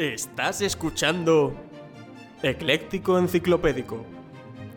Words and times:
Estás 0.00 0.62
escuchando 0.62 1.54
Ecléctico 2.42 3.18
Enciclopédico, 3.18 4.06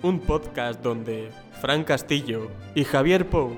un 0.01 0.19
podcast 0.19 0.81
donde 0.81 1.29
Fran 1.61 1.85
Castillo 1.85 2.51
y 2.75 2.83
Javier 2.83 3.29
Pou, 3.29 3.55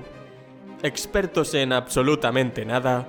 expertos 0.84 1.54
en 1.54 1.72
absolutamente 1.72 2.64
nada, 2.64 3.08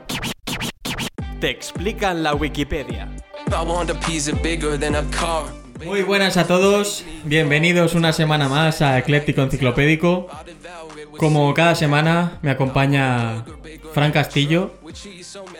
te 1.39 1.51
explican 1.51 2.23
la 2.23 2.33
Wikipedia. 2.33 3.07
Muy 5.85 6.01
buenas 6.01 6.37
a 6.37 6.47
todos, 6.47 7.05
bienvenidos 7.25 7.93
una 7.93 8.11
semana 8.11 8.49
más 8.49 8.81
a 8.81 8.97
Ecléctico 8.97 9.43
Enciclopédico. 9.43 10.29
Como 11.17 11.53
cada 11.53 11.75
semana 11.75 12.39
me 12.41 12.49
acompaña 12.49 13.45
Fran 13.97 14.11
Castillo, 14.11 14.73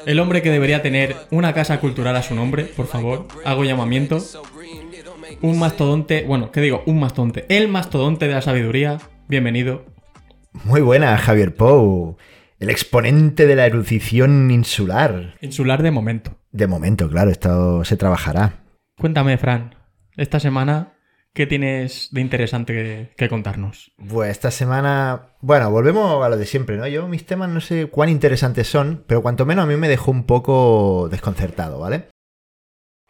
el 0.05 0.19
hombre 0.19 0.43
que 0.43 0.51
debería 0.51 0.83
tener 0.83 1.15
una 1.32 1.54
casa 1.55 1.79
cultural 1.79 2.15
a 2.15 2.21
su 2.21 2.36
nombre, 2.36 2.65
por 2.65 2.86
favor, 2.86 3.27
hago 3.43 3.63
llamamiento. 3.63 4.19
Un 5.41 5.57
mastodonte, 5.57 6.23
bueno, 6.23 6.51
¿qué 6.51 6.61
digo? 6.61 6.83
Un 6.86 7.00
mastodonte, 7.00 7.47
el 7.50 7.68
mastodonte 7.68 8.27
de 8.27 8.36
la 8.36 8.43
sabiduría, 8.43 9.00
bienvenido. 9.27 9.86
Muy 10.54 10.82
buena, 10.82 11.18
Javier 11.18 11.55
Pou. 11.55 12.18
El 12.60 12.69
exponente 12.69 13.47
de 13.47 13.55
la 13.55 13.65
erudición 13.65 14.51
insular. 14.51 15.33
Insular 15.41 15.82
de 15.82 15.89
momento. 15.89 16.38
De 16.51 16.68
momento, 16.68 17.10
claro, 17.10 17.32
esto 17.32 17.83
se 17.85 17.97
trabajará. 17.97 18.65
Cuéntame, 18.99 19.39
Fran, 19.39 19.74
esta 20.15 20.39
semana, 20.39 20.93
¿qué 21.37 21.46
tienes 21.46 22.09
de 22.11 22.21
interesante 22.21 23.14
que, 23.15 23.29
contarnos? 23.29 23.91
Pues 24.09 24.32
esta 24.32 24.50
semana, 24.50 25.36
bueno, 25.39 25.69
volvemos 25.69 26.25
a 26.25 26.29
lo 26.29 26.36
de 26.36 26.47
siempre, 26.47 26.77
¿no? 26.77 26.87
Yo 26.87 27.07
mis 27.07 27.27
temas 27.27 27.47
no 27.47 27.61
sé 27.61 27.86
cuán 27.91 28.10
interesantes 28.10 28.68
son, 28.68 29.04
pero 29.05 29.21
cuanto 29.21 29.46
menos 29.46 29.63
a 29.63 29.68
mí 29.68 29.77
me 29.77 29.87
dejó 29.87 30.10
un 30.10 30.23
poco 30.23 31.10
desconcertado, 31.11 31.77
¿vale? 31.79 32.08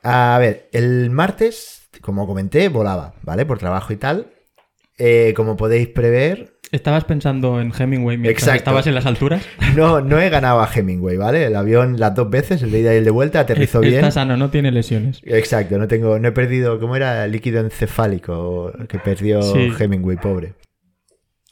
A 0.04 0.38
ver, 0.42 0.68
el 0.74 1.10
martes, 1.10 1.88
como 2.02 2.28
comenté, 2.28 2.68
volaba, 2.68 3.14
¿vale? 3.22 3.46
Por 3.46 3.60
trabajo 3.60 3.94
y 3.94 3.98
tal. 3.98 4.34
Eh, 4.98 5.34
como 5.36 5.56
podéis 5.58 5.88
prever, 5.90 6.58
¿Estabas 6.72 7.06
pensando 7.06 7.62
en 7.62 7.72
Hemingway 7.72 8.18
mientras 8.18 8.44
Exacto. 8.44 8.58
estabas 8.58 8.88
en 8.88 8.96
las 8.96 9.06
alturas? 9.06 9.42
no, 9.76 10.02
no 10.02 10.20
he 10.20 10.30
ganado 10.30 10.60
a 10.60 10.70
Hemingway, 10.70 11.16
¿vale? 11.16 11.46
El 11.46 11.56
avión 11.56 11.98
las 11.98 12.14
dos 12.14 12.30
veces, 12.30 12.62
el 12.62 12.72
de 12.72 12.80
ida 12.80 12.94
y 12.94 12.98
el 12.98 13.06
de 13.06 13.12
vuelta, 13.12 13.40
aterrizó 13.40 13.80
bien. 13.80 13.96
Está 13.96 14.12
sano, 14.12 14.36
no 14.36 14.50
tiene 14.50 14.72
lesiones. 14.72 15.22
Exacto, 15.24 15.78
no 15.78 15.88
tengo, 15.88 16.20
no 16.20 16.28
he 16.28 16.32
perdido, 16.34 16.78
¿cómo 16.80 16.98
era? 16.98 17.26
Líquido 17.28 17.62
encefálico 17.62 18.74
que 18.90 19.00
perdió 19.00 19.42
Sí. 19.42 19.72
Hemingway, 19.80 20.18
pobre. 20.18 20.56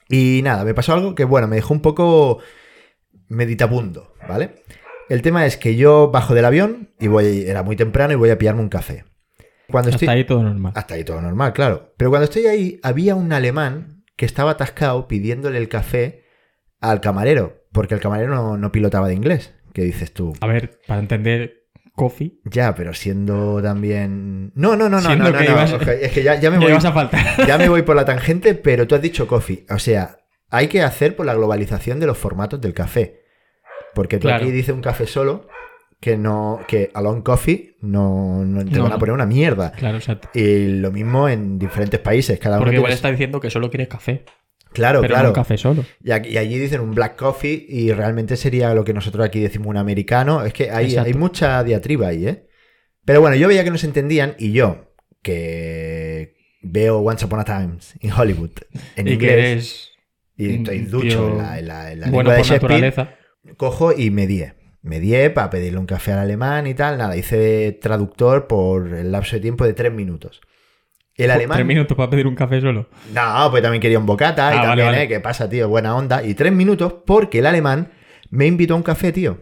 Y 0.09 0.41
nada, 0.43 0.65
me 0.65 0.73
pasó 0.73 0.93
algo 0.93 1.15
que, 1.15 1.23
bueno, 1.23 1.47
me 1.47 1.55
dejó 1.55 1.73
un 1.73 1.81
poco 1.81 2.39
meditabundo, 3.29 4.13
¿vale? 4.27 4.55
El 5.07 5.21
tema 5.21 5.45
es 5.45 5.55
que 5.55 5.75
yo 5.75 6.11
bajo 6.11 6.35
del 6.35 6.45
avión 6.45 6.89
y 6.99 7.07
voy, 7.07 7.45
era 7.47 7.63
muy 7.63 7.75
temprano 7.75 8.11
y 8.13 8.17
voy 8.17 8.31
a 8.31 8.37
pillarme 8.37 8.61
un 8.61 8.69
café. 8.69 9.05
Cuando 9.69 9.89
Hasta 9.89 10.05
estoy, 10.05 10.07
ahí 10.17 10.23
todo 10.25 10.43
normal. 10.43 10.73
hasta 10.75 10.93
ahí 10.95 11.03
todo 11.03 11.21
normal, 11.21 11.53
claro. 11.53 11.93
Pero 11.97 12.09
cuando 12.09 12.25
estoy 12.25 12.45
ahí, 12.47 12.79
había 12.83 13.15
un 13.15 13.33
alemán 13.33 14.03
que 14.15 14.25
estaba 14.25 14.51
atascado 14.51 15.07
pidiéndole 15.07 15.57
el 15.57 15.67
café 15.69 16.23
al 16.79 17.01
camarero, 17.01 17.65
porque 17.71 17.93
el 17.95 17.99
camarero 17.99 18.33
no, 18.35 18.57
no 18.57 18.71
pilotaba 18.71 19.07
de 19.07 19.15
inglés. 19.15 19.53
¿Qué 19.73 19.81
dices 19.83 20.13
tú? 20.13 20.33
A 20.41 20.47
ver, 20.47 20.79
para 20.87 20.99
entender 20.99 21.63
coffee, 21.95 22.39
Ya, 22.45 22.75
pero 22.75 22.93
siendo 22.93 23.61
también. 23.61 24.51
No, 24.55 24.75
no, 24.75 24.87
no, 24.89 25.01
no, 25.01 25.15
no, 25.15 25.31
no, 25.31 25.37
que 25.37 25.45
no. 25.45 25.51
ibas- 25.51 25.73
Es 26.01 26.11
que 26.11 26.23
ya, 26.23 26.35
ya 26.39 26.51
me 26.51 26.57
voy. 26.59 26.69
ibas 26.69 26.85
a 26.85 26.91
faltar. 26.93 27.45
Ya 27.47 27.57
me 27.57 27.67
voy 27.69 27.81
por 27.81 27.95
la 27.95 28.05
tangente, 28.05 28.53
pero 28.55 28.85
tú 28.87 28.95
has 28.95 29.01
dicho 29.01 29.27
coffee. 29.27 29.65
O 29.69 29.79
sea, 29.79 30.17
hay 30.49 30.67
que 30.67 30.81
hacer 30.81 31.15
por 31.15 31.25
la 31.25 31.33
globalización 31.33 31.99
de 31.99 32.07
los 32.07 32.17
formatos 32.17 32.61
del 32.61 32.73
café. 32.73 33.21
Porque 33.93 34.17
tú 34.17 34.27
Claro. 34.27 34.43
aquí 34.43 34.51
dices 34.51 34.73
un 34.75 34.81
café 34.81 35.07
solo, 35.07 35.47
que 35.99 36.17
no. 36.17 36.59
que 36.67 36.91
alone 36.93 37.23
coffee 37.23 37.75
no, 37.81 38.43
no 38.45 38.63
te 38.65 38.71
No, 38.77 38.83
van 38.83 38.93
a 38.93 38.97
poner 38.99 39.13
una 39.13 39.25
mierda. 39.25 39.71
Claro, 39.71 39.97
o 39.97 40.01
sea, 40.01 40.19
Y 40.33 40.67
lo 40.79 40.91
mismo 40.91 41.27
en 41.29 41.57
diferentes 41.59 41.99
países. 41.99 42.39
Cada 42.39 42.57
uno 42.57 42.65
porque 42.65 42.75
igual 42.77 42.89
tiene- 42.89 42.95
está 42.95 43.11
diciendo 43.11 43.39
que 43.39 43.49
solo 43.49 43.69
quieres 43.69 43.87
café, 43.87 44.23
Claro, 44.73 44.99
pero 45.01 45.13
claro. 45.13 45.27
no 45.27 45.29
un 45.31 45.35
café 45.35 45.57
solo. 45.57 45.85
Y, 46.03 46.11
aquí- 46.11 46.29
y 46.29 46.37
allí 46.37 46.57
dicen 46.59 46.81
un 46.81 46.91
black 46.93 47.15
coffee 47.15 47.65
y 47.69 47.91
realmente 47.93 48.35
sería 48.35 48.73
lo 48.73 48.83
que 48.83 48.93
nosotros 48.93 49.25
aquí 49.25 49.39
decimos 49.39 49.67
un 49.67 49.77
americano. 49.77 50.43
Es 50.43 50.53
que 50.53 50.69
hay, 50.71 50.87
Exacto. 50.87 51.07
hay 51.07 51.13
mucha 51.13 51.63
diatriba 51.63 52.07
ahí, 52.07 52.27
¿eh? 52.27 52.47
Pero 53.05 53.21
bueno, 53.21 53.35
yo 53.37 53.47
veía 53.47 53.63
que 53.63 53.71
no 53.71 53.77
se 53.77 53.85
entendían 53.87 54.35
y 54.39 54.51
yo, 54.51 54.91
que 55.21 56.35
veo 56.61 56.97
Once 56.99 57.23
Upon 57.25 57.39
a 57.39 57.45
Time 57.45 57.77
in 58.01 58.11
Hollywood 58.11 58.51
en 58.95 59.07
y 59.07 59.09
que 59.11 59.13
inglés 59.13 59.37
eres 59.37 59.91
y 60.37 60.55
estoy 60.55 60.79
ducho 60.79 61.29
en 61.29 61.37
la, 61.37 61.59
en 61.59 61.67
la- 61.67 61.91
en 61.91 61.99
la 62.01 62.07
bueno 62.09 62.29
lengua 62.29 62.33
de 62.33 62.39
por 62.39 62.47
Shakespeare, 62.47 62.81
naturaleza. 62.81 63.15
cojo 63.57 63.93
y 63.95 64.09
medié. 64.09 64.54
Medié 64.85 65.31
para 65.31 65.49
pedirle 65.49 65.79
un 65.79 65.87
café 65.87 66.11
al 66.13 66.19
alemán 66.19 66.67
y 66.67 66.75
tal. 66.75 66.97
Nada, 66.99 67.17
hice 67.17 67.71
traductor 67.81 68.45
por 68.47 68.93
el 68.93 69.11
lapso 69.11 69.35
de 69.35 69.41
tiempo 69.41 69.65
de 69.65 69.73
tres 69.73 69.91
minutos. 69.91 70.41
El 71.15 71.31
alemán... 71.31 71.55
Tres 71.57 71.65
minutos 71.67 71.97
para 71.97 72.09
pedir 72.09 72.27
un 72.27 72.35
café 72.35 72.61
solo. 72.61 72.89
No, 73.13 73.47
pues 73.49 73.63
también 73.63 73.81
quería 73.81 73.97
un 73.97 74.05
bocata 74.05 74.53
y 74.53 74.57
Ah, 74.57 74.57
vale, 74.57 74.67
también, 74.67 74.87
vale. 74.87 75.03
¿eh? 75.03 75.07
¿Qué 75.07 75.19
pasa, 75.21 75.49
tío? 75.49 75.67
Buena 75.69 75.95
onda. 75.95 76.23
Y 76.23 76.35
tres 76.35 76.51
minutos 76.53 76.93
porque 77.05 77.39
el 77.39 77.45
alemán 77.47 77.91
me 78.29 78.45
invitó 78.45 78.73
a 78.75 78.77
un 78.77 78.83
café, 78.83 79.11
tío. 79.11 79.39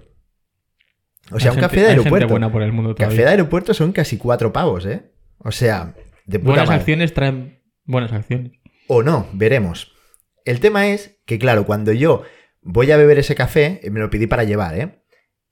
O 1.31 1.39
sea, 1.39 1.51
Hay 1.51 1.57
un 1.57 1.61
gente- 1.61 1.75
café 1.75 1.81
de 1.81 1.87
aeropuerto. 1.89 2.27
buena 2.29 2.51
por 2.51 2.61
el 2.63 2.71
mundo 2.71 2.95
Café 2.95 3.15
de 3.23 3.27
aeropuerto 3.27 3.73
son 3.73 3.91
casi 3.91 4.17
cuatro 4.17 4.53
pavos, 4.53 4.85
¿eh? 4.85 5.11
O 5.39 5.51
sea, 5.51 5.93
de 6.25 6.39
puta 6.39 6.51
Buenas 6.51 6.67
madre. 6.67 6.79
acciones 6.79 7.13
traen 7.13 7.59
buenas 7.85 8.13
acciones. 8.13 8.51
O 8.87 9.03
no, 9.03 9.27
veremos. 9.33 9.91
El 10.45 10.59
tema 10.59 10.87
es 10.87 11.19
que, 11.25 11.39
claro, 11.39 11.65
cuando 11.65 11.91
yo 11.91 12.23
voy 12.61 12.91
a 12.91 12.97
beber 12.97 13.17
ese 13.19 13.35
café, 13.35 13.79
eh, 13.83 13.89
me 13.89 13.99
lo 13.99 14.09
pedí 14.09 14.27
para 14.27 14.43
llevar, 14.45 14.77
¿eh? 14.77 15.02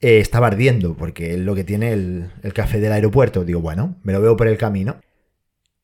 Eh, 0.02 0.20
estaba 0.20 0.48
ardiendo, 0.48 0.96
porque 0.98 1.34
es 1.34 1.40
lo 1.40 1.54
que 1.56 1.64
tiene 1.64 1.94
el, 1.94 2.32
el 2.44 2.54
café 2.54 2.80
del 2.80 2.92
aeropuerto. 2.92 3.46
Digo, 3.46 3.62
bueno, 3.62 4.00
me 4.04 4.14
lo 4.14 4.22
veo 4.22 4.36
por 4.36 4.48
el 4.48 4.58
camino. 4.58 5.00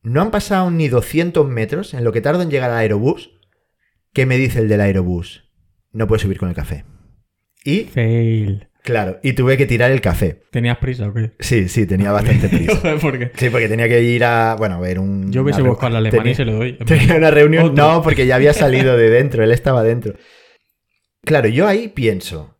No 0.02 0.20
han 0.22 0.30
pasado 0.30 0.70
ni 0.70 0.88
200 0.88 1.48
metros 1.48 1.94
en 1.94 2.04
lo 2.04 2.12
que 2.12 2.20
tardo 2.20 2.42
en 2.42 2.50
llegar 2.50 2.70
al 2.70 2.78
aerobús. 2.78 3.30
¿Qué 4.12 4.26
me 4.26 4.36
dice 4.36 4.58
el 4.60 4.68
del 4.68 4.80
aerobús? 4.80 5.48
No 5.92 6.06
puedes 6.06 6.22
subir 6.22 6.38
con 6.38 6.48
el 6.48 6.54
café. 6.54 6.84
Y, 7.64 7.84
Fail. 7.84 8.68
claro, 8.82 9.18
y 9.22 9.34
tuve 9.34 9.56
que 9.56 9.66
tirar 9.66 9.90
el 9.90 10.00
café. 10.00 10.42
¿Tenías 10.50 10.78
prisa 10.78 11.08
o 11.08 11.14
qué? 11.14 11.32
Sí, 11.40 11.68
sí, 11.68 11.86
tenía 11.86 12.10
bastante 12.18 12.48
prisa. 12.48 12.96
¿por 13.00 13.18
qué? 13.18 13.30
Sí, 13.36 13.50
porque 13.50 13.68
tenía 13.68 13.88
que 13.88 14.02
ir 14.02 14.24
a, 14.24 14.56
bueno, 14.58 14.76
a 14.76 14.80
ver 14.80 14.98
un... 14.98 15.30
Yo 15.30 15.42
hubiese 15.42 15.62
buscado 15.62 15.88
al 15.88 15.96
alemán 15.96 16.18
tenía- 16.20 16.32
y 16.32 16.34
se 16.34 16.44
lo 16.44 16.52
doy. 16.54 16.78
Tenía 16.86 17.16
una 17.16 17.30
reunión. 17.30 17.66
Otro. 17.70 17.76
No, 17.88 18.02
porque 18.02 18.26
ya 18.26 18.36
había 18.36 18.52
salido 18.52 18.96
de 18.96 19.10
dentro, 19.10 19.44
él 19.44 19.52
estaba 19.52 19.82
dentro. 19.84 20.14
Claro, 21.24 21.48
yo 21.48 21.66
ahí 21.66 21.88
pienso, 21.88 22.57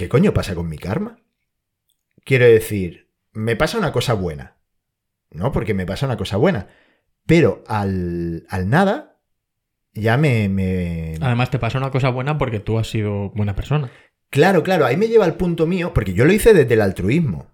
¿qué 0.00 0.08
coño 0.08 0.32
pasa 0.32 0.54
con 0.54 0.66
mi 0.66 0.78
karma? 0.78 1.18
Quiero 2.24 2.46
decir, 2.46 3.10
me 3.32 3.54
pasa 3.54 3.76
una 3.76 3.92
cosa 3.92 4.14
buena. 4.14 4.56
No, 5.30 5.52
porque 5.52 5.74
me 5.74 5.84
pasa 5.84 6.06
una 6.06 6.16
cosa 6.16 6.38
buena. 6.38 6.68
Pero 7.26 7.62
al, 7.66 8.46
al 8.48 8.70
nada, 8.70 9.18
ya 9.92 10.16
me, 10.16 10.48
me- 10.48 11.16
Además, 11.20 11.50
te 11.50 11.58
pasa 11.58 11.76
una 11.76 11.90
cosa 11.90 12.08
buena 12.08 12.38
porque 12.38 12.60
tú 12.60 12.78
has 12.78 12.88
sido 12.88 13.28
buena 13.30 13.54
persona. 13.54 13.90
Claro, 14.30 14.62
claro, 14.62 14.86
ahí 14.86 14.96
me 14.96 15.08
lleva 15.08 15.26
al 15.26 15.34
punto 15.36 15.66
mío, 15.66 15.92
porque 15.92 16.14
yo 16.14 16.24
lo 16.24 16.32
hice 16.32 16.54
desde 16.54 16.72
el 16.72 16.80
altruismo. 16.80 17.50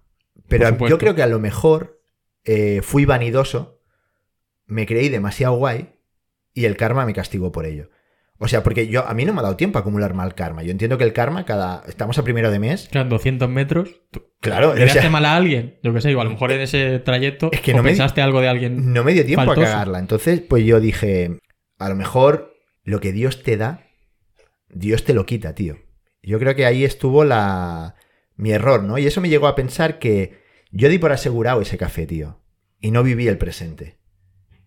Pero 0.47 0.63
yo 0.87 0.97
creo 0.99 1.15
que 1.15 1.23
a 1.23 1.27
lo 1.27 1.39
mejor 1.39 1.99
eh, 2.45 2.79
fui 2.81 3.03
vanidoso, 3.03 3.81
me 4.67 4.85
creí 4.85 5.09
demasiado 5.09 5.57
guay 5.57 5.95
y 6.53 6.63
el 6.63 6.77
karma 6.77 7.05
me 7.05 7.13
castigó 7.13 7.51
por 7.51 7.65
ello. 7.65 7.89
O 8.39 8.47
sea, 8.47 8.61
porque 8.61 8.87
yo 8.87 9.07
a 9.07 9.13
mí 9.15 9.25
no 9.25 9.33
me 9.33 9.39
ha 9.39 9.43
dado 9.43 9.55
tiempo 9.55 9.79
a 9.79 9.81
acumular 9.81 10.13
mal 10.13 10.35
karma. 10.35 10.61
Yo 10.63 10.71
entiendo 10.71 10.97
que 10.97 11.03
el 11.03 11.13
karma, 11.13 11.43
cada. 11.45 11.83
Estamos 11.87 12.17
a 12.19 12.23
primero 12.23 12.51
de 12.51 12.59
mes. 12.59 12.87
Claro, 12.91 13.05
en 13.05 13.09
200 13.09 13.49
metros. 13.49 13.89
tú- 14.11 14.23
Claro, 14.39 14.71
o 14.71 14.75
¿Le 14.75 14.87
sea, 14.89 15.09
mal 15.09 15.25
a 15.25 15.35
alguien? 15.35 15.79
Yo 15.81 15.91
qué 15.93 16.01
sé, 16.01 16.11
igual 16.11 16.27
a 16.27 16.29
lo 16.29 16.35
mejor 16.35 16.51
en 16.51 16.61
ese 16.61 16.99
trayecto 16.99 17.49
Es 17.51 17.61
que 17.61 17.73
o 17.73 17.77
no 17.77 17.83
me- 17.83 17.89
pensaste 17.89 18.21
algo 18.21 18.39
de 18.39 18.47
alguien. 18.47 18.93
no 18.93 19.03
me 19.03 19.13
dio 19.13 19.25
tiempo 19.25 19.43
Faltoso. 19.45 19.67
a 19.67 19.71
cagarla. 19.71 19.97
Entonces, 19.99 20.39
pues 20.41 20.63
yo 20.63 20.79
dije, 20.79 21.39
a 21.79 21.89
lo 21.89 21.95
mejor 21.95 22.53
lo 22.83 22.99
que 22.99 23.11
Dios 23.11 23.41
te 23.41 23.57
da, 23.57 23.83
Dios 24.69 25.03
te 25.03 25.13
lo 25.15 25.25
quita, 25.25 25.55
tío. 25.55 25.77
Yo 26.21 26.37
creo 26.37 26.53
que 26.55 26.65
ahí 26.67 26.83
estuvo 26.83 27.23
la 27.25 27.95
mi 28.35 28.51
error, 28.51 28.83
¿no? 28.83 28.99
Y 28.99 29.07
eso 29.07 29.19
me 29.21 29.29
llegó 29.29 29.47
a 29.47 29.55
pensar 29.55 29.97
que 29.97 30.43
yo 30.71 30.89
di 30.89 30.99
por 30.99 31.11
asegurado 31.11 31.61
ese 31.61 31.77
café, 31.79 32.05
tío. 32.05 32.39
Y 32.79 32.91
no 32.91 33.01
viví 33.01 33.27
el 33.27 33.39
presente. 33.39 33.97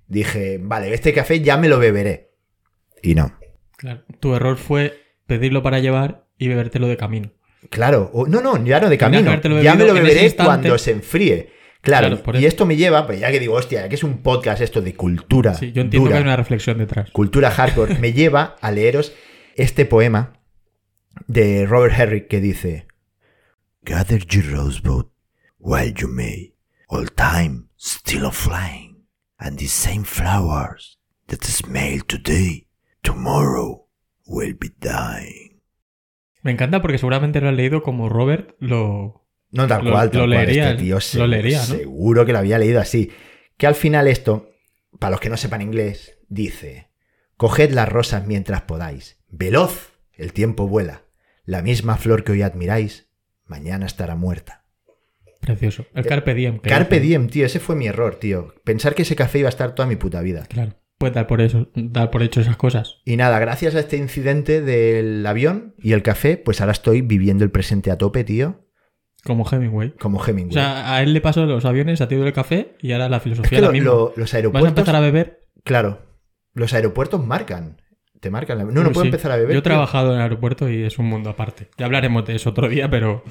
Dije, 0.08 0.58
vale, 0.60 0.92
este 0.92 1.12
café 1.12 1.40
ya 1.40 1.56
me 1.56 1.68
lo 1.68 1.78
beberé. 1.78 2.32
Y 3.02 3.14
no. 3.14 3.38
Claro, 3.80 4.02
tu 4.20 4.34
error 4.34 4.58
fue 4.58 5.00
pedirlo 5.26 5.62
para 5.62 5.78
llevar 5.78 6.26
y 6.36 6.48
bebértelo 6.48 6.86
de 6.86 6.98
camino. 6.98 7.30
Claro, 7.70 8.10
o- 8.12 8.26
no, 8.26 8.42
no, 8.42 8.62
ya 8.62 8.78
no 8.78 8.90
de 8.90 8.98
camino. 8.98 9.40
Ya 9.62 9.74
me 9.74 9.86
lo 9.86 9.94
beberé 9.94 10.34
cuando 10.36 10.76
se 10.76 10.90
enfríe. 10.90 11.50
Claro, 11.80 12.20
y 12.34 12.44
esto 12.44 12.66
me 12.66 12.76
lleva, 12.76 13.06
pues 13.06 13.20
ya 13.20 13.30
que 13.30 13.40
digo, 13.40 13.54
hostia, 13.54 13.88
que 13.88 13.94
es 13.94 14.04
un 14.04 14.18
podcast 14.18 14.60
esto 14.60 14.82
de 14.82 14.94
cultura. 14.94 15.54
Sí, 15.54 15.72
yo 15.72 15.80
entiendo 15.80 16.00
dura. 16.08 16.10
que 16.10 16.16
hay 16.18 16.22
una 16.24 16.36
reflexión 16.36 16.76
detrás. 16.76 17.10
cultura 17.10 17.50
hardcore, 17.50 17.98
me 17.98 18.12
lleva 18.12 18.56
a 18.60 18.70
leeros 18.70 19.14
este 19.56 19.86
poema 19.86 20.34
de 21.26 21.64
Robert 21.64 21.98
Herrick 21.98 22.28
que 22.28 22.40
dice: 22.42 22.86
Gather 23.82 24.26
your 24.26 24.44
rosebud 24.52 25.06
while 25.58 25.94
you 25.94 26.06
may, 26.08 26.54
all 26.88 27.10
time 27.10 27.68
still 27.78 28.26
a 28.26 28.30
flying, 28.30 29.06
and 29.38 29.58
the 29.58 29.66
same 29.66 30.04
flowers 30.04 30.98
that 31.28 31.42
smell 31.44 32.02
today, 32.06 32.66
tomorrow 33.02 33.86
will 34.26 34.56
be 34.58 34.68
dying. 34.80 35.60
Me 36.42 36.50
encanta 36.52 36.80
porque 36.80 36.98
seguramente 36.98 37.40
lo 37.40 37.48
has 37.48 37.54
leído 37.54 37.82
como 37.82 38.08
Robert 38.08 38.54
lo, 38.60 39.26
No 39.50 39.66
tal 39.66 39.84
Lo- 39.84 39.90
cual, 39.92 40.10
tal 40.10 40.22
lo 40.22 40.26
cual. 40.34 40.46
leería, 40.46 40.70
este 40.70 40.82
tío 40.84 40.94
lo 40.96 41.00
seguro, 41.00 41.26
leería, 41.28 41.58
¿no? 41.58 41.64
seguro 41.64 42.24
que 42.26 42.32
lo 42.32 42.38
había 42.38 42.58
leído 42.58 42.80
así. 42.80 43.10
Que 43.56 43.66
al 43.66 43.74
final 43.74 44.08
esto, 44.08 44.50
para 44.98 45.10
los 45.12 45.20
que 45.20 45.28
no 45.28 45.36
sepan 45.36 45.60
inglés, 45.60 46.18
dice: 46.28 46.88
Coged 47.36 47.70
las 47.72 47.88
rosas 47.88 48.26
mientras 48.26 48.62
podáis. 48.62 49.18
Veloz, 49.28 49.92
el 50.14 50.32
tiempo 50.32 50.66
vuela. 50.66 51.02
La 51.44 51.62
misma 51.62 51.96
flor 51.96 52.24
que 52.24 52.32
hoy 52.32 52.42
admiráis, 52.42 53.08
mañana 53.44 53.86
estará 53.86 54.14
muerta. 54.14 54.64
Precioso. 55.40 55.86
El 55.94 56.06
Carpe 56.06 56.34
Diem. 56.34 56.56
Eh, 56.56 56.60
Carpe 56.68 57.00
diem, 57.00 57.28
tío, 57.28 57.46
ese 57.46 57.60
fue 57.60 57.74
mi 57.74 57.86
error, 57.86 58.16
tío. 58.16 58.54
Pensar 58.62 58.94
que 58.94 59.02
ese 59.02 59.16
café 59.16 59.38
iba 59.40 59.48
a 59.48 59.50
estar 59.50 59.74
toda 59.74 59.88
mi 59.88 59.96
puta 59.96 60.20
vida. 60.20 60.44
Claro. 60.48 60.74
Puedes 61.00 61.14
dar 61.14 61.26
por 61.26 61.40
eso, 61.40 61.70
dar 61.74 62.10
por 62.10 62.22
hecho 62.22 62.42
esas 62.42 62.58
cosas. 62.58 62.98
Y 63.06 63.16
nada, 63.16 63.38
gracias 63.38 63.74
a 63.74 63.80
este 63.80 63.96
incidente 63.96 64.60
del 64.60 65.24
avión 65.26 65.74
y 65.78 65.92
el 65.92 66.02
café, 66.02 66.36
pues 66.36 66.60
ahora 66.60 66.72
estoy 66.72 67.00
viviendo 67.00 67.42
el 67.42 67.50
presente 67.50 67.90
a 67.90 67.96
tope, 67.96 68.22
tío, 68.22 68.66
Como 69.24 69.48
Hemingway. 69.50 69.92
como 69.98 70.22
Hemingway. 70.22 70.50
O 70.50 70.60
sea, 70.60 70.94
a 70.94 71.02
él 71.02 71.14
le 71.14 71.22
pasó 71.22 71.46
los 71.46 71.64
aviones, 71.64 72.02
a 72.02 72.08
ti 72.08 72.16
del 72.16 72.34
café 72.34 72.76
y 72.82 72.92
ahora 72.92 73.08
la 73.08 73.16
es 73.16 73.22
filosofía 73.22 73.48
que 73.48 73.56
es 73.56 73.62
la 73.62 73.68
lo- 73.68 73.72
misma. 73.72 73.86
lo- 73.90 74.12
los 74.14 74.16
Vas 74.18 74.34
a 74.34 74.36
aeropuertos, 74.36 74.68
empezar 74.68 74.94
a 74.96 75.00
beber. 75.00 75.46
claro, 75.64 76.02
los 76.52 76.74
aeropuertos 76.74 77.24
marcan, 77.26 77.80
te 78.20 78.28
marcan. 78.30 78.58
la- 78.58 78.64
No, 78.64 78.70
no 78.82 78.88
Uy, 78.88 78.92
puedo 78.92 79.04
sí. 79.04 79.08
empezar 79.08 79.32
a 79.32 79.36
beber. 79.36 79.52
Yo 79.52 79.58
he 79.60 79.62
tío. 79.62 79.70
trabajado 79.70 80.10
en 80.10 80.16
el 80.16 80.22
aeropuerto 80.22 80.68
y 80.68 80.82
es 80.82 80.98
un 80.98 81.06
mundo 81.06 81.30
aparte. 81.30 81.68
Ya 81.78 81.86
hablaremos 81.86 82.26
de 82.26 82.34
eso 82.36 82.50
otro 82.50 82.68
día, 82.68 82.90
pero 82.90 83.24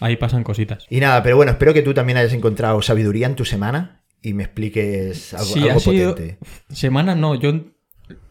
ahí 0.00 0.16
pasan 0.16 0.44
cositas. 0.44 0.84
Y 0.90 1.00
nada, 1.00 1.22
pero 1.22 1.36
bueno, 1.36 1.52
espero 1.52 1.72
que 1.72 1.80
tú 1.80 1.94
también 1.94 2.18
hayas 2.18 2.34
encontrado 2.34 2.82
sabiduría 2.82 3.26
en 3.26 3.34
tu 3.34 3.46
semana 3.46 3.97
y 4.22 4.34
me 4.34 4.42
expliques 4.44 5.34
algo, 5.34 5.46
Sí, 5.46 5.60
algo 5.60 5.76
ha 5.76 5.80
sido- 5.80 6.10
potente. 6.14 6.38
Semana 6.70 7.14
no, 7.14 7.34
yo 7.34 7.50
en, 7.50 7.74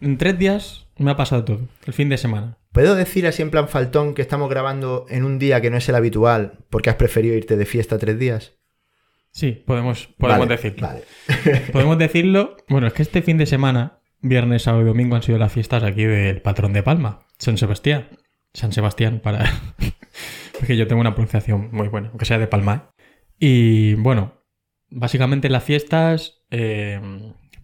en 0.01 0.17
tres 0.17 0.37
días 0.39 0.87
me 0.97 1.11
ha 1.11 1.15
pasado 1.15 1.43
todo. 1.45 1.59
El 1.85 1.93
fin 1.93 2.09
de 2.09 2.17
semana. 2.17 2.57
¿Puedo 2.71 2.95
decir 2.95 3.25
así 3.25 3.41
en 3.41 3.49
plan 3.49 3.67
faltón 3.69 4.13
que 4.13 4.21
estamos 4.21 4.49
grabando 4.49 5.05
en 5.09 5.23
un 5.25 5.39
día 5.39 5.61
que 5.61 5.69
no 5.69 5.77
es 5.77 5.89
el 5.89 5.95
habitual 5.95 6.59
porque 6.69 6.89
has 6.89 6.95
preferido 6.95 7.35
irte 7.35 7.57
de 7.57 7.65
fiesta 7.65 7.97
tres 7.97 8.19
días? 8.19 8.53
Sí, 9.31 9.51
podemos, 9.65 10.07
podemos 10.17 10.47
Vale, 10.47 10.55
decirlo. 10.61 10.87
Vale. 10.87 11.03
Podemos 11.71 11.97
decirlo. 11.97 12.57
Bueno, 12.69 12.87
es 12.87 12.93
que 12.93 13.01
este 13.03 13.21
fin 13.21 13.37
de 13.37 13.45
semana, 13.45 13.99
viernes, 14.21 14.63
sábado 14.63 14.83
y 14.83 14.87
domingo, 14.87 15.15
han 15.15 15.23
sido 15.23 15.37
las 15.37 15.51
fiestas 15.53 15.83
aquí 15.83 16.03
del 16.05 16.41
patrón 16.41 16.73
de 16.73 16.83
Palma, 16.83 17.25
San 17.37 17.57
Sebastián. 17.57 18.09
San 18.53 18.71
Sebastián, 18.73 19.19
para. 19.23 19.45
Porque 20.59 20.75
yo 20.77 20.87
tengo 20.87 21.01
una 21.01 21.13
pronunciación 21.13 21.69
muy 21.71 21.87
buena, 21.87 22.09
aunque 22.09 22.25
sea 22.25 22.39
de 22.39 22.47
Palma. 22.47 22.91
¿eh? 22.95 23.03
Y 23.39 23.93
bueno, 23.95 24.36
básicamente 24.89 25.49
las 25.49 25.63
fiestas 25.63 26.41
eh, 26.51 26.99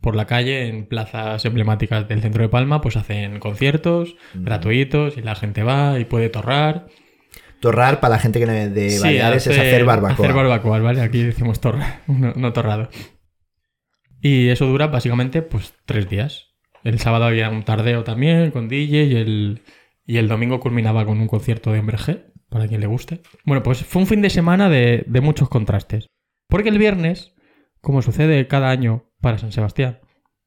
por 0.01 0.15
la 0.15 0.25
calle, 0.27 0.67
en 0.67 0.85
plazas 0.85 1.45
emblemáticas 1.45 2.07
del 2.07 2.21
centro 2.21 2.43
de 2.43 2.49
Palma, 2.49 2.81
pues 2.81 2.97
hacen 2.97 3.39
conciertos 3.39 4.15
gratuitos 4.33 5.17
y 5.17 5.21
la 5.21 5.35
gente 5.35 5.63
va 5.63 5.99
y 5.99 6.05
puede 6.05 6.29
torrar. 6.29 6.87
Torrar 7.61 8.01
para 8.01 8.15
la 8.15 8.19
gente 8.19 8.39
que 8.39 8.45
de 8.45 8.89
Sí, 8.89 9.01
Baleares 9.01 9.47
es 9.47 9.57
hacer- 9.57 9.85
barbacoa. 9.85 10.25
Hacer 10.25 10.35
barbacoa, 10.35 10.79
¿vale? 10.79 11.01
Aquí 11.01 11.23
decimos 11.23 11.61
torra, 11.61 12.01
no, 12.07 12.33
no 12.35 12.51
torrado. 12.53 12.89
Y 14.21 14.49
eso 14.49 14.65
dura 14.65 14.87
básicamente 14.87 15.41
pues 15.41 15.73
tres 15.85 16.09
días. 16.09 16.49
El 16.83 16.99
sábado 16.99 17.25
había 17.25 17.49
un 17.49 17.63
tardeo 17.63 18.03
también 18.03 18.51
con 18.51 18.67
DJ 18.67 19.03
y 19.05 19.15
el, 19.15 19.61
y 20.05 20.17
el 20.17 20.27
domingo 20.27 20.59
culminaba 20.59 21.05
con 21.05 21.19
un 21.19 21.27
concierto 21.27 21.71
de 21.71 21.79
Hombre 21.79 21.97
G, 21.97 22.25
para 22.49 22.67
quien 22.67 22.81
le 22.81 22.87
guste. 22.87 23.21
Bueno, 23.45 23.63
pues 23.63 23.85
fue 23.85 24.01
un 24.01 24.07
fin 24.07 24.21
de 24.21 24.29
semana 24.29 24.69
de, 24.69 25.05
de 25.07 25.21
muchos 25.21 25.47
contrastes. 25.49 26.07
Porque 26.47 26.69
el 26.69 26.77
viernes, 26.77 27.33
como 27.81 28.01
sucede 28.01 28.47
cada 28.47 28.69
año 28.69 29.11
para 29.21 29.37
San 29.37 29.51
Sebastián, 29.51 29.99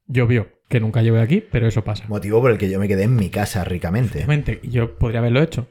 llovió. 0.05 0.55
Que 0.69 0.81
nunca 0.81 1.01
llovió 1.01 1.21
aquí, 1.21 1.41
pero 1.49 1.67
eso 1.67 1.85
pasa. 1.85 2.05
Motivo 2.09 2.41
por 2.41 2.51
el 2.51 2.57
que 2.57 2.69
yo 2.69 2.79
me 2.79 2.89
quedé 2.89 3.03
en 3.03 3.15
mi 3.15 3.29
casa 3.29 3.63
ricamente. 3.63 4.25
Y 4.63 4.69
yo 4.69 4.97
podría 4.97 5.19
haberlo 5.19 5.41
hecho. 5.41 5.67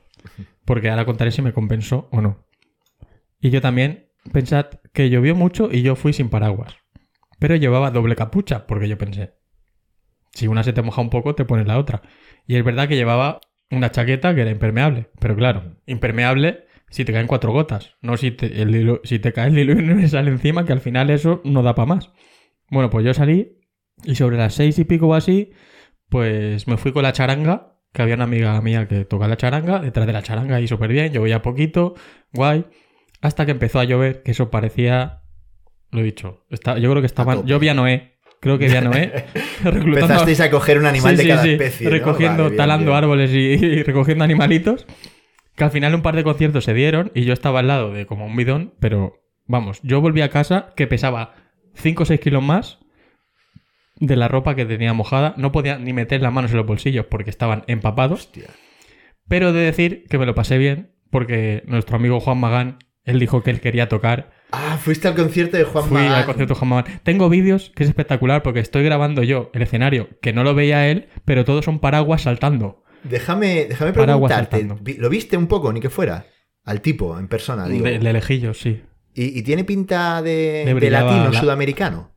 Porque 0.64 0.88
ahora 0.88 1.05
contaré 1.05 1.31
si 1.31 1.43
me 1.43 1.52
compensó 1.52 2.08
o 2.11 2.23
no. 2.23 2.46
Y 3.38 3.50
yo 3.50 3.61
también, 3.61 4.08
pensad 4.32 4.67
que 4.94 5.11
llovió 5.11 5.34
mucho 5.34 5.69
y 5.70 5.82
yo 5.82 5.96
fui 5.96 6.12
sin 6.12 6.31
paraguas. 6.31 6.76
Pero 7.38 7.56
llevaba 7.56 7.90
doble 7.90 8.17
capucha, 8.17 8.67
porque 8.67 8.88
yo 8.88 8.96
pensé, 8.96 9.34
si 10.32 10.49
una 10.49 10.62
se 10.62 10.73
te 10.73 10.82
moja 10.82 11.02
un 11.02 11.11
poco, 11.11 11.34
te 11.34 11.44
pones 11.44 11.67
la 11.67 11.78
otra. 11.78 12.02
Y 12.46 12.56
es 12.56 12.64
verdad 12.64 12.88
que 12.88 12.96
llevaba 12.96 13.40
una 13.70 13.90
chaqueta 13.90 14.34
que 14.34 14.43
era 14.43 14.50
impermeable. 14.50 15.11
Pero 15.20 15.37
claro, 15.37 15.76
impermeable 15.87 16.65
si 16.90 17.04
te 17.04 17.12
caen 17.12 17.26
cuatro 17.26 17.52
gotas. 17.52 17.96
No 18.00 18.16
si 18.16 18.30
te, 18.30 18.62
el 18.62 19.00
si 19.04 19.18
te 19.18 19.32
cae 19.32 19.48
el 19.48 19.54
diluvio 19.54 20.08
sale 20.08 20.30
encima, 20.30 20.64
que 20.64 20.72
al 20.72 20.80
final 20.80 21.10
eso 21.10 21.40
no 21.44 21.62
da 21.62 21.74
para 21.74 21.86
más. 21.86 22.10
Bueno, 22.70 22.90
pues 22.90 23.04
yo 23.04 23.14
salí 23.14 23.58
y 24.04 24.14
sobre 24.14 24.36
las 24.36 24.54
seis 24.54 24.78
y 24.78 24.84
pico 24.84 25.08
o 25.08 25.14
así, 25.14 25.52
pues 26.08 26.66
me 26.68 26.76
fui 26.76 26.92
con 26.92 27.02
la 27.02 27.12
charanga, 27.12 27.78
que 27.92 28.02
había 28.02 28.14
una 28.14 28.24
amiga 28.24 28.60
mía 28.60 28.86
que 28.88 29.04
toca 29.04 29.26
la 29.28 29.36
charanga, 29.36 29.80
detrás 29.80 30.06
de 30.06 30.12
la 30.12 30.22
charanga 30.22 30.60
y 30.60 30.68
súper 30.68 30.90
bien, 30.92 31.12
llovía 31.12 31.42
poquito, 31.42 31.94
guay, 32.32 32.66
hasta 33.22 33.46
que 33.46 33.52
empezó 33.52 33.78
a 33.80 33.84
llover, 33.84 34.22
que 34.22 34.32
eso 34.32 34.50
parecía, 34.50 35.22
lo 35.90 36.00
he 36.00 36.04
dicho, 36.04 36.44
está, 36.50 36.78
yo 36.78 36.90
creo 36.90 37.00
que 37.02 37.06
estaban, 37.06 37.46
yo 37.46 37.58
vi 37.58 37.68
a 37.68 37.74
Noé, 37.74 38.18
creo 38.40 38.58
que 38.58 38.68
vi 38.68 38.76
a 38.76 38.82
Noé, 38.82 39.24
reclutando 39.64 40.00
Empezasteis 40.00 40.40
a 40.40 40.50
coger 40.50 40.78
un 40.78 40.86
animal 40.86 41.16
Sí, 41.16 41.22
de 41.22 41.28
cada 41.28 41.42
sí, 41.42 41.50
especie. 41.52 41.84
¿no? 41.86 41.90
recogiendo, 41.92 42.42
Vale, 42.42 42.50
bien, 42.50 42.56
talando 42.58 42.84
bien. 42.90 42.96
árboles 42.98 43.30
y, 43.32 43.36
y 43.38 43.82
recogiendo 43.82 44.24
animalitos, 44.24 44.86
que 45.56 45.64
al 45.64 45.70
final 45.70 45.94
un 45.94 46.02
par 46.02 46.14
de 46.14 46.24
conciertos 46.24 46.64
se 46.64 46.74
dieron 46.74 47.10
y 47.14 47.24
yo 47.24 47.32
estaba 47.32 47.60
al 47.60 47.66
lado 47.66 47.92
de 47.92 48.06
como 48.06 48.26
un 48.26 48.36
bidón, 48.36 48.74
pero 48.78 49.22
vamos, 49.46 49.80
yo 49.82 50.00
volví 50.00 50.20
a 50.20 50.30
casa 50.30 50.72
que 50.76 50.86
pesaba 50.86 51.34
5 51.74 52.02
o 52.02 52.06
6 52.06 52.20
kilos 52.20 52.42
más 52.42 52.78
de 53.98 54.16
la 54.16 54.28
ropa 54.28 54.54
que 54.54 54.66
tenía 54.66 54.92
mojada. 54.92 55.34
No 55.38 55.52
podía 55.52 55.78
ni 55.78 55.92
meter 55.92 56.20
las 56.22 56.32
manos 56.32 56.50
en 56.50 56.58
los 56.58 56.66
bolsillos 56.66 57.06
porque 57.06 57.30
estaban 57.30 57.64
empapados. 57.66 58.20
Hostia. 58.26 58.50
Pero 59.28 59.48
he 59.48 59.52
de 59.52 59.60
decir 59.60 60.04
que 60.08 60.18
me 60.18 60.26
lo 60.26 60.34
pasé 60.34 60.58
bien 60.58 60.92
porque 61.10 61.62
nuestro 61.66 61.96
amigo 61.96 62.20
Juan 62.20 62.38
Magán, 62.38 62.78
él 63.04 63.18
dijo 63.18 63.42
que 63.42 63.50
él 63.50 63.60
quería 63.60 63.88
tocar. 63.88 64.30
Ah, 64.52 64.78
fuiste 64.80 65.08
al 65.08 65.14
concierto 65.14 65.56
de 65.56 65.64
Juan 65.64 65.84
Fui 65.84 65.98
Magán. 65.98 66.12
al 66.12 66.24
concierto 66.26 66.54
de 66.54 66.58
Juan 66.58 66.68
Magán. 66.68 67.00
Tengo 67.02 67.28
vídeos 67.28 67.72
que 67.74 67.82
es 67.82 67.88
espectacular 67.88 68.42
porque 68.42 68.60
estoy 68.60 68.84
grabando 68.84 69.22
yo 69.22 69.50
el 69.54 69.62
escenario, 69.62 70.08
que 70.20 70.32
no 70.32 70.44
lo 70.44 70.54
veía 70.54 70.88
él, 70.88 71.08
pero 71.24 71.44
todos 71.44 71.64
son 71.64 71.78
paraguas 71.78 72.22
saltando. 72.22 72.84
Déjame, 73.08 73.66
déjame 73.68 73.92
preguntarte. 73.92 74.68
¿Lo 74.98 75.08
viste 75.08 75.36
un 75.36 75.46
poco, 75.46 75.72
ni 75.72 75.80
que 75.80 75.90
fuera? 75.90 76.26
Al 76.64 76.80
tipo, 76.80 77.18
en 77.18 77.28
persona, 77.28 77.66
digo. 77.68 77.84
De, 77.84 77.98
de 77.98 78.12
lejillos, 78.12 78.58
sí. 78.58 78.82
¿Y, 79.14 79.38
y 79.38 79.42
tiene 79.42 79.64
pinta 79.64 80.20
de, 80.22 80.64
Le 80.78 80.90
latino 80.90 81.30
la- 81.30 81.40
sudamericano? 81.40 82.12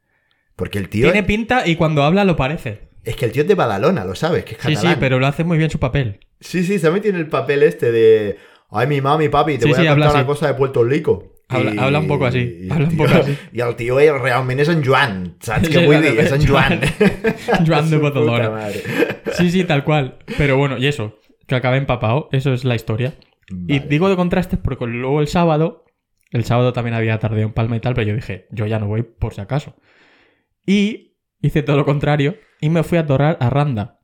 Porque 0.55 0.79
el 0.79 0.89
tío. 0.89 1.05
Tiene 1.11 1.23
pinta 1.25 1.65
y 1.67 1.75
cuando 1.75 2.03
habla 2.03 2.25
lo 2.25 2.35
parece. 2.35 2.89
Es 3.03 3.15
que 3.15 3.25
el 3.25 3.31
tío 3.31 3.43
es 3.43 3.47
de 3.47 3.55
Badalona, 3.55 4.03
lo 4.03 4.15
sabes, 4.15 4.43
que 4.43 4.55
es 4.55 4.61
Sí, 4.61 4.73
catalán. 4.73 4.93
sí, 4.95 4.97
pero 4.99 5.19
lo 5.19 5.27
hace 5.27 5.43
muy 5.43 5.57
bien 5.57 5.69
su 5.69 5.79
papel. 5.79 6.19
Sí, 6.41 6.63
sí, 6.63 6.79
metido 6.91 7.13
en 7.15 7.21
el 7.21 7.27
papel 7.27 7.63
este 7.63 7.91
de. 7.91 8.37
Ay, 8.71 8.87
mi 8.87 8.99
mami, 9.01 9.29
papi, 9.29 9.57
te 9.57 9.63
Sí, 9.63 9.69
voy 9.69 9.79
sí, 9.79 9.87
a 9.87 9.91
contar 9.91 10.09
una 10.11 10.19
así. 10.19 10.27
cosa 10.27 10.47
de 10.47 10.53
Puerto 10.55 10.83
Rico. 10.83 11.33
Habla- 11.49 11.81
habla 11.83 11.99
un 11.99 12.07
poco 12.07 12.25
así, 12.27 12.37
y 12.39 12.65
el 12.65 12.71
habla 12.71 12.87
un 12.89 12.97
poco 12.97 13.11
así. 13.15 13.35
Y 13.53 13.59
el 13.61 13.75
tío 13.75 13.99
es 13.99 14.11
realmente 14.21 14.63
es 14.63 14.69
en 14.69 14.83
Joan, 14.85 15.35
¿sabes 15.39 15.67
Sí, 15.67 15.73
qué 15.73 15.85
vull 15.85 16.01
dir? 16.01 16.19
És 16.19 16.31
en 16.31 16.47
Joan. 16.47 16.79
Joan. 16.81 17.65
Joan 17.67 17.89
de 17.89 17.97
Badalona. 17.97 18.67
Sí, 19.33 19.49
sí, 19.51 19.63
tal 19.63 19.83
cual. 19.83 20.19
Pero 20.37 20.57
bueno, 20.57 20.77
y 20.77 20.85
eso, 20.87 21.19
que 21.47 21.55
acabé 21.55 21.77
empapado, 21.77 22.29
eso 22.31 22.53
es 22.53 22.63
la 22.65 22.75
historia. 22.75 23.15
Y 23.67 23.79
Vale. 23.79 23.89
digo 23.89 24.09
de 24.09 24.15
contrastes 24.15 24.59
porque 24.59 24.85
luego 24.85 25.21
el 25.21 25.27
sábado, 25.27 25.85
el 26.31 26.43
sábado 26.45 26.71
también 26.71 26.93
había 26.93 27.17
tardeo 27.17 27.47
en 27.47 27.53
Palma 27.53 27.75
y 27.77 27.79
tal, 27.79 27.95
pero 27.95 28.07
yo 28.07 28.13
dije, 28.15 28.45
yo 28.51 28.67
ya 28.67 28.77
no 28.77 28.87
voy 28.87 29.01
por 29.01 29.33
si 29.33 29.41
acaso. 29.41 29.75
Y 30.65 31.15
hice 31.41 31.63
todo 31.63 31.77
lo 31.77 31.85
contrario 31.85 32.35
y 32.61 32.69
me 32.69 32.83
fui 32.83 32.97
a 32.99 33.05
torrar 33.07 33.37
a 33.39 33.49
Randa. 33.49 33.98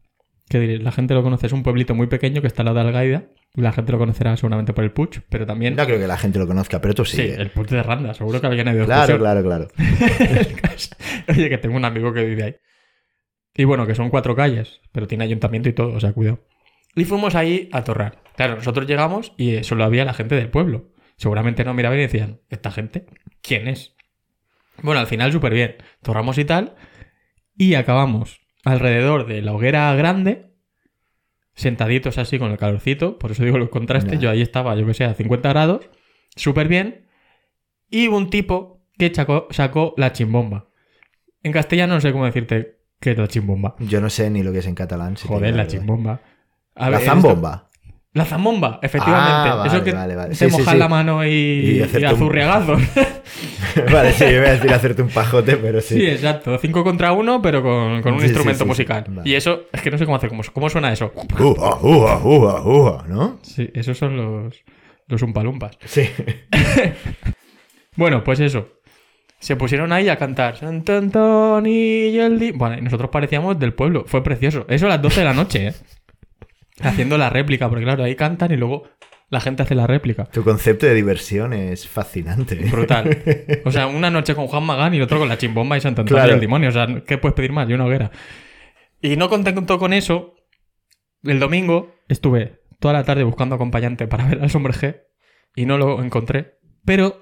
Que 0.48 0.60
diréis, 0.60 0.84
la 0.84 0.92
gente 0.92 1.14
lo 1.14 1.24
conoce, 1.24 1.48
es 1.48 1.54
un 1.54 1.64
pueblito 1.64 1.96
muy 1.96 2.08
pequeño 2.08 2.42
que 2.42 2.48
está 2.48 2.62
al 2.62 2.68
lado 2.68 2.80
de 2.80 2.88
Algaida. 2.88 3.24
Y 3.56 3.62
la 3.62 3.72
gente 3.72 3.92
lo 3.92 3.98
conocerá 3.98 4.36
seguramente 4.36 4.74
por 4.74 4.84
el 4.84 4.92
Puig, 4.92 5.24
pero 5.30 5.46
también... 5.46 5.76
No 5.76 5.86
creo 5.86 5.98
que 5.98 6.08
la 6.08 6.18
gente 6.18 6.40
lo 6.40 6.46
conozca, 6.46 6.82
pero 6.82 6.94
tú 6.94 7.06
sí. 7.06 7.18
Sí, 7.18 7.34
el 7.36 7.50
Puig 7.52 7.68
de 7.68 7.82
Randa, 7.82 8.14
seguro 8.14 8.42
que 8.42 8.48
alguien 8.48 8.68
ha 8.68 8.74
ido 8.74 8.86
Claro, 8.86 9.18
claro, 9.18 9.44
claro. 9.44 9.68
Oye, 11.30 11.50
que 11.50 11.58
tengo 11.58 11.78
un 11.78 11.86
amigo 11.86 12.14
que 12.14 12.26
vive 12.26 12.44
ahí. 12.44 12.56
Y 13.56 13.64
bueno, 13.64 13.88
que 13.88 13.96
son 13.96 14.10
cuatro 14.10 14.36
calles, 14.36 14.82
pero 14.92 15.08
tiene 15.08 15.24
ayuntamiento 15.24 15.70
y 15.70 15.74
todo, 15.74 15.94
o 15.94 16.00
sea, 16.02 16.12
cuidado. 16.12 16.46
Y 16.96 17.06
fuimos 17.06 17.36
ahí 17.36 17.70
a 17.72 17.84
torrar. 17.84 18.22
Claro, 18.36 18.56
nosotros 18.56 18.88
llegamos 18.88 19.34
y 19.38 19.64
solo 19.64 19.86
había 19.86 20.04
la 20.04 20.14
gente 20.14 20.36
del 20.36 20.50
pueblo. 20.50 20.92
Seguramente 21.16 21.64
no 21.64 21.74
miraban 21.74 21.98
y 21.98 22.04
decían, 22.04 22.42
¿esta 22.50 22.72
gente? 22.72 23.06
¿Quién 23.42 23.70
es? 23.70 23.96
Bueno, 24.82 25.00
al 25.00 25.08
final 25.08 25.32
súper 25.32 25.54
bien. 25.54 25.76
Torramos 26.02 26.38
y 26.38 26.44
tal. 26.44 26.76
Y 27.58 27.76
acabamos 27.76 28.42
alrededor 28.66 29.28
de 29.28 29.42
la 29.42 29.54
hoguera 29.54 29.94
grande, 29.96 30.52
sentaditos 31.54 32.18
así 32.18 32.38
con 32.38 32.52
el 32.52 32.58
calorcito. 32.58 33.18
Por 33.18 33.32
eso 33.32 33.46
digo 33.46 33.58
los 33.58 33.70
contrastes. 33.70 34.14
Ya. 34.16 34.20
Yo 34.20 34.30
ahí 34.32 34.42
estaba, 34.42 34.76
yo 34.76 34.86
que 34.86 34.94
sé, 34.94 35.06
a 35.06 35.14
50 35.14 35.48
grados. 35.50 35.90
Súper 36.36 36.68
bien. 36.68 37.08
Y 37.90 38.08
un 38.08 38.30
tipo 38.30 38.82
que 38.98 39.14
sacó, 39.14 39.48
sacó 39.52 39.94
la 39.98 40.12
chimbomba. 40.12 40.68
En 41.44 41.54
castellano 41.54 41.94
no 41.94 42.02
sé 42.02 42.12
cómo 42.12 42.26
decirte 42.26 42.80
qué 43.00 43.12
es 43.12 43.18
la 43.18 43.28
chimbomba. 43.28 43.76
Yo 43.80 44.02
no 44.02 44.10
sé 44.10 44.30
ni 44.30 44.44
lo 44.44 44.52
que 44.52 44.60
es 44.60 44.68
en 44.68 44.76
catalán. 44.76 45.16
si 45.16 45.28
Joder, 45.28 45.56
la 45.56 45.68
chimbomba. 45.68 46.22
A 46.74 46.90
La 46.90 47.00
zambomba. 47.00 47.65
La 48.16 48.26
zambomba, 48.26 48.80
efectivamente. 48.82 49.50
Ah, 49.50 49.56
vale, 49.56 49.70
Eso 49.70 49.84
que 49.84 49.92
vale, 49.92 50.16
vale. 50.16 50.30
te 50.30 50.36
Sí, 50.36 50.46
sí, 50.46 50.52
mojas 50.58 50.74
sí. 50.74 50.80
la 50.80 50.88
mano 50.88 51.24
y, 51.26 51.30
Y 51.30 51.78
y, 51.78 51.82
hacerte 51.82 52.08
un- 52.08 52.14
azurriagazos. 52.14 52.82
vale, 53.92 54.12
sí, 54.14 54.24
iba 54.24 54.48
a 54.48 54.52
decir 54.54 54.74
hacerte 54.74 55.02
un 55.02 55.10
pajote, 55.10 55.58
pero 55.58 55.82
sí. 55.82 55.96
Sí, 55.96 56.08
exacto. 56.08 56.58
Cinco 56.60 56.84
contra 56.84 57.12
uno, 57.12 57.42
pero 57.42 57.62
con, 57.62 58.02
con 58.02 58.14
un 58.14 58.22
instrumento 58.24 58.66
musical. 58.66 59.04
Vale. 59.10 59.30
Y 59.30 59.36
eso, 59.36 59.64
es 59.72 59.82
que 59.82 59.92
no 59.92 59.98
sé 59.98 60.06
cómo 60.06 60.16
hacer, 60.18 60.30
cómo, 60.30 60.42
cómo 60.54 60.70
suena 60.70 60.92
eso. 60.94 61.12
Uja, 61.40 61.78
uja, 61.82 62.20
uja, 62.24 62.62
uja, 62.64 63.04
¿no? 63.08 63.38
Sí, 63.44 63.70
esos 63.74 63.98
son 63.98 64.16
los, 64.18 64.64
los 65.08 65.22
umpalumpas. 65.22 65.78
Sí. 65.86 66.10
Bueno, 67.98 68.24
pues 68.24 68.40
eso. 68.42 68.68
Se 69.40 69.56
pusieron 69.56 69.92
ahí 69.94 70.10
a 70.10 70.18
cantar 70.18 70.58
Sant 70.58 70.90
Antoni 70.90 71.70
y 72.10 72.20
el 72.20 72.40
di-". 72.40 72.52
Bueno, 72.52 72.78
y 72.78 72.82
nosotros 72.82 73.10
parecíamos 73.10 73.58
del 73.60 73.74
pueblo. 73.74 74.04
Fue 74.08 74.24
precioso. 74.24 74.66
Eso 74.70 74.86
a 74.88 74.90
las 74.90 75.02
12 75.02 75.20
de 75.22 75.26
la 75.26 75.34
noche, 75.34 75.68
¿eh? 75.68 75.74
Haciendo 76.82 77.18
la 77.18 77.30
réplica, 77.30 77.70
porque 77.70 77.84
claro, 77.86 78.04
ahí 78.04 78.16
cantan 78.16 78.52
y 78.52 78.58
luego 78.58 78.84
la 79.30 79.40
gente 79.40 79.64
hace 79.64 79.76
la 79.76 79.88
réplica. 79.88 80.26
Tu 80.26 80.44
concepto 80.44 80.86
de 80.86 80.94
diversión 80.94 81.54
es 81.54 81.88
fascinante. 81.88 82.56
Brutal. 82.56 83.18
O 83.66 83.72
sea, 83.72 83.88
una 83.88 84.10
noche 84.10 84.36
con 84.36 84.48
Juan 84.48 84.64
Magán 84.64 84.94
y 84.94 85.02
otro 85.02 85.18
con 85.20 85.30
la 85.30 85.38
chimbomba 85.38 85.78
y 85.78 85.82
Sant 85.82 85.98
Antonio 86.00 86.18
Claro. 86.18 86.32
y 86.32 86.36
el 86.36 86.42
demonio. 86.42 86.70
O 86.70 86.72
sea, 86.74 86.88
¿qué 87.08 87.18
puedes 87.18 87.34
pedir 87.36 87.52
más? 87.54 87.70
Y 87.70 87.74
una 87.74 87.86
hoguera. 87.86 88.12
Y 89.02 89.16
no 89.16 89.30
contento 89.30 89.78
con 89.80 89.94
eso, 89.94 90.36
el 91.24 91.40
domingo 91.40 91.94
estuve 92.08 92.62
toda 92.80 92.94
la 92.94 93.04
tarde 93.04 93.24
buscando 93.24 93.56
acompañante 93.56 94.08
para 94.08 94.26
ver 94.28 94.42
al 94.42 94.52
Hombre 94.56 94.74
G 94.74 95.02
y 95.56 95.66
no 95.66 95.78
lo 95.78 96.04
encontré. 96.04 96.60
Pero 96.86 97.22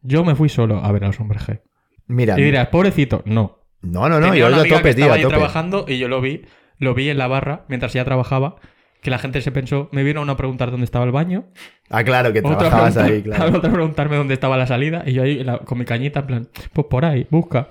yo 0.00 0.24
me 0.24 0.34
fui 0.34 0.48
solo 0.48 0.78
a 0.84 0.90
ver 0.92 1.04
al 1.04 1.14
Hombre 1.18 1.38
G. 1.38 1.60
Mira, 2.06 2.38
Y 2.38 2.42
dirás, 2.44 2.68
pobrecito, 2.68 3.22
no. 3.26 3.66
no, 3.82 4.08
no, 4.08 4.20
no, 4.20 4.26
Tenía 4.26 4.40
yo 4.40 4.46
amiga 4.46 4.76
tope, 4.76 4.94
tío, 4.94 5.04
estaba 5.04 5.14
ahí 5.14 5.22
tope. 5.22 5.34
trabajando 5.34 5.84
y 5.88 5.98
yo 5.98 6.08
lo 6.08 6.20
vi, 6.20 6.42
lo 6.78 6.94
vi 6.94 7.08
en 7.10 7.18
la 7.18 7.26
barra 7.28 7.64
mientras 7.68 7.94
ella 7.94 8.04
trabajaba, 8.04 8.56
que 9.02 9.10
la 9.10 9.18
gente 9.18 9.42
se 9.42 9.52
pensó, 9.52 9.88
me 9.92 10.02
vino 10.04 10.22
uno 10.22 10.32
a 10.32 10.36
preguntar 10.38 10.70
dónde 10.70 10.84
estaba 10.84 11.04
el 11.04 11.12
baño, 11.12 11.44
Ah, 11.90 12.02
claro, 12.04 12.32
que 12.32 12.40
trabajabas 12.40 12.96
ahí, 12.96 13.20
claro. 13.24 13.58
otra 13.58 13.68
a 13.68 13.72
preguntarme 13.72 14.16
dónde 14.16 14.32
estaba 14.34 14.56
la 14.56 14.66
salida 14.66 15.02
y 15.04 15.12
yo 15.12 15.22
ahí 15.24 15.44
la- 15.44 15.58
con 15.58 15.76
mi 15.78 15.84
cañita 15.84 16.20
en 16.20 16.26
plan, 16.26 16.48
pues 16.72 16.86
por 16.86 17.04
ahí, 17.04 17.26
busca. 17.28 17.68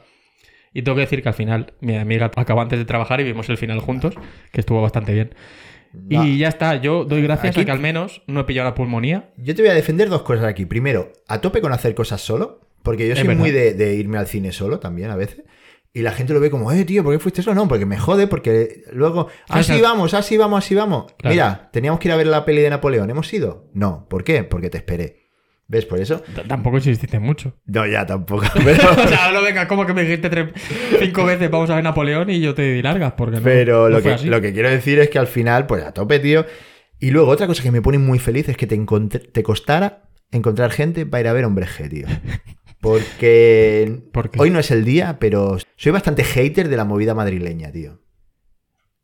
Y 0.73 0.83
tengo 0.83 0.95
que 0.95 1.01
decir 1.01 1.23
que 1.23 1.29
al 1.29 1.35
final 1.35 1.73
mi 1.81 1.97
amiga 1.97 2.29
acabó 2.35 2.61
antes 2.61 2.77
de 2.79 2.85
trabajar 2.85 3.19
y 3.19 3.23
vimos 3.23 3.49
el 3.49 3.57
final 3.57 3.79
juntos, 3.79 4.13
que 4.51 4.59
estuvo 4.61 4.81
bastante 4.81 5.13
bien. 5.13 5.33
Va. 5.93 6.25
Y 6.25 6.37
ya 6.37 6.47
está, 6.47 6.75
yo 6.75 7.03
doy 7.03 7.21
gracias 7.21 7.51
Aquí- 7.55 7.61
a 7.61 7.65
que 7.65 7.71
al 7.71 7.79
menos 7.79 8.21
no 8.27 8.41
he 8.41 8.43
pillado 8.45 8.69
la 8.69 8.75
pulmonía. 8.75 9.29
Yo 9.37 9.55
te 9.55 9.61
voy 9.61 9.71
a 9.71 9.73
defender 9.73 10.07
dos 10.09 10.21
cosas 10.21 10.45
aquí. 10.45 10.65
Primero, 10.65 11.11
a 11.27 11.41
tope 11.41 11.59
con 11.61 11.73
hacer 11.73 11.93
cosas 11.95 12.21
solo, 12.21 12.61
porque 12.83 13.07
yo 13.07 13.15
soy 13.15 13.35
muy 13.35 13.51
de, 13.51 13.73
de 13.73 13.95
irme 13.95 14.17
al 14.17 14.27
cine 14.27 14.51
solo 14.53 14.79
también 14.79 15.09
a 15.11 15.15
veces. 15.17 15.43
Y 15.93 16.03
la 16.03 16.11
gente 16.13 16.33
lo 16.33 16.39
ve 16.39 16.49
como, 16.49 16.71
eh, 16.71 16.85
tío, 16.85 17.03
¿por 17.03 17.13
qué 17.13 17.19
fuiste 17.19 17.41
solo? 17.41 17.55
No, 17.55 17.67
porque 17.67 17.85
me 17.85 17.97
jode, 17.97 18.27
porque 18.27 18.83
luego, 18.93 19.27
así 19.49 19.81
vamos, 19.81 20.13
así 20.13 20.37
vamos, 20.37 20.63
así 20.63 20.73
vamos. 20.73 21.11
Claro. 21.17 21.33
Mira, 21.33 21.69
teníamos 21.73 21.99
que 21.99 22.07
ir 22.07 22.13
a 22.13 22.15
ver 22.17 22.27
la 22.27 22.45
peli 22.45 22.61
de 22.61 22.69
Napoleón, 22.69 23.09
¿hemos 23.09 23.31
ido? 23.33 23.69
No, 23.73 24.07
¿por 24.09 24.23
qué? 24.23 24.43
Porque 24.45 24.69
te 24.69 24.77
esperé. 24.77 25.17
¿Ves? 25.67 25.85
Por 25.85 25.99
eso. 25.99 26.19
T- 26.21 26.43
Tampoco 26.47 26.77
insististe 26.77 27.17
mucho. 27.19 27.53
No, 27.65 27.85
ya 27.87 28.05
tampoco. 28.05 28.45
Pero, 28.63 28.89
o 28.91 29.07
sea, 29.07 29.31
no 29.33 29.41
venga, 29.41 29.67
como 29.69 29.85
que 29.85 29.93
me 29.93 30.03
dijiste 30.03 30.29
tres- 30.29 30.49
cinco 30.99 31.23
veces 31.25 31.49
vamos 31.51 31.69
a 31.69 31.75
ver 31.75 31.83
Napoleón 31.83 32.29
y 32.29 32.39
yo 32.41 32.53
te 32.53 32.61
di 32.73 32.81
largas, 32.81 33.13
porque 33.13 33.37
no, 33.37 33.43
pero 33.43 33.87
lo, 33.89 34.01
que, 34.01 34.11
así. 34.11 34.27
lo 34.27 34.41
que 34.41 34.51
quiero 34.53 34.69
decir 34.69 34.99
es 34.99 35.09
que 35.09 35.17
al 35.19 35.27
final, 35.27 35.67
pues 35.67 35.83
a 35.83 35.93
tope, 35.93 36.19
tío. 36.19 36.45
Y 36.99 37.11
luego 37.11 37.29
otra 37.31 37.47
cosa 37.47 37.63
que 37.63 37.71
me 37.71 37.81
pone 37.81 37.97
muy 37.97 38.19
feliz 38.19 38.47
es 38.49 38.57
que 38.57 38.67
te, 38.67 38.77
te 38.77 39.43
costara 39.43 40.09
encontrar 40.31 40.71
gente 40.71 41.05
para 41.05 41.21
ir 41.21 41.27
a 41.27 41.33
ver 41.33 41.45
Hombre 41.45 41.65
G, 41.67 41.89
tío. 41.89 42.07
Porque 42.81 44.01
hoy 44.37 44.49
no 44.49 44.59
es 44.59 44.71
el 44.71 44.83
día, 44.83 45.17
pero 45.19 45.57
soy 45.77 45.91
bastante 45.91 46.23
hater 46.23 46.67
de 46.67 46.77
la 46.77 46.83
movida 46.85 47.13
madrileña, 47.13 47.71
tío. 47.71 47.99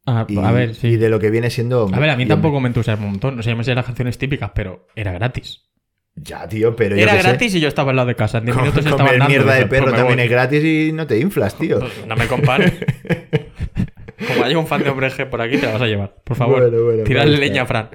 Ah, 0.06 0.26
Y, 0.28 0.38
a 0.40 0.52
ver, 0.52 0.74
sí. 0.76 0.88
y 0.88 0.96
de 0.98 1.10
lo 1.10 1.20
que 1.20 1.30
viene 1.30 1.50
siendo... 1.50 1.90
A 1.94 2.00
ver, 2.00 2.10
a 2.10 2.16
mí 2.18 2.26
tampoco 2.26 2.60
me 2.60 2.68
entusiasma 2.70 3.06
un 3.06 3.12
montón. 3.12 3.40
O 3.40 3.44
sea, 3.44 3.52
yo 3.54 3.58
me 3.58 3.64
sé 3.64 3.76
las 3.76 3.86
canciones 3.86 4.18
típicas, 4.18 4.52
pero 4.56 4.88
era 4.96 5.12
gratis. 5.12 5.64
Ya, 6.16 6.48
tío, 6.48 6.76
pero 6.76 6.96
yo 6.96 7.04
Era 7.04 7.12
qué 7.12 7.22
sé, 7.22 7.28
gratis 7.28 7.56
y 7.56 7.60
yo 7.60 7.68
estaba 7.68 7.92
al 7.92 7.98
lado 7.98 8.08
de 8.08 8.16
casa. 8.16 8.40
En 8.40 8.46
10 8.46 8.56
com- 8.58 8.66
minutos 8.66 8.86
comer 8.92 9.12
dando. 9.20 9.28
mierda 9.28 9.54
de 9.54 9.66
perro 9.68 9.84
pues 9.86 9.96
también 9.98 10.16
voy. 10.18 10.26
es 10.26 10.32
gratis 10.32 10.64
y 10.64 10.92
no 10.94 11.06
te 11.06 11.20
inflas, 11.20 11.56
tío. 11.58 11.80
Pues 11.80 12.08
no 12.08 12.16
me 12.16 12.26
compares. 12.26 12.74
Como 14.28 14.44
haya 14.44 14.58
un 14.58 14.66
fan 14.66 14.82
de 14.84 14.90
Hombre 14.90 15.12
G 15.12 15.30
por 15.30 15.42
aquí, 15.42 15.58
te 15.58 15.68
la 15.68 15.74
vas 15.74 15.82
a 15.84 15.88
llevar. 15.88 16.16
Por 16.24 16.36
favor, 16.36 16.62
Bueno, 16.72 16.84
bueno, 16.86 17.04
tirarle 17.04 17.34
vale, 17.36 17.48
leña 17.48 17.62
a 17.64 17.66
Fran. 17.68 17.90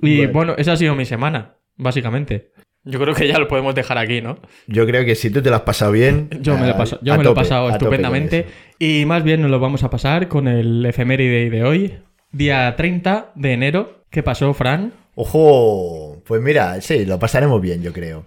Y 0.00 0.26
bueno. 0.26 0.54
esa 0.58 0.72
ha 0.72 0.76
sido 0.76 0.94
mi 0.96 1.04
semana, 1.04 1.58
básicamente. 1.76 2.50
Yo 2.84 3.00
creo 3.00 3.14
que 3.14 3.26
ya 3.26 3.38
lo 3.38 3.48
podemos 3.48 3.74
dejar 3.74 3.96
aquí, 3.96 4.20
¿no? 4.20 4.38
Yo 4.66 4.86
creo 4.86 5.04
que 5.04 5.14
si 5.14 5.30
tú 5.30 5.40
te 5.40 5.48
lo 5.48 5.56
has 5.56 5.62
pasado 5.62 5.92
bien... 5.92 6.28
Yo 6.42 6.58
me 6.58 6.66
lo 6.66 6.72
he 6.72 6.74
pasado, 6.74 7.00
yo 7.02 7.16
lo 7.16 7.68
he 7.68 7.72
estupendamente. 7.72 8.46
Y 8.78 9.04
más 9.06 9.24
bien 9.24 9.40
nos 9.40 9.50
lo 9.50 9.58
vamos 9.58 9.84
a 9.84 9.90
pasar 9.90 10.28
con 10.28 10.48
el 10.48 10.84
efeméride 10.84 11.48
de 11.48 11.64
hoy, 11.64 11.94
día 12.32 12.74
30 12.76 13.32
de 13.34 13.52
enero. 13.52 14.04
¿Qué 14.10 14.22
pasó, 14.22 14.52
Fran? 14.52 14.92
Ojo, 15.14 16.22
pues 16.26 16.42
mira, 16.42 16.80
sí, 16.80 17.06
lo 17.06 17.18
pasaremos 17.18 17.60
bien, 17.62 17.82
yo 17.82 17.92
creo. 17.92 18.26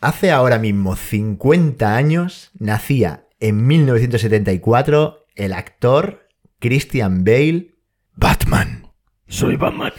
Hace 0.00 0.30
ahora 0.30 0.58
mismo 0.58 0.94
50 0.94 1.96
años 1.96 2.50
nacía 2.58 3.24
en 3.40 3.66
1974 3.66 5.24
el 5.34 5.52
actor 5.52 6.28
Christian 6.60 7.24
Bale, 7.24 7.72
Batman. 8.14 8.88
Soy 9.26 9.56
Batman. 9.56 9.92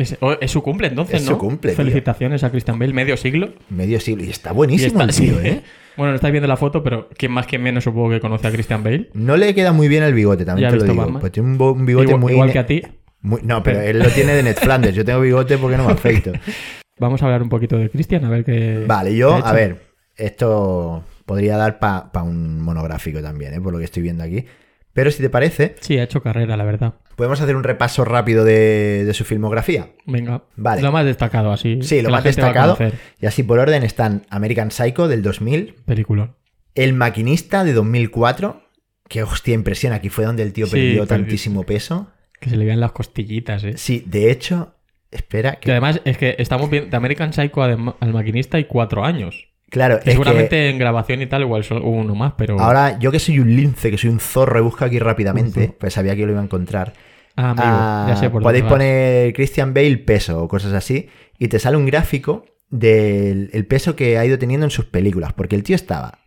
Es, 0.00 0.16
oh, 0.20 0.32
es 0.40 0.50
su 0.50 0.62
cumple 0.62 0.88
entonces, 0.88 1.16
Es 1.16 1.26
¿no? 1.26 1.32
su 1.32 1.38
cumple, 1.38 1.70
tío. 1.72 1.76
Felicitaciones 1.76 2.42
a 2.44 2.50
Christian 2.50 2.78
Bale, 2.78 2.92
medio 2.92 3.16
siglo. 3.16 3.52
Medio 3.68 4.00
siglo. 4.00 4.24
Y 4.24 4.30
está 4.30 4.50
Y 4.50 4.54
buenísimo 4.54 5.00
está- 5.02 5.04
el 5.04 5.28
tío, 5.28 5.40
sí. 5.40 5.48
¿eh? 5.48 5.62
Bueno, 5.96 6.12
no 6.12 6.16
estáis 6.16 6.32
viendo 6.32 6.46
la 6.48 6.56
foto, 6.56 6.82
pero 6.82 7.10
¿quién 7.14 7.32
más, 7.32 7.46
quién 7.46 7.62
menos 7.62 7.84
supongo 7.84 8.08
que 8.10 8.20
conoce 8.20 8.46
a 8.46 8.50
Christian 8.52 8.82
Bale? 8.82 9.10
No 9.12 9.36
le 9.36 9.54
queda 9.54 9.72
muy 9.72 9.86
bien 9.88 10.02
el 10.02 10.14
bigote, 10.14 10.46
también 10.46 10.70
te 10.70 10.76
lo 10.76 10.84
digo. 10.84 11.18
Pues 11.20 11.32
tiene 11.32 11.50
un, 11.50 11.84
bigote 11.84 12.06
igual, 12.06 12.20
muy... 12.20 12.32
igual 12.32 12.52
que 12.52 12.58
a 12.58 12.64
ti. 12.64 12.82
muy- 13.20 13.40
No, 13.42 13.62
pero 13.62 13.80
él 13.80 13.98
lo 13.98 14.08
tiene 14.08 14.32
de 14.32 14.42
Ned 14.44 14.56
Flanders. 14.56 14.96
Yo 14.96 15.04
tengo 15.04 15.20
bigote 15.20 15.58
porque 15.58 15.76
no 15.76 15.84
me 15.84 15.92
afecto. 15.92 16.32
Vamos 16.98 17.20
a 17.22 17.26
hablar 17.26 17.42
un 17.42 17.50
poquito 17.50 17.76
de 17.76 17.90
Christian, 17.90 18.24
a 18.24 18.30
ver 18.30 18.44
qué. 18.44 18.84
Vale, 18.86 19.14
yo, 19.14 19.34
a 19.44 19.52
ver, 19.52 19.82
esto 20.16 21.04
podría 21.26 21.56
dar 21.56 21.78
para 21.78 22.22
un 22.22 22.60
monográfico 22.60 23.20
también, 23.20 23.52
¿eh? 23.54 23.60
por 23.60 23.72
lo 23.72 23.78
que 23.78 23.84
estoy 23.84 24.02
viendo 24.02 24.24
aquí. 24.24 24.44
Pero 24.92 25.10
si 25.10 25.22
te 25.22 25.30
parece, 25.30 25.76
Sí, 25.80 25.98
ha 25.98 26.02
hecho 26.02 26.22
carrera, 26.22 26.56
la 26.56 26.64
verdad. 26.64 26.94
podemos 27.16 27.40
hacer 27.40 27.54
un 27.56 27.62
repaso 27.64 28.04
rápido 28.04 28.44
de, 28.44 29.04
de 29.04 29.14
su 29.14 29.24
filmografía. 29.24 29.90
Venga. 30.06 30.42
Vale. 30.56 30.82
Lo 30.82 30.90
más 30.92 31.04
destacado, 31.04 31.52
así. 31.52 31.78
Sí, 31.82 32.02
lo 32.02 32.10
más 32.10 32.24
destacado. 32.24 32.76
Y 33.20 33.26
así 33.26 33.42
por 33.42 33.58
orden 33.58 33.82
están 33.84 34.26
American 34.30 34.70
Psycho 34.70 35.06
del 35.08 35.22
2000, 35.22 35.74
Película. 35.86 36.34
El 36.74 36.92
Maquinista 36.92 37.64
de 37.64 37.72
2004, 37.72 38.62
que 39.08 39.22
hostia, 39.22 39.54
impresiona, 39.54 39.96
aquí 39.96 40.08
fue 40.08 40.24
donde 40.24 40.42
el 40.42 40.52
tío 40.52 40.66
Sí, 40.66 40.72
perdió 40.72 41.06
tantísimo 41.06 41.64
peso. 41.64 42.08
Que 42.40 42.48
se 42.50 42.56
le 42.56 42.64
vean 42.64 42.80
las 42.80 42.92
costillitas, 42.92 43.62
eh. 43.64 43.74
Sí, 43.76 44.02
de 44.06 44.30
hecho, 44.30 44.74
espera, 45.10 45.54
Que 45.56 45.60
que, 45.66 45.70
además 45.72 46.00
es 46.04 46.16
que 46.16 46.36
estamos 46.38 46.70
viendo 46.70 46.90
de 46.90 46.96
American 46.96 47.32
Psycho 47.32 47.62
al 47.62 48.12
maquinista 48.12 48.58
y 48.58 48.64
cuatro 48.64 49.04
años. 49.04 49.49
Claro, 49.70 49.98
Que 50.00 50.10
es 50.10 50.14
seguramente 50.14 50.48
que 50.50 50.68
en 50.70 50.78
grabación 50.78 51.22
y 51.22 51.26
tal 51.26 51.42
igual 51.42 51.64
hubo 51.70 51.90
uno 51.90 52.14
más, 52.14 52.34
pero. 52.36 52.60
ahora 52.60 52.98
yo 52.98 53.10
que 53.10 53.18
soy 53.18 53.38
un 53.38 53.54
lince, 53.56 53.90
que 53.90 53.96
soy 53.98 54.10
un 54.10 54.20
zorro, 54.20 54.58
he 54.58 54.62
buscado 54.62 54.86
aquí 54.88 54.98
rápidamente, 54.98 55.74
pues 55.78 55.94
sabía 55.94 56.14
que 56.14 56.26
lo 56.26 56.32
iba 56.32 56.40
a 56.40 56.44
encontrar. 56.44 56.92
Ah, 57.36 57.50
amigo, 57.50 57.66
Ah, 57.66 58.06
ya 58.08 58.16
sé 58.16 58.28
por 58.28 58.42
podéis 58.42 58.64
poner 58.64 59.32
Christian 59.32 59.72
Bale 59.72 59.96
peso 59.98 60.42
o 60.42 60.48
cosas 60.48 60.72
así 60.74 61.08
y 61.38 61.48
te 61.48 61.58
sale 61.58 61.76
un 61.76 61.86
gráfico 61.86 62.44
del 62.68 63.48
el 63.52 63.66
peso 63.66 63.96
que 63.96 64.18
ha 64.18 64.24
ido 64.26 64.38
teniendo 64.38 64.66
en 64.66 64.70
sus 64.70 64.84
películas, 64.84 65.32
porque 65.32 65.56
el 65.56 65.62
tío 65.62 65.76
estaba 65.76 66.18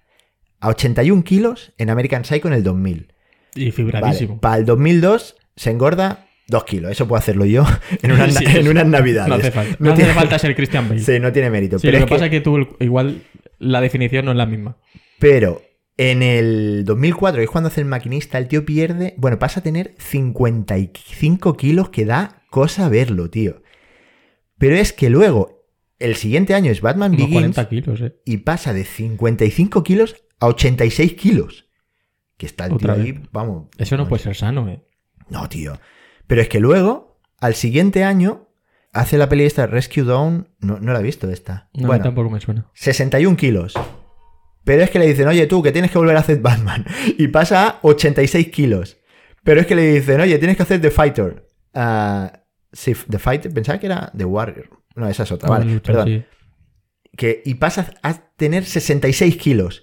a 0.59 0.69
81 0.69 1.23
kilos 1.23 1.73
en 1.77 1.89
American 1.89 2.23
Psycho 2.25 2.47
en 2.47 2.53
el 2.55 2.63
2000. 2.63 3.13
Y 3.55 3.71
fibradísimo. 3.71 4.39
para 4.39 4.57
el 4.57 4.65
2002 4.65 5.35
se 5.55 5.69
engorda 5.69 6.25
2 6.47 6.63
kilos, 6.65 6.91
eso 6.91 7.07
puedo 7.07 7.17
hacerlo 7.19 7.45
yo 7.45 7.65
en 8.01 8.11
unas, 8.11 8.33
Sí, 8.35 8.45
en 8.45 8.51
eso. 8.57 8.71
unas 8.71 8.87
navidades. 8.87 9.29
No 9.29 9.35
hace 9.35 9.51
falta. 9.51 9.75
No 9.79 9.89
No, 9.89 9.95
tiene- 9.95 10.11
hace 10.11 10.19
falta 10.19 10.39
ser 10.39 10.55
Christian 10.55 10.89
Bale. 10.89 11.01
Sí, 11.03 11.19
no 11.19 11.31
tiene 11.31 11.49
mérito. 11.49 11.79
Sí, 11.79 11.87
pero, 11.87 11.99
lo 11.99 12.03
es 12.03 12.09
que 12.09 12.15
pasa 12.15 12.25
es 12.25 12.31
que 12.31 12.41
tú 12.41 12.75
igual 12.79 13.23
la 13.59 13.81
definición 13.81 14.25
no 14.25 14.31
es 14.31 14.37
la 14.37 14.45
misma. 14.45 14.77
pero 15.19 15.61
en 15.95 16.23
el 16.23 16.83
2004, 16.85 17.37
que 17.37 17.43
es 17.43 17.49
cuando 17.51 17.67
hace 17.67 17.79
el 17.81 17.85
maquinista, 17.87 18.39
el 18.39 18.47
tío 18.47 18.65
pierde, 18.65 19.13
bueno, 19.17 19.37
pasa 19.37 19.59
a 19.59 19.63
tener 19.63 19.93
55 19.99 21.55
kilos 21.55 21.89
que 21.89 22.05
da 22.05 22.43
cosa 22.49 22.89
verlo, 22.89 23.29
tío. 23.29 23.61
Pero 24.57 24.75
es 24.75 24.91
que 24.93 25.09
luego, 25.09 25.67
el 25.99 26.15
siguiente 26.15 26.55
año 26.55 26.71
es 26.71 26.81
Batman 26.81 27.11
Begins 27.11 27.31
40 27.55 27.69
kilos, 27.69 28.01
eh. 28.01 28.15
y 28.25 28.37
pasa 28.37 28.73
de 28.73 28.85
55 28.85 29.83
kilos 29.83 30.15
a 30.39 30.47
86 30.47 31.13
kilos. 31.13 31.69
Que 32.37 32.47
está 32.47 32.65
el 32.65 32.77
tío 32.77 32.91
ahí, 32.91 33.19
vamos. 33.31 33.67
Eso 33.77 33.95
no 33.95 34.07
puede 34.07 34.23
ser 34.23 34.35
sano, 34.35 34.67
eh. 34.69 34.81
No, 35.29 35.47
tío. 35.47 35.79
Pero 36.27 36.41
es 36.41 36.49
que 36.49 36.59
luego, 36.59 37.19
al 37.39 37.55
siguiente 37.55 38.03
año, 38.03 38.49
hace 38.91 39.17
la 39.17 39.29
peli 39.29 39.45
esta 39.45 39.67
Rescue 39.67 40.03
Dawn. 40.03 40.49
No, 40.59 40.79
no 40.79 40.93
la 40.93 40.99
he 40.99 41.03
visto 41.03 41.29
esta. 41.29 41.69
No, 41.73 41.87
bueno, 41.87 42.03
tampoco 42.03 42.29
me 42.29 42.39
suena. 42.39 42.69
61 42.73 43.37
kilos. 43.37 43.73
Pero 44.63 44.81
es 44.81 44.89
que 44.89 44.99
le 44.99 45.07
dicen, 45.07 45.27
oye, 45.27 45.45
tú, 45.47 45.61
que 45.61 45.71
tienes 45.71 45.91
que 45.91 45.97
volver 45.97 46.15
a 46.15 46.21
hacer 46.21 46.39
Batman. 46.39 46.85
Y 47.17 47.27
pasa 47.27 47.67
a 47.67 47.79
86 47.81 48.47
kilos. 48.49 48.97
Pero 49.43 49.59
es 49.59 49.67
que 49.67 49.75
le 49.75 49.93
dicen, 49.93 50.21
oye, 50.21 50.37
tienes 50.37 50.55
que 50.55 50.63
hacer 50.63 50.79
The 50.79 50.89
Fighter. 50.89 51.47
Sí, 52.71 52.95
The 53.09 53.19
Fighter, 53.19 53.53
pensaba 53.53 53.79
que 53.79 53.87
era 53.87 54.11
The 54.17 54.25
Warrior. 54.25 54.69
No, 54.95 55.07
esa 55.07 55.23
es 55.23 55.31
otra, 55.31 55.49
vale. 55.49 55.65
Lucha, 55.65 55.81
perdón. 55.91 56.07
sí. 56.07 56.23
Que, 57.15 57.43
y 57.45 57.55
pasa 57.55 57.93
a 58.01 58.13
tener 58.37 58.65
66 58.65 59.37
kilos. 59.37 59.82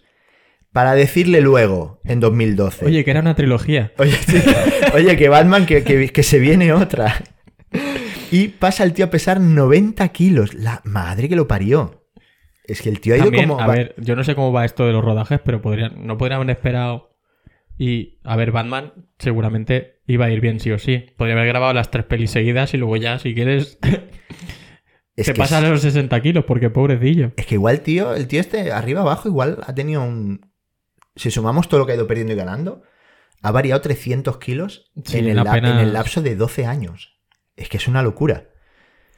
Para 0.73 0.95
decirle 0.95 1.41
luego, 1.41 2.01
en 2.05 2.21
2012. 2.21 2.87
Oye, 2.87 3.05
que 3.05 3.11
era 3.11 3.21
una 3.21 3.35
trilogía. 3.35 3.93
Oye, 4.95 5.17
que 5.17 5.29
Batman, 5.29 5.67
que, 5.67 5.83
que- 5.83 6.09
que 6.11 6.23
se 6.23 6.39
viene 6.39 6.73
otra. 6.73 7.23
Y 8.31 8.49
pasa 8.49 8.85
el 8.85 8.93
tío 8.93 9.07
a 9.07 9.11
pesar 9.11 9.41
90 9.41 10.07
kilos. 10.11 10.55
La 10.55 10.81
madre 10.85 11.29
que 11.29 11.35
lo 11.37 11.49
parió. 11.49 12.07
Es 12.65 12.83
que 12.83 12.89
el 12.89 13.01
tío 13.01 13.15
ha 13.15 13.17
ido 13.17 13.25
También, 13.27 13.49
como. 13.49 13.61
a 13.61 13.67
ver, 13.67 13.95
yo 13.99 14.15
no 14.15 14.23
sé 14.23 14.37
cómo 14.37 14.53
va 14.53 14.65
esto 14.65 14.87
de 14.87 14.93
los 14.93 15.05
rodajes, 15.05 15.41
pero 15.45 15.61
podrían, 15.61 16.07
no 16.07 16.17
podrían 16.17 16.41
haber 16.41 16.51
esperado. 16.55 17.17
Y, 17.77 18.21
a 18.23 18.37
ver, 18.37 18.53
Batman 18.53 18.93
seguramente 19.19 20.03
iba 20.07 20.27
a 20.27 20.31
ir 20.31 20.41
bien 20.41 20.61
sí 20.61 20.71
o 20.71 20.79
sí. 20.79 21.07
Podría 21.17 21.35
haber 21.35 21.49
grabado 21.49 21.73
las 21.73 21.91
tres 21.91 22.05
pelis 22.05 22.31
seguidas 22.31 22.73
y 22.75 22.77
luego 22.77 22.97
ya, 22.97 23.19
si 23.19 23.35
quieres, 23.35 23.79
Es 25.17 25.27
Te 25.27 25.33
que 25.35 25.43
es- 25.43 25.51
los 25.51 25.83
60 25.83 26.21
kilos, 26.23 26.45
porque 26.45 26.71
pobrecillo. 26.71 27.33
Es 27.37 27.47
que 27.47 27.57
igual, 27.57 27.81
tío, 27.81 28.15
el 28.15 28.27
tío 28.29 28.41
este, 28.41 28.71
arriba 28.71 29.01
abajo, 29.01 29.29
igual 29.29 29.59
ha 29.67 29.75
tenido 29.75 30.03
un. 30.03 30.49
Si 31.21 31.31
sumamos 31.31 31.69
todo 31.69 31.81
lo 31.81 31.87
que 31.87 31.93
ha 31.93 31.97
ido 31.97 32.07
perdiendo 32.07 32.33
y 32.33 32.37
ganando, 32.37 32.83
ha 33.43 33.51
variado 33.51 33.81
300 33.83 34.39
kilos 34.39 34.91
Sí, 35.05 35.19
en, 35.19 35.29
el 35.29 35.39
apenas- 35.39 35.73
en 35.73 35.79
el 35.81 35.93
lapso 35.93 36.23
de 36.23 36.35
12 36.35 36.65
años. 36.67 37.19
Es 37.57 37.69
que 37.69 37.77
es 37.77 37.89
una 37.89 38.03
locura. 38.03 38.49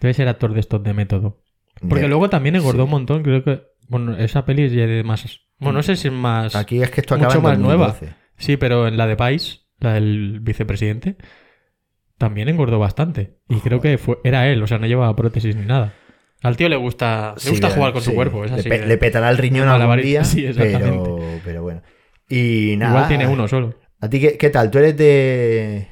Debe 0.01 0.13
ser 0.15 0.27
actor 0.27 0.53
de 0.53 0.61
estos 0.61 0.83
de 0.83 0.95
método. 0.95 1.43
Porque 1.81 2.03
De- 2.03 2.09
luego 2.09 2.29
también 2.29 2.57
engordó 2.57 2.79
sí. 2.83 2.85
un 2.85 2.91
montón, 2.91 3.23
creo 3.23 3.45
que... 3.45 3.63
Bueno, 3.89 4.17
esa 4.17 4.45
peli 4.45 4.65
es 4.65 4.73
ya 4.73 4.87
de 4.87 5.05
más... 5.05 5.41
Bueno, 5.59 5.79
no 5.79 5.83
sé 5.85 5.95
si 5.97 6.09
es 6.09 6.15
más... 6.15 6.57
Aquí 6.57 6.83
es 6.83 6.91
que 6.91 7.03
esto 7.03 7.17
mucho 7.17 7.29
acaba 7.29 7.55
en 7.55 7.61
más 7.61 7.67
nueva. 7.67 7.87
2012. 7.89 8.15
Sí, 8.37 8.57
pero 8.57 8.89
en 8.89 8.97
la 8.97 9.07
de 9.07 9.15
Vice, 9.15 9.61
la 9.79 9.93
del 9.95 10.41
vicepresidente, 10.41 11.17
también 12.19 12.49
engordó 12.49 12.79
bastante. 12.81 13.39
Y 13.49 13.57
creo 13.61 13.81
que 13.81 13.99
fue, 13.99 14.19
era 14.25 14.49
él, 14.49 14.61
o 14.63 14.67
sea, 14.67 14.79
no 14.79 14.87
llevaba 14.89 15.15
prótesis 15.15 15.55
ni 15.55 15.67
nada. 15.67 15.95
Al 16.43 16.57
tío 16.57 16.69
le 16.69 16.77
gusta, 16.77 17.35
le 17.37 17.41
Sí, 17.41 17.51
gusta 17.51 17.69
eh, 17.69 17.71
jugar 17.73 17.93
con 17.93 18.03
su 18.03 18.15
cuerpo, 18.15 18.45
es 18.45 18.51
Le 18.51 18.61
así. 18.61 18.69
pe- 18.69 18.87
Le, 18.87 18.99
petará 18.99 19.31
el 19.31 19.39
riñón 19.39 19.69
algún 19.69 20.01
día, 20.03 20.25
Sí, 20.25 20.47
pero, 20.57 21.19
pero 21.45 21.63
bueno. 21.63 21.83
Y 22.29 22.75
nada. 22.79 22.93
Igual 22.93 23.09
tiene 23.09 23.27
uno 23.29 23.47
solo. 23.49 23.75
¿A 24.01 24.09
ti 24.11 24.21
qué, 24.21 24.37
qué 24.37 24.51
tal? 24.51 24.71
¿Tú 24.71 24.79
eres 24.79 24.97
de, 24.97 25.87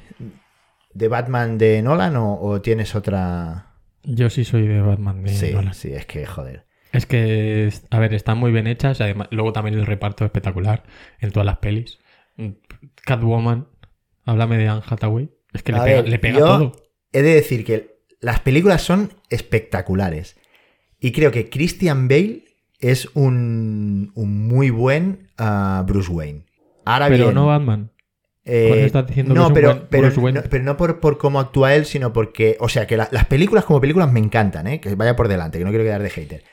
de 0.93 1.07
Batman 1.07 1.57
de 1.57 1.81
Nolan 1.81 2.15
o, 2.17 2.39
o 2.41 2.61
tienes 2.61 2.93
otra...? 2.95 3.67
Yo 4.03 4.29
sí 4.29 4.43
soy 4.43 4.67
de 4.67 4.81
Batman. 4.81 5.23
De 5.23 5.29
sí, 5.29 5.51
Nolan. 5.53 5.73
sí, 5.73 5.93
es 5.93 6.05
que 6.05 6.25
joder. 6.25 6.65
Es 6.91 7.05
que, 7.05 7.71
a 7.89 7.99
ver, 7.99 8.13
están 8.13 8.37
muy 8.37 8.51
bien 8.51 8.67
hechas. 8.67 8.99
Además, 8.99 9.27
luego 9.31 9.53
también 9.53 9.77
el 9.77 9.85
reparto 9.85 10.25
es 10.25 10.29
espectacular 10.29 10.83
en 11.21 11.31
todas 11.31 11.45
las 11.45 11.57
pelis. 11.59 11.99
Catwoman, 13.05 13.67
háblame 14.25 14.57
de 14.57 14.67
Anne 14.67 14.81
Hathaway. 14.85 15.29
Es 15.53 15.63
que 15.63 15.71
le 15.71 15.79
pega, 15.79 16.01
ver, 16.01 16.09
le 16.09 16.19
pega 16.19 16.39
yo- 16.39 16.45
todo. 16.45 16.71
He 17.13 17.21
de 17.21 17.35
decir 17.35 17.63
que 17.65 17.99
las 18.19 18.39
películas 18.39 18.81
son 18.81 19.13
espectaculares. 19.29 20.37
Y 21.01 21.11
creo 21.11 21.31
que 21.31 21.49
Christian 21.49 22.07
Bale 22.07 22.45
es 22.79 23.09
un, 23.15 24.11
un 24.15 24.47
muy 24.47 24.69
buen 24.69 25.27
ah, 25.37 25.83
Bruce 25.85 26.09
Wayne. 26.11 26.45
Ahora 26.85 27.07
Pero 27.09 27.25
bien, 27.25 27.35
no 27.35 27.47
Batman. 27.47 27.91
eh, 28.45 28.67
con 28.69 28.77
eso 28.77 28.85
estás 28.87 29.07
diciendo 29.07 29.33
que 29.33 29.39
no, 29.39 29.47
un 29.47 29.53
pero, 29.53 29.73
buen 29.73 29.87
pero, 29.89 30.03
Bruce 30.03 30.19
Wayne. 30.19 30.41
no, 30.41 30.49
pero 30.49 30.63
no 30.63 30.77
por, 30.77 30.99
por 30.99 31.17
cómo 31.17 31.39
actúa 31.39 31.75
él, 31.75 31.85
sino 31.85 32.13
porque, 32.13 32.55
o 32.59 32.69
sea, 32.69 32.87
que 32.87 32.97
la- 32.97 33.09
las 33.11 33.25
películas 33.25 33.65
como 33.65 33.81
películas 33.81 34.11
me 34.11 34.19
encantan, 34.19 34.67
¿eh? 34.67 34.79
que 34.79 34.95
vaya 34.95 35.15
por 35.15 35.27
delante, 35.27 35.57
que 35.59 35.65
no 35.65 35.71
quiero 35.71 35.83
quedar 35.83 36.01
de 36.03 36.09
hater. 36.11 36.43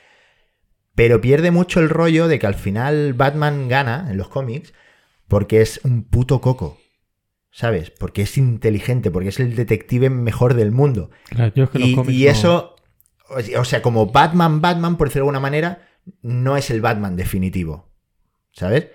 Pero 0.95 1.21
pierde 1.21 1.51
mucho 1.51 1.79
el 1.79 1.89
rollo 1.89 2.27
de 2.27 2.39
que 2.39 2.47
al 2.47 2.55
final 2.55 3.13
Batman 3.13 3.67
gana 3.69 4.07
en 4.11 4.17
los 4.17 4.27
cómics 4.29 4.73
porque 5.27 5.61
es 5.61 5.79
un 5.83 6.03
puto 6.03 6.41
coco. 6.41 6.77
¿Sabes? 7.51 7.89
Porque 7.89 8.21
es 8.23 8.37
inteligente, 8.37 9.09
porque 9.09 9.29
es 9.29 9.39
el 9.39 9.55
detective 9.55 10.09
mejor 10.11 10.53
del 10.53 10.71
mundo. 10.71 11.09
Claro, 11.29 11.51
yo 11.55 11.63
es 11.63 11.69
que 11.71 11.79
los 11.79 11.89
Y, 11.89 11.95
cómics 11.95 12.13
y 12.13 12.27
eso, 12.27 12.75
o 13.57 13.63
sea, 13.65 13.81
como 13.81 14.07
Batman, 14.07 14.61
Batman, 14.61 14.97
por 14.97 15.07
decirlo 15.07 15.25
de 15.25 15.29
alguna 15.29 15.39
manera, 15.39 15.87
no 16.21 16.57
es 16.57 16.69
el 16.69 16.81
Batman 16.81 17.15
definitivo. 17.15 17.89
¿Sabes? 18.51 18.87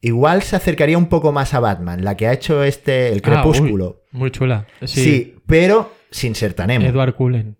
Igual 0.00 0.42
se 0.42 0.56
acercaría 0.56 0.98
un 0.98 1.06
poco 1.08 1.32
más 1.32 1.54
a 1.54 1.60
Batman, 1.60 2.04
la 2.04 2.16
que 2.16 2.26
ha 2.26 2.32
hecho 2.32 2.62
este, 2.62 3.08
el 3.08 3.18
Ah, 3.18 3.22
crepúsculo. 3.22 4.02
uy, 4.12 4.18
muy 4.18 4.30
chula. 4.30 4.66
Sí. 4.82 5.02
sí. 5.04 5.34
pero 5.46 5.92
sin 6.10 6.34
ser 6.34 6.54
tan 6.54 6.70
emo. 6.70 6.86
Edward 6.86 7.14
Cullen. 7.14 7.56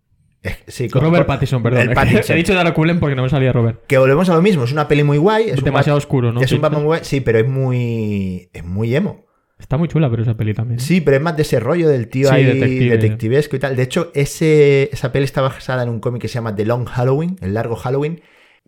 Sí, 0.67 0.91
co- 0.91 1.01
Robert 1.01 1.27
Pattinson, 1.27 1.63
perdón. 1.63 1.93
Pattinson. 1.95 2.35
He 2.37 2.39
dicho 2.39 2.53
Edward 2.53 2.75
Cullen 2.75 3.01
porque 3.01 3.17
no 3.17 3.23
me 3.23 3.31
salía 3.31 3.51
Robert. 3.53 3.87
Que 3.87 3.97
volvemos 3.97 4.29
a 4.29 4.35
lo 4.35 4.43
mismo, 4.43 4.65
es 4.65 4.73
una 4.73 4.87
peli 4.89 5.03
muy 5.03 5.17
guay. 5.17 5.49
Es 5.49 5.65
Demasiado 5.65 5.97
oscuro, 5.97 6.33
¿no? 6.33 6.41
Es 6.43 6.53
un. 6.53 6.61
Batman 6.61 6.83
muy 6.83 6.87
guay, 6.89 7.01
sí, 7.03 7.21
pero 7.23 7.39
es 7.39 7.49
muy. 7.49 8.51
Es 8.53 8.63
muy 8.65 8.95
emo. 8.95 9.24
Está 9.65 9.79
muy 9.79 9.89
chula, 9.89 10.11
pero 10.11 10.23
esa 10.23 10.37
peli 10.37 10.53
también. 10.53 10.79
¿eh? 10.79 10.83
Sí, 10.83 11.01
pero 11.01 11.17
es 11.17 11.23
más 11.23 11.37
de 11.37 11.43
ese 11.43 11.59
rollo 11.59 11.89
del 11.89 12.09
tío 12.09 12.29
Sí, 12.29 12.35
ahí 12.35 12.45
detective. 12.45 12.91
detectivesco 12.99 13.57
y 13.57 13.59
tal. 13.59 13.77
De 13.77 13.83
hecho, 13.83 14.11
ese, 14.15 14.91
esa 14.93 15.11
peli 15.11 15.25
está 15.25 15.41
basada 15.41 15.83
en 15.83 15.89
un 15.89 16.01
cómic 16.01 16.21
que 16.21 16.29
se 16.29 16.35
llama 16.35 16.55
The 16.55 16.67
Long 16.67 16.85
Halloween, 16.85 17.39
el 17.41 17.55
largo 17.55 17.75
Halloween, 17.75 18.21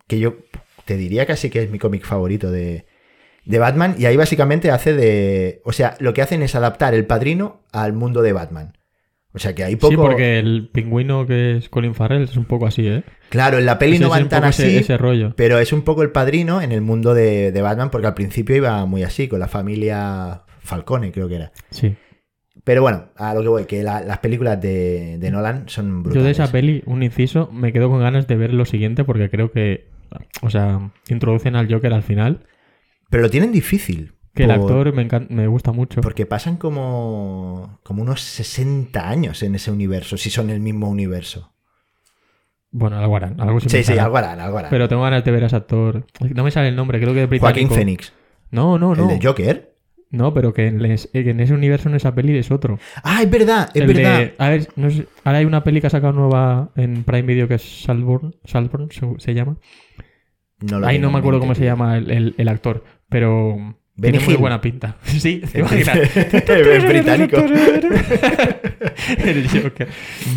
que 0.07 0.17
yo 0.19 0.37
te 0.85 0.97
diría 0.97 1.27
casi 1.27 1.51
que 1.51 1.61
es 1.61 1.69
mi 1.69 1.77
cómic 1.77 2.03
favorito 2.03 2.49
de, 2.49 2.87
de 3.45 3.59
Batman. 3.59 3.93
Y 3.99 4.05
ahí 4.05 4.17
básicamente 4.17 4.71
hace 4.71 4.93
de. 4.95 5.61
O 5.65 5.71
sea, 5.71 5.95
lo 5.99 6.15
que 6.15 6.23
hacen 6.23 6.41
es 6.41 6.55
adaptar 6.55 6.95
el 6.95 7.05
padrino 7.05 7.61
al 7.71 7.93
mundo 7.93 8.23
de 8.23 8.33
Batman. 8.33 8.73
O 9.33 9.39
sea 9.39 9.53
que 9.53 9.63
ahí 9.63 9.75
poco. 9.75 9.91
Sí, 9.91 9.97
porque 9.97 10.39
el 10.39 10.69
pingüino 10.73 11.27
que 11.27 11.57
es 11.57 11.69
Colin 11.69 11.93
Farrell 11.93 12.23
es 12.23 12.37
un 12.37 12.45
poco 12.45 12.65
así, 12.65 12.87
¿eh? 12.87 13.03
Claro, 13.29 13.59
en 13.59 13.67
la 13.67 13.77
peli 13.77 13.97
Ese 13.97 14.03
no 14.03 14.09
van 14.09 14.29
tan 14.29 14.45
ese- 14.45 14.65
así. 14.65 14.77
ese 14.77 14.97
rollo. 14.97 15.33
Pero 15.35 15.59
es 15.59 15.71
un 15.73 15.83
poco 15.83 16.01
el 16.01 16.09
padrino 16.09 16.59
en 16.63 16.71
el 16.71 16.81
mundo 16.81 17.13
de, 17.13 17.51
de 17.51 17.61
Batman, 17.61 17.91
porque 17.91 18.07
al 18.07 18.15
principio 18.15 18.55
iba 18.55 18.83
muy 18.87 19.03
así, 19.03 19.27
con 19.27 19.39
la 19.39 19.47
familia 19.47 20.41
Falcone, 20.67 21.11
creo 21.11 21.27
que 21.27 21.35
era. 21.35 21.51
Sí. 21.71 21.95
Pero 22.63 22.81
bueno, 22.81 23.05
a 23.15 23.33
lo 23.33 23.41
que 23.41 23.47
voy, 23.47 23.65
que 23.65 23.83
la- 23.83 24.01
las 24.01 24.17
películas 24.19 24.59
de, 24.61 25.17
de 25.19 25.31
Nolan 25.31 25.69
son 25.69 26.03
brutales. 26.03 26.21
Yo 26.21 26.25
de 26.25 26.31
esa 26.31 26.51
peli, 26.51 26.83
un 26.85 27.01
inciso, 27.03 27.49
me 27.51 27.71
quedo 27.71 27.89
con 27.89 27.99
ganas 28.01 28.27
de 28.27 28.35
ver 28.35 28.53
lo 28.53 28.65
siguiente 28.65 29.03
porque 29.03 29.29
creo 29.29 29.51
que, 29.51 29.87
o 30.41 30.49
sea, 30.49 30.91
introducen 31.09 31.55
al 31.55 31.71
Joker 31.71 31.93
al 31.93 32.03
final, 32.03 32.45
Pero 33.09 33.23
lo 33.23 33.29
tienen 33.29 33.51
difícil. 33.51 34.13
que 34.33 34.43
el 34.43 34.51
actor 34.51 34.93
me, 34.93 35.07
encan- 35.07 35.29
me 35.29 35.47
gusta 35.47 35.71
mucho. 35.71 36.01
Porque 36.01 36.25
pasan 36.25 36.57
como, 36.57 37.79
como 37.83 38.01
unos 38.03 38.21
60 38.21 39.07
años 39.09 39.41
en 39.43 39.55
ese 39.55 39.71
universo, 39.71 40.17
si 40.17 40.29
son 40.29 40.49
el 40.49 40.59
mismo 40.59 40.89
universo. 40.89 41.53
Bueno, 42.71 42.97
algo 42.99 43.15
harán, 43.15 43.39
algo 43.39 43.59
Sí, 43.61 43.83
sí, 43.83 43.97
algo 43.97 44.17
harán, 44.17 44.39
algo 44.39 44.57
harán. 44.57 44.69
Pero 44.69 44.89
tengo 44.89 45.01
ganas 45.03 45.23
de 45.23 45.31
ver 45.31 45.43
a 45.43 45.47
ese 45.47 45.55
actor. 45.55 46.05
No 46.35 46.43
me 46.43 46.51
sale 46.51 46.67
el 46.69 46.75
nombre, 46.75 46.99
creo 46.99 47.13
que 47.13 47.23
es 47.23 47.29
británico. 47.29 47.53
Joaquín 47.59 47.69
Phoenix, 47.69 48.13
No, 48.51 48.77
no, 48.77 48.93
el 48.93 48.99
no. 48.99 49.07
del 49.07 49.25
Joker. 49.25 49.66
No, 50.09 50.33
pero 50.33 50.53
que 50.53 50.67
en, 50.67 50.81
les- 50.81 51.09
en 51.13 51.39
ese 51.39 51.53
universo, 51.53 51.89
en 51.89 51.95
esa 51.95 52.15
peli, 52.15 52.37
es 52.37 52.49
otro. 52.51 52.79
Ah, 53.03 53.21
es 53.23 53.29
verdad, 53.29 53.69
es 53.73 53.81
El 53.81 53.87
de- 53.87 53.93
verdad. 53.93 54.31
a 54.37 54.49
ver, 54.49 54.67
no 54.77 54.89
sé, 54.89 55.05
ahora 55.25 55.39
hay 55.39 55.45
una 55.45 55.63
peli 55.63 55.81
que 55.81 55.87
ha 55.87 55.89
sacado 55.89 56.13
nueva 56.13 56.69
en 56.75 57.03
Prime 57.03 57.23
Video 57.23 57.47
que 57.47 57.55
es 57.55 57.83
Saltburn, 57.83 58.35
Saltburn 58.45 58.89
se, 58.91 59.05
se 59.17 59.33
llama. 59.33 59.57
No 60.61 60.85
Ahí 60.87 60.97
no 60.97 61.11
me 61.11 61.19
acuerdo 61.19 61.39
cómo 61.39 61.53
se 61.55 61.65
llama 61.65 61.97
el, 61.97 62.09
el- 62.09 62.35
el 62.37 62.47
actor, 62.47 62.83
pero 63.09 63.75
tiene 63.99 64.19
muy 64.21 64.35
buena 64.35 64.61
pinta. 64.61 64.95
Sí, 65.03 65.41
te 65.51 65.59
imaginas. 65.59 65.97
es 66.15 66.83
británico. 66.87 67.37
El 69.25 69.47
Joker. 69.49 69.87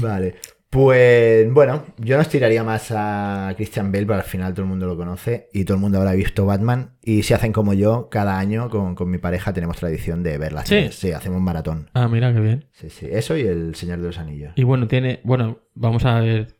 Vale. 0.00 0.34
Pues 0.70 1.52
bueno, 1.52 1.82
yo 1.98 2.14
no 2.14 2.22
estiraría 2.22 2.62
más 2.62 2.92
a 2.94 3.52
Christian 3.56 3.90
Bale, 3.90 4.06
pero 4.06 4.18
al 4.18 4.24
final 4.24 4.54
todo 4.54 4.62
el 4.62 4.68
mundo 4.68 4.86
lo 4.86 4.96
conoce 4.96 5.48
y 5.52 5.64
todo 5.64 5.74
el 5.74 5.80
mundo 5.80 5.98
habrá 5.98 6.12
visto 6.12 6.46
Batman. 6.46 6.92
Y 7.02 7.24
si 7.24 7.34
hacen 7.34 7.52
como 7.52 7.74
yo, 7.74 8.08
cada 8.08 8.38
año 8.38 8.70
con, 8.70 8.94
con 8.94 9.10
mi 9.10 9.18
pareja 9.18 9.52
tenemos 9.52 9.78
tradición 9.78 10.22
de 10.22 10.38
verlas. 10.38 10.68
Sí. 10.68 10.88
Sí, 10.92 11.10
hacemos 11.10 11.40
maratón. 11.40 11.90
Ah, 11.92 12.06
mira 12.06 12.32
qué 12.32 12.38
bien. 12.38 12.66
Sí, 12.70 12.88
sí. 12.88 13.08
Eso 13.10 13.36
y 13.36 13.40
El 13.40 13.74
Señor 13.74 13.98
de 13.98 14.06
los 14.06 14.18
Anillos. 14.18 14.52
Y 14.54 14.62
bueno, 14.62 14.86
tiene, 14.86 15.18
bueno, 15.24 15.58
vamos 15.74 16.04
a 16.04 16.20
ver. 16.20 16.54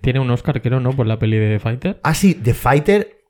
Tiene 0.00 0.20
un 0.20 0.30
Oscar, 0.30 0.62
creo, 0.62 0.80
¿no? 0.80 0.92
Por 0.92 1.06
la 1.06 1.18
peli 1.18 1.36
de 1.36 1.58
Fighter. 1.58 2.00
Ah, 2.04 2.14
sí, 2.14 2.34
The 2.34 2.54
Fighter 2.54 3.24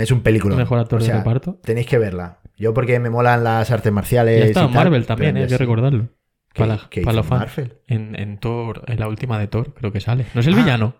es 0.00 0.10
un 0.10 0.22
película. 0.22 0.56
Mejor 0.56 0.80
actor 0.80 1.00
de 1.00 1.12
reparto. 1.12 1.60
Tenéis 1.62 1.86
que 1.86 1.98
verla. 1.98 2.40
Yo 2.56 2.74
porque 2.74 2.98
me 2.98 3.08
molan 3.08 3.44
las 3.44 3.70
artes 3.70 3.92
marciales. 3.92 4.38
Y 4.38 4.42
ha 4.42 4.46
estado 4.46 4.66
y 4.66 4.68
en 4.68 4.74
tal, 4.74 4.84
Marvel 4.84 5.06
también, 5.06 5.32
pero 5.34 5.44
hay 5.44 5.50
que 5.50 5.58
recordarlo. 5.58 6.08
¿Qué- 6.54 7.02
Para, 7.02 7.18
hizo 7.18 7.22
fans. 7.24 7.40
Marvel? 7.56 7.78
En, 7.86 8.14
en 8.18 8.38
Thor, 8.38 8.82
en 8.86 9.00
la 9.00 9.08
última 9.08 9.38
de 9.38 9.46
Thor, 9.48 9.72
creo 9.74 9.92
que 9.92 10.00
sale. 10.00 10.26
¿No 10.34 10.40
es 10.40 10.46
el 10.46 10.54
Ah. 10.54 10.56
villano? 10.58 10.96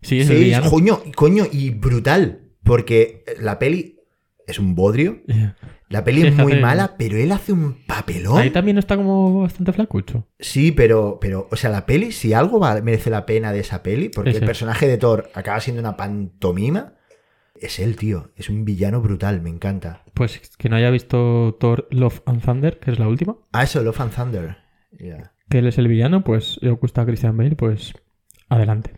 Sí, 0.00 0.20
es 0.20 0.28
el 0.30 0.36
Sí, 0.38 0.44
villano. 0.44 0.70
coño, 0.70 1.00
coño, 1.14 1.44
y 1.50 1.70
brutal. 1.70 2.40
Porque 2.62 3.24
la 3.40 3.58
peli 3.58 3.98
es 4.46 4.58
un 4.58 4.74
bodrio. 4.74 5.22
Yeah. 5.26 5.56
La 5.90 6.02
peli 6.02 6.22
Sí, 6.22 6.28
es 6.28 6.34
que 6.34 6.42
muy 6.42 6.54
mala, 6.60 6.96
pero 6.98 7.16
él 7.18 7.30
hace 7.30 7.52
un 7.52 7.84
papelón. 7.86 8.38
Ahí 8.38 8.50
también 8.50 8.78
está 8.78 8.96
como 8.96 9.42
bastante 9.42 9.72
flacucho. 9.72 10.26
Sí, 10.40 10.72
pero, 10.72 11.18
pero, 11.20 11.46
o 11.50 11.56
sea, 11.56 11.70
la 11.70 11.84
peli, 11.86 12.10
si 12.10 12.32
algo 12.32 12.58
va- 12.58 12.80
merece 12.80 13.10
la 13.10 13.26
pena 13.26 13.52
de 13.52 13.60
esa 13.60 13.82
peli, 13.82 14.08
porque 14.08 14.30
el 14.30 14.44
personaje 14.44 14.88
de 14.88 14.96
Thor 14.98 15.30
acaba 15.34 15.60
siendo 15.60 15.80
una 15.80 15.96
pantomima, 15.96 16.94
es 17.60 17.78
él, 17.78 17.96
tío. 17.96 18.30
Es 18.36 18.48
un 18.48 18.64
villano 18.64 19.00
brutal, 19.00 19.40
me 19.42 19.50
encanta. 19.50 20.02
Pues 20.14 20.40
que 20.58 20.68
no 20.68 20.76
haya 20.76 20.90
visto 20.90 21.56
Thor 21.60 21.86
Love 21.90 22.22
and 22.26 22.42
Thunder, 22.42 22.78
que 22.78 22.90
es 22.90 22.98
la 22.98 23.06
última, 23.08 23.36
Ah, 23.52 23.62
eso, 23.62 23.82
Love 23.82 24.00
and 24.00 24.14
Thunder. 24.14 24.56
Que 24.98 25.58
él 25.58 25.66
es 25.66 25.78
el 25.78 25.88
villano, 25.88 26.24
pues 26.24 26.58
le 26.62 26.70
gusta 26.70 27.02
a 27.02 27.06
Christian 27.06 27.36
Bale, 27.36 27.56
pues 27.56 27.94
adelante. 28.48 28.92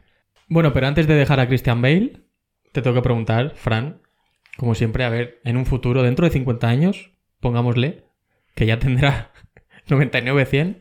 Bueno, 0.48 0.72
pero 0.72 0.86
antes 0.86 1.06
de 1.06 1.14
dejar 1.14 1.40
a 1.40 1.48
Christian 1.48 1.82
Bale, 1.82 2.22
te 2.72 2.82
tengo 2.82 2.94
que 2.94 3.02
preguntar, 3.02 3.54
Fran, 3.56 4.00
como 4.56 4.74
siempre, 4.74 5.04
a 5.04 5.08
ver, 5.08 5.40
en 5.44 5.56
un 5.56 5.66
futuro, 5.66 6.02
dentro 6.02 6.24
de 6.24 6.32
50 6.32 6.68
años, 6.68 7.12
pongámosle, 7.40 8.04
que 8.54 8.66
ya 8.66 8.78
tendrá 8.78 9.32
99-100, 9.88 10.76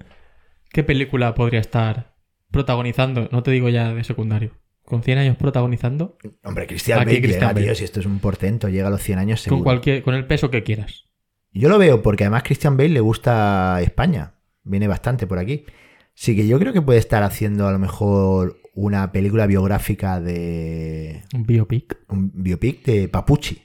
¿qué 0.69 0.83
película 0.83 1.33
podría 1.35 1.59
estar 1.59 2.15
protagonizando? 2.51 3.27
No 3.31 3.43
te 3.43 3.51
digo 3.51 3.69
ya 3.69 3.93
de 3.93 4.03
secundario. 4.03 4.51
Con 4.83 5.01
100 5.01 5.17
años 5.17 5.37
protagonizando, 5.37 6.15
Hombre, 6.43 6.67
Christian 6.67 6.99
Bale 6.99 7.19
Christian 7.19 7.33
llega, 7.33 7.53
Bale. 7.53 7.65
tío, 7.65 7.75
si 7.75 7.83
esto 7.83 7.99
es 7.99 8.05
un 8.05 8.19
portento, 8.19 8.69
llega 8.69 8.87
a 8.87 8.91
los 8.91 9.01
100 9.01 9.17
años 9.17 9.41
seguro. 9.41 9.57
con, 9.57 9.63
cualquier, 9.63 10.03
con 10.03 10.13
el 10.13 10.27
peso 10.27 10.51
que 10.51 10.61
quieras. 10.61 11.05
Yo 11.51 11.69
lo 11.69 11.79
veo 11.79 12.03
porque 12.03 12.25
además 12.25 12.43
Christian 12.43 12.77
Bale 12.77 12.89
le 12.89 12.99
gusta 12.99 13.79
España. 13.81 14.33
Viene 14.65 14.87
bastante 14.87 15.27
por 15.27 15.39
aquí. 15.39 15.65
Sí 16.13 16.35
que 16.35 16.47
yo 16.47 16.59
creo 16.59 16.73
que 16.73 16.81
puede 16.81 16.99
estar 16.99 17.23
haciendo 17.23 17.67
a 17.67 17.71
lo 17.71 17.79
mejor 17.79 18.59
una 18.73 19.11
película 19.11 19.47
biográfica 19.47 20.19
de... 20.19 21.23
Un 21.33 21.43
biopic. 21.43 21.97
un 22.09 22.31
biopic 22.33 22.83
de 22.85 23.07
Papuchi. 23.07 23.61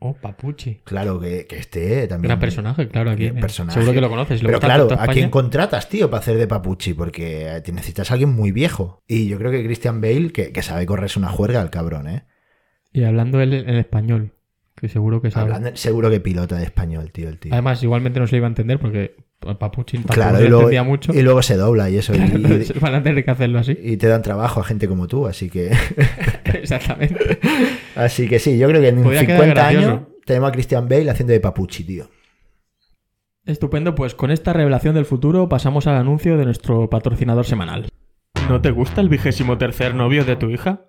Oh, 0.00 0.14
Papuchi. 0.14 0.80
Claro, 0.84 1.18
que, 1.18 1.46
que 1.46 1.56
esté 1.56 2.06
también. 2.06 2.28
Gran 2.28 2.38
personaje, 2.38 2.88
claro, 2.88 3.10
aquí. 3.10 3.26
Eh, 3.26 3.32
personaje. 3.32 3.74
Seguro 3.74 3.92
que 3.92 4.00
lo 4.00 4.08
conoces. 4.08 4.40
Pero 4.40 4.60
claro, 4.60 4.88
¿a 4.96 5.08
quién 5.08 5.28
contratas, 5.28 5.88
tío, 5.88 6.08
para 6.08 6.20
hacer 6.20 6.36
de 6.36 6.46
papuchi? 6.46 6.94
Porque 6.94 7.60
te 7.64 7.72
necesitas 7.72 8.10
a 8.10 8.14
alguien 8.14 8.30
muy 8.30 8.52
viejo. 8.52 9.02
Y 9.08 9.26
yo 9.26 9.38
creo 9.38 9.50
que 9.50 9.64
Christian 9.64 10.00
Bale, 10.00 10.30
que, 10.30 10.52
que 10.52 10.62
sabe 10.62 10.86
correrse 10.86 11.18
una 11.18 11.30
juerga 11.30 11.60
al 11.60 11.70
cabrón, 11.70 12.08
¿eh? 12.08 12.24
Y 12.92 13.02
hablando 13.02 13.40
él 13.40 13.52
en 13.52 13.74
español, 13.74 14.34
que 14.76 14.88
seguro 14.88 15.20
que 15.20 15.32
sabe. 15.32 15.52
Hablando, 15.52 15.76
seguro 15.76 16.10
que 16.10 16.20
pilota 16.20 16.56
de 16.56 16.64
español, 16.64 17.10
tío, 17.10 17.28
el 17.28 17.38
tío. 17.40 17.52
Además, 17.52 17.82
igualmente 17.82 18.20
no 18.20 18.28
se 18.28 18.36
iba 18.36 18.46
a 18.46 18.50
entender 18.50 18.78
porque 18.78 19.16
Tampoco 19.40 19.84
claro, 20.12 20.38
y 20.44 20.48
luego, 20.48 20.62
entendía 20.62 20.82
mucho. 20.82 21.14
y 21.14 21.22
luego 21.22 21.42
se 21.42 21.56
dobla 21.56 21.88
y 21.88 21.96
eso. 21.98 22.12
y- 22.14 22.18
y, 22.76 22.78
Van 22.80 22.94
a 22.96 23.02
tener 23.02 23.24
que 23.24 23.30
hacerlo 23.30 23.60
así. 23.60 23.76
y 23.80 23.96
te 23.96 24.08
dan 24.08 24.20
trabajo 24.22 24.60
a 24.60 24.64
gente 24.64 24.88
como 24.88 25.06
tú, 25.06 25.26
así 25.26 25.48
que. 25.48 25.70
Exactamente. 26.44 27.38
Así 27.96 28.28
que 28.28 28.38
sí, 28.38 28.58
yo 28.58 28.68
creo 28.68 28.80
que 28.80 28.88
en 28.88 29.02
Podría 29.02 29.26
quedar 29.26 29.40
50 29.40 29.54
gracioso. 29.62 29.88
años 29.88 30.00
tenemos 30.24 30.48
a 30.48 30.52
Christian 30.52 30.88
Bale 30.88 31.10
haciendo 31.10 31.32
de 31.32 31.40
papuchi, 31.40 31.82
tío. 31.84 32.08
Estupendo, 33.44 33.94
pues 33.94 34.14
con 34.14 34.30
esta 34.30 34.52
revelación 34.52 34.94
del 34.94 35.04
futuro 35.06 35.48
pasamos 35.48 35.86
al 35.86 35.96
anuncio 35.96 36.36
de 36.36 36.44
nuestro 36.44 36.88
patrocinador 36.90 37.44
semanal. 37.46 37.88
¿No 38.48 38.60
te 38.60 38.70
gusta 38.70 39.00
el 39.00 39.08
vigésimo 39.08 39.56
tercer 39.58 39.94
novio 39.94 40.24
de 40.24 40.36
tu 40.36 40.50
hija? 40.50 40.82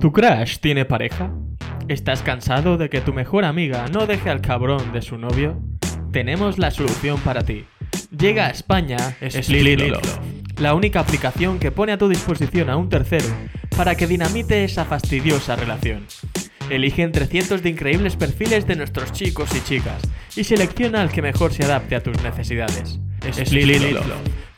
¿Tu 0.00 0.12
crush 0.12 0.58
tiene 0.58 0.84
pareja? 0.84 1.32
¿Estás 1.88 2.22
cansado 2.22 2.76
de 2.76 2.90
que 2.90 3.00
tu 3.00 3.12
mejor 3.12 3.44
amiga 3.44 3.86
no 3.88 4.06
deje 4.06 4.30
al 4.30 4.40
cabrón 4.40 4.92
de 4.92 5.00
su 5.02 5.16
novio? 5.16 5.60
Tenemos 6.12 6.58
la 6.58 6.70
solución 6.70 7.18
para 7.20 7.42
ti. 7.42 7.64
Llega 8.16 8.46
a 8.46 8.50
España 8.50 9.16
Split 9.20 9.80
Love, 9.80 10.18
la 10.58 10.74
única 10.74 11.00
aplicación 11.00 11.58
que 11.58 11.70
pone 11.70 11.92
a 11.92 11.98
tu 11.98 12.08
disposición 12.08 12.70
a 12.70 12.76
un 12.76 12.88
tercero 12.88 13.26
para 13.76 13.94
que 13.94 14.06
dinamite 14.06 14.64
esa 14.64 14.84
fastidiosa 14.84 15.56
relación. 15.56 16.06
Elige 16.70 17.02
entre 17.02 17.26
cientos 17.26 17.62
de 17.62 17.70
increíbles 17.70 18.16
perfiles 18.16 18.66
de 18.66 18.76
nuestros 18.76 19.12
chicos 19.12 19.50
y 19.54 19.60
chicas 19.62 20.02
y 20.36 20.44
selecciona 20.44 21.02
al 21.02 21.10
que 21.10 21.22
mejor 21.22 21.52
se 21.52 21.64
adapte 21.64 21.96
a 21.96 22.02
tus 22.02 22.22
necesidades. 22.22 22.98
Split 23.26 23.92
Love. 23.92 24.06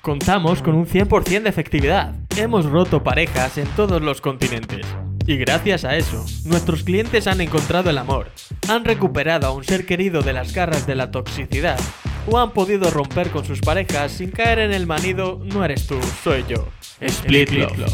Contamos 0.00 0.62
con 0.62 0.74
un 0.74 0.86
100% 0.86 1.42
de 1.42 1.48
efectividad. 1.48 2.14
Hemos 2.36 2.66
roto 2.66 3.02
parejas 3.02 3.56
en 3.58 3.66
todos 3.68 4.02
los 4.02 4.20
continentes. 4.20 4.86
Y 5.26 5.38
gracias 5.38 5.86
a 5.86 5.96
eso, 5.96 6.24
nuestros 6.44 6.82
clientes 6.82 7.26
han 7.26 7.40
encontrado 7.40 7.88
el 7.88 7.96
amor, 7.96 8.30
han 8.68 8.84
recuperado 8.84 9.46
a 9.46 9.52
un 9.52 9.64
ser 9.64 9.86
querido 9.86 10.20
de 10.20 10.34
las 10.34 10.52
garras 10.52 10.86
de 10.86 10.94
la 10.94 11.10
toxicidad, 11.10 11.80
o 12.26 12.38
han 12.38 12.52
podido 12.52 12.90
romper 12.90 13.30
con 13.30 13.44
sus 13.44 13.60
parejas 13.60 14.12
sin 14.12 14.30
caer 14.30 14.60
en 14.60 14.72
el 14.72 14.86
manido 14.86 15.40
no 15.44 15.64
eres 15.64 15.86
tú, 15.86 15.98
soy 16.22 16.44
yo. 16.48 16.68
Split 17.00 17.50
Love. 17.50 17.92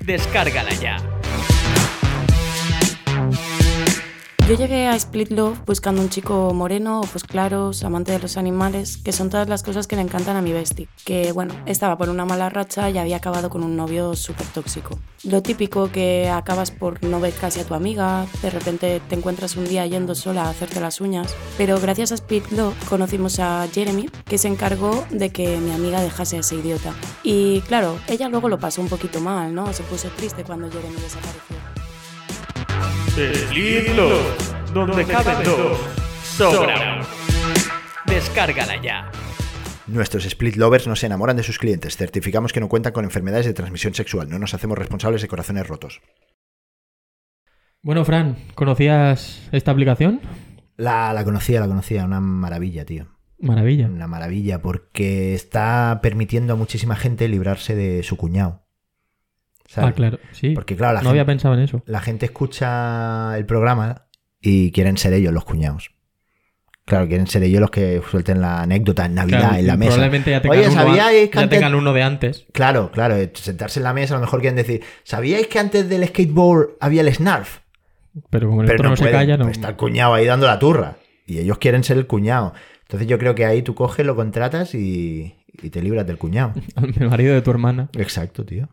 Descárgala 0.00 0.72
ya. 0.74 1.15
Yo 4.46 4.54
llegué 4.54 4.86
a 4.86 4.94
Split 4.94 5.32
Love 5.32 5.58
buscando 5.66 6.00
un 6.00 6.08
chico 6.08 6.54
moreno, 6.54 7.00
ojos 7.00 7.24
claros, 7.24 7.82
amante 7.82 8.12
de 8.12 8.20
los 8.20 8.36
animales, 8.36 8.96
que 8.96 9.10
son 9.10 9.28
todas 9.28 9.48
las 9.48 9.64
cosas 9.64 9.88
que 9.88 9.96
le 9.96 10.02
encantan 10.02 10.36
a 10.36 10.40
mi 10.40 10.52
bestie. 10.52 10.86
Que 11.04 11.32
bueno, 11.32 11.52
estaba 11.66 11.98
por 11.98 12.10
una 12.10 12.24
mala 12.24 12.48
racha 12.48 12.88
y 12.88 12.96
había 12.96 13.16
acabado 13.16 13.50
con 13.50 13.64
un 13.64 13.74
novio 13.74 14.14
súper 14.14 14.46
tóxico. 14.46 15.00
Lo 15.24 15.42
típico 15.42 15.90
que 15.90 16.28
acabas 16.28 16.70
por 16.70 17.02
no 17.02 17.18
ver 17.18 17.32
casi 17.32 17.58
a 17.58 17.64
tu 17.64 17.74
amiga, 17.74 18.24
de 18.40 18.50
repente 18.50 19.02
te 19.08 19.16
encuentras 19.16 19.56
un 19.56 19.64
día 19.64 19.84
yendo 19.84 20.14
sola 20.14 20.44
a 20.44 20.50
hacerte 20.50 20.80
las 20.80 21.00
uñas. 21.00 21.34
Pero 21.58 21.80
gracias 21.80 22.12
a 22.12 22.14
Split 22.14 22.52
Love 22.52 22.76
conocimos 22.88 23.40
a 23.40 23.66
Jeremy, 23.66 24.08
que 24.26 24.38
se 24.38 24.46
encargó 24.46 25.04
de 25.10 25.30
que 25.30 25.56
mi 25.56 25.72
amiga 25.72 26.00
dejase 26.00 26.36
a 26.36 26.40
ese 26.40 26.54
idiota. 26.54 26.94
Y 27.24 27.62
claro, 27.62 27.98
ella 28.06 28.28
luego 28.28 28.48
lo 28.48 28.60
pasó 28.60 28.80
un 28.80 28.88
poquito 28.88 29.20
mal, 29.20 29.52
¿no? 29.52 29.72
Se 29.72 29.82
puso 29.82 30.06
triste 30.10 30.44
cuando 30.44 30.70
Jeremy 30.70 31.00
desapareció. 31.00 31.75
Love, 33.16 34.74
donde 34.74 35.06
caben 35.06 35.42
dos, 35.42 35.78
sobra. 36.22 37.00
Descárgala 38.04 38.82
ya. 38.82 39.10
Nuestros 39.86 40.26
split 40.26 40.56
lovers 40.56 40.86
no 40.86 40.96
se 40.96 41.06
enamoran 41.06 41.34
de 41.38 41.42
sus 41.42 41.58
clientes. 41.58 41.96
Certificamos 41.96 42.52
que 42.52 42.60
no 42.60 42.68
cuentan 42.68 42.92
con 42.92 43.06
enfermedades 43.06 43.46
de 43.46 43.54
transmisión 43.54 43.94
sexual. 43.94 44.28
No 44.28 44.38
nos 44.38 44.52
hacemos 44.52 44.76
responsables 44.76 45.22
de 45.22 45.28
corazones 45.28 45.66
rotos. 45.66 46.02
Bueno, 47.80 48.04
Fran, 48.04 48.36
¿conocías 48.54 49.48
esta 49.50 49.70
aplicación? 49.70 50.20
La, 50.76 51.14
la 51.14 51.24
conocía, 51.24 51.60
la 51.60 51.68
conocía. 51.68 52.04
Una 52.04 52.20
maravilla, 52.20 52.84
tío. 52.84 53.06
Maravilla. 53.38 53.86
Una 53.86 54.08
maravilla 54.08 54.60
porque 54.60 55.34
está 55.34 56.00
permitiendo 56.02 56.52
a 56.52 56.56
muchísima 56.56 56.96
gente 56.96 57.28
librarse 57.28 57.74
de 57.74 58.02
su 58.02 58.18
cuñado. 58.18 58.65
¿Sabes? 59.68 59.90
Ah, 59.90 59.94
claro, 59.94 60.18
sí. 60.32 60.50
Porque 60.54 60.76
claro, 60.76 60.94
la 60.94 61.00
no 61.00 61.04
gente, 61.04 61.10
había 61.10 61.24
pensado 61.26 61.54
en 61.54 61.60
eso. 61.60 61.82
la 61.86 62.00
gente 62.00 62.26
escucha 62.26 63.36
el 63.38 63.46
programa 63.46 64.06
y 64.40 64.70
quieren 64.72 64.96
ser 64.96 65.12
ellos 65.12 65.32
los 65.32 65.44
cuñados. 65.44 65.90
Claro, 66.84 67.08
quieren 67.08 67.26
ser 67.26 67.42
ellos 67.42 67.60
los 67.60 67.70
que 67.72 68.00
suelten 68.08 68.40
la 68.40 68.62
anécdota 68.62 69.06
en 69.06 69.14
Navidad, 69.16 69.40
Claro, 69.40 69.56
en 69.56 69.66
la 69.66 69.76
mesa. 69.76 69.90
Probablemente 69.90 70.30
ya 70.30 70.40
tengan, 70.40 70.58
Oye, 70.58 70.70
¿sabíais 70.70 71.30
que 71.30 71.36
ya 71.36 71.42
antes- 71.42 71.58
tengan 71.58 71.74
uno 71.74 71.92
de 71.92 72.02
antes. 72.04 72.46
Claro, 72.52 72.92
claro, 72.92 73.16
eh, 73.16 73.32
sentarse 73.34 73.80
en 73.80 73.84
la 73.84 73.92
mesa 73.92 74.14
a 74.14 74.18
lo 74.18 74.20
mejor 74.24 74.40
quieren 74.40 74.54
decir, 74.56 74.82
¿sabíais 75.02 75.48
que 75.48 75.58
antes 75.58 75.88
del 75.88 76.06
skateboard 76.06 76.76
había 76.78 77.00
el 77.00 77.12
snarf? 77.12 77.58
Pero 78.30 78.48
como 78.48 78.62
el 78.62 78.68
Pero 78.68 78.76
otro 78.78 78.84
no, 78.84 78.90
no, 78.90 78.96
se 78.96 79.10
calla, 79.10 79.36
no. 79.36 79.44
pues 79.46 79.56
está 79.56 79.70
el 79.70 79.76
cuñado 79.76 80.14
ahí 80.14 80.26
dando 80.26 80.46
la 80.46 80.60
turra. 80.60 80.96
Y 81.26 81.38
ellos 81.38 81.58
quieren 81.58 81.82
ser 81.82 81.96
el 81.98 82.06
cuñado. 82.06 82.54
Entonces 82.82 83.08
yo 83.08 83.18
creo 83.18 83.34
que 83.34 83.44
ahí 83.44 83.62
tú 83.62 83.74
coges, 83.74 84.06
lo 84.06 84.14
contratas 84.14 84.72
y, 84.76 85.34
y 85.60 85.70
te 85.70 85.82
libras 85.82 86.06
del 86.06 86.18
cuñado. 86.18 86.52
El 87.00 87.10
marido 87.10 87.34
de 87.34 87.42
tu 87.42 87.50
hermana. 87.50 87.88
Exacto, 87.98 88.44
tío. 88.46 88.68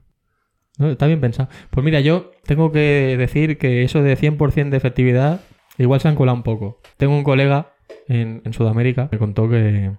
No, 0.78 0.90
está 0.90 1.08
bien 1.08 1.22
pensado. 1.22 1.50
Pues 1.70 1.84
mira, 1.84 2.00
yo 2.00 2.32
tengo 2.46 2.72
que 2.72 3.16
decir 3.18 3.58
que 3.58 3.84
eso 3.84 4.02
de 4.02 4.18
100% 4.18 4.70
de 4.70 4.78
efectividad 4.78 5.42
igual 5.78 6.00
se 6.02 6.08
han 6.08 6.16
colado 6.16 6.36
un 6.38 6.44
poco. 6.44 6.80
Tengo 6.98 7.16
un 7.16 7.24
colega 7.24 7.74
en, 8.08 8.42
en 8.44 8.54
Sudamérica 8.54 9.10
que 9.10 9.16
me 9.16 9.20
contó 9.20 9.50
que, 9.50 9.92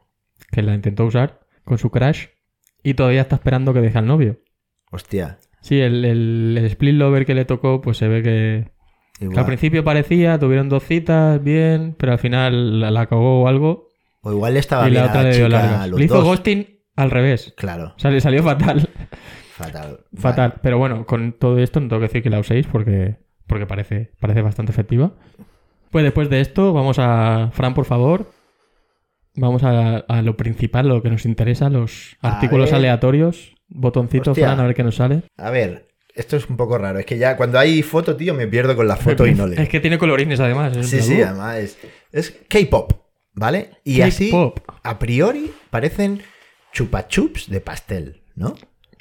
que 0.51 0.63
la 0.63 0.75
intentó 0.75 1.05
usar 1.05 1.41
con 1.65 1.79
su 1.79 1.91
crush 1.91 2.27
y 2.83 2.95
todavía 2.95 3.23
está 3.23 3.37
esperando 3.37 3.73
que 3.73 3.81
deje 3.81 3.99
al 3.99 4.07
novio. 4.07 4.41
Hostia. 4.91 5.39
Sí, 5.61 5.81
el, 5.81 6.05
el- 6.05 6.55
el 6.59 6.65
split 6.67 6.95
lover 6.95 7.25
que 7.25 7.35
le 7.35 7.45
tocó, 7.45 7.81
pues 7.81 7.97
se 7.97 8.09
ve 8.09 8.23
que, 8.23 8.69
al 9.39 9.47
principio 9.47 9.83
parecía, 9.85 10.39
tuvieron 10.39 10.69
dos 10.69 10.83
citas, 10.85 11.43
bien, 11.43 11.95
pero 11.99 12.13
al 12.13 12.19
final 12.19 12.81
la, 12.81 12.91
la 12.91 13.07
cagó 13.07 13.43
o 13.45 13.49
algo 13.49 13.89
O 14.23 14.31
igual 14.33 14.55
le 14.55 14.61
estaba 14.61 14.87
y 14.89 14.91
bien 14.91 15.03
la 15.05 15.09
a 15.09 15.11
otra 15.11 15.23
la 15.23 15.29
le 15.31 15.37
dio 15.37 15.47
chica 15.47 15.87
Le 15.97 16.05
hizo 16.05 16.15
ghosting 16.25 16.67
al 16.97 17.11
revés. 17.11 17.55
Claro, 17.57 17.95
O 17.97 17.99
sea, 17.99 18.11
le 18.11 18.21
salió 18.21 18.43
fatal. 18.43 18.89
Fatal. 19.57 20.01
Fatal. 20.17 20.55
Pero 20.63 20.79
bueno, 20.79 21.07
con 21.07 21.33
todo 21.33 21.59
esto 21.59 21.81
no 21.81 21.89
tengo 21.89 22.01
que 22.01 22.09
decir 22.09 22.23
que 22.23 22.31
la 22.31 22.39
uséis 22.41 22.67
porque, 22.67 23.17
porque 23.47 23.67
parece, 23.67 24.11
parece 24.21 24.43
bastante 24.43 24.73
efectiva. 24.73 25.13
Pues 25.91 26.03
después 26.05 26.29
de 26.29 26.41
esto, 26.41 26.73
vamos 26.73 26.99
a. 26.99 27.51
Fran, 27.53 27.75
por 27.75 27.85
favor. 27.85 28.31
Vamos 29.37 29.65
a, 29.65 29.97
a 29.99 30.23
lo 30.23 30.37
principal, 30.37 30.89
lo 30.89 31.03
que 31.03 31.11
nos 31.11 31.25
interesa, 31.25 31.69
los 31.69 32.17
A 32.21 32.35
artículos 32.37 32.67
ver. 32.71 32.77
aleatorios. 32.77 33.55
Botoncito, 33.69 34.31
Hostia. 34.33 34.47
Fran, 34.47 34.61
a 34.61 34.67
ver 34.67 34.75
qué 34.75 34.85
nos 34.85 34.97
sale. 34.97 35.23
A 35.37 35.51
ver, 35.51 35.89
esto 36.15 36.37
es 36.37 36.49
un 36.49 36.57
poco 36.57 36.79
raro. 36.79 36.99
Es 37.01 37.07
que 37.07 37.19
ya 37.19 37.37
cuando 37.37 37.59
hay 37.59 37.83
foto, 37.83 38.15
tío, 38.17 38.35
me 38.35 38.47
pierdo 38.47 38.77
con 38.77 38.87
la 38.87 38.97
foto 38.97 39.27
y 39.27 39.35
no 39.35 39.47
leo. 39.47 39.61
Es 39.61 39.69
que 39.69 39.81
tiene 39.81 39.99
colorines 39.99 40.39
además. 40.41 40.77
es 40.77 40.89
Sí, 40.89 41.01
sí, 41.01 41.21
además 41.23 41.57
es, 41.59 41.79
es 42.13 42.41
K-pop, 42.49 42.93
¿vale? 43.33 43.71
Y 43.83 44.01
así, 44.03 44.31
a 44.85 44.99
priori, 45.01 45.51
parecen 45.71 46.23
chupa 46.73 47.09
chups 47.09 47.49
de 47.51 47.61
pastel, 47.61 48.23
¿no? 48.37 48.55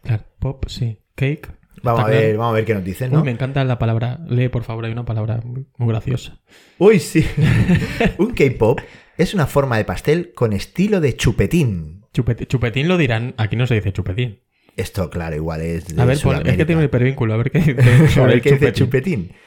Claro, 0.04 0.24
pop, 0.40 0.66
sí. 0.68 1.00
Cake. 1.16 1.50
Vamos 1.82 2.02
a 2.06 2.08
ver, 2.08 2.22
claro. 2.24 2.38
vamos 2.40 2.52
a 2.52 2.56
ver 2.56 2.66
qué 2.66 2.74
nos 2.76 2.84
dicen, 2.86 3.12
Uy, 3.12 3.18
¿no? 3.18 3.24
me 3.26 3.32
encanta 3.32 3.64
la 3.66 3.78
palabra. 3.80 4.20
Lee, 4.28 4.48
por 4.50 4.64
favor, 4.64 4.86
hay 4.86 4.92
una 4.92 5.06
palabra 5.06 5.42
muy, 5.44 5.66
muy 5.78 5.90
graciosa. 5.90 6.40
Uy, 6.78 7.00
sí. 7.00 7.26
Un 8.20 8.34
K-pop 8.34 8.80
es 9.18 9.34
una 9.34 9.48
forma 9.48 9.78
de 9.78 9.86
pastel 9.86 10.32
con 10.34 10.54
estilo 10.54 11.02
de 11.02 11.16
chupetín. 11.18 12.06
Chupetín 12.14 12.88
lo 12.88 12.98
dirán. 12.98 13.34
Aquí 13.38 13.56
no 13.56 13.66
se 13.68 13.76
dice 13.76 13.92
chupetín. 13.92 14.40
Esto, 14.78 15.10
claro, 15.10 15.36
igual 15.36 15.62
es 15.62 15.88
de 15.96 16.02
A 16.02 16.06
ver, 16.06 16.16
es 16.18 16.24
que 16.58 16.66
tiene 16.66 16.78
un 16.78 16.86
hipervínculo. 16.86 17.34
A 17.34 17.38
ver 17.38 17.52
qué 17.52 17.60
dice 17.60 18.08
sobre 18.10 18.28
ver 18.28 18.36
el 18.36 18.42
qué 18.42 18.52
dice 18.54 18.72
chupetín. 18.74 19.28
chupetín. 19.28 19.38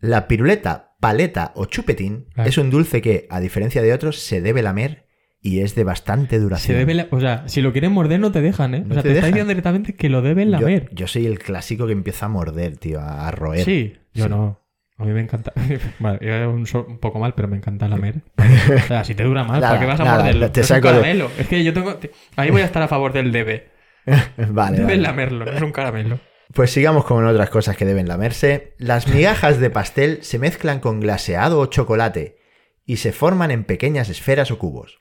La 0.00 0.28
piruleta, 0.28 0.94
paleta 1.00 1.52
o 1.56 1.66
chupetín 1.66 2.26
Claro. 2.34 2.48
es 2.48 2.58
un 2.58 2.70
dulce 2.70 3.00
que, 3.02 3.26
a 3.30 3.40
diferencia 3.40 3.82
de 3.82 3.92
otros, 3.92 4.18
se 4.18 4.40
debe 4.40 4.62
lamer 4.62 5.06
y 5.42 5.60
es 5.60 5.74
de 5.74 5.84
bastante 5.84 6.36
Se 6.36 6.40
duración. 6.42 6.78
debe 6.78 6.94
la- 6.94 7.06
O 7.10 7.20
sea, 7.20 7.44
si 7.48 7.62
lo 7.62 7.72
quieren 7.72 7.92
morder, 7.92 8.20
no 8.20 8.30
te 8.32 8.40
dejan, 8.40 8.74
¿eh? 8.74 8.80
No 8.80 8.90
o 8.90 8.94
sea, 8.94 9.02
te 9.02 9.08
te, 9.10 9.14
está 9.16 9.26
diciendo 9.28 9.48
directamente 9.48 9.94
que 9.94 10.08
lo 10.08 10.22
deben 10.22 10.50
lamer. 10.50 10.88
yo 10.92 11.06
soy 11.06 11.26
el 11.26 11.38
clásico 11.38 11.86
que 11.86 11.92
empieza 11.92 12.26
a 12.26 12.28
morder, 12.28 12.76
tío, 12.76 13.00
a 13.00 13.30
roer. 13.30 13.64
Sí, 13.64 13.94
yo 14.12 14.24
Sí. 14.24 14.30
no. 14.30 14.60
A 14.98 15.04
mí 15.04 15.12
me 15.12 15.20
encanta. 15.22 15.52
vale, 15.98 16.18
yo 16.20 16.50
un, 16.50 16.66
so- 16.66 16.84
un 16.86 16.98
poco 16.98 17.18
mal, 17.18 17.32
pero 17.34 17.48
me 17.48 17.56
encanta 17.56 17.88
lamer. 17.88 18.22
O 18.76 18.86
sea, 18.86 19.02
si 19.04 19.14
te 19.14 19.24
dura 19.24 19.42
más, 19.44 19.60
Nada, 19.60 19.68
¿para 19.68 19.80
qué 19.80 19.86
vas 19.86 20.00
a 20.00 20.04
nada, 20.04 20.16
morderlo? 20.18 20.50
te 20.50 20.60
No 20.60 20.64
es 20.64 20.70
un 20.70 20.76
saco 20.76 20.88
de- 20.88 20.94
caramelo. 21.00 21.30
Es 21.38 21.48
que 21.48 21.64
yo 21.64 21.72
tengo. 21.72 21.94
te- 21.96 22.10
Ahí 22.36 22.50
voy 22.50 22.60
a 22.60 22.66
estar 22.66 22.82
a 22.82 22.88
favor 22.88 23.12
del 23.14 23.32
debe. 23.32 23.70
vale, 24.06 24.76
Debes 24.76 24.76
vale. 24.76 24.96
lamerlo, 24.98 25.44
no 25.46 25.52
es 25.52 25.62
un 25.62 25.72
caramelo. 25.72 26.20
Pues 26.52 26.70
sigamos 26.72 27.04
con 27.04 27.24
otras 27.24 27.48
cosas 27.48 27.76
que 27.76 27.84
deben 27.86 28.08
lamerse. 28.08 28.74
Las 28.78 29.06
migajas 29.08 29.60
de 29.60 29.70
pastel 29.70 30.18
se 30.22 30.38
mezclan 30.38 30.80
con 30.80 30.98
glaseado 31.00 31.60
o 31.60 31.66
chocolate 31.66 32.38
y 32.84 32.96
se 32.96 33.12
forman 33.12 33.52
en 33.52 33.62
pequeñas 33.64 34.08
esferas 34.10 34.50
o 34.50 34.58
cubos. 34.58 34.99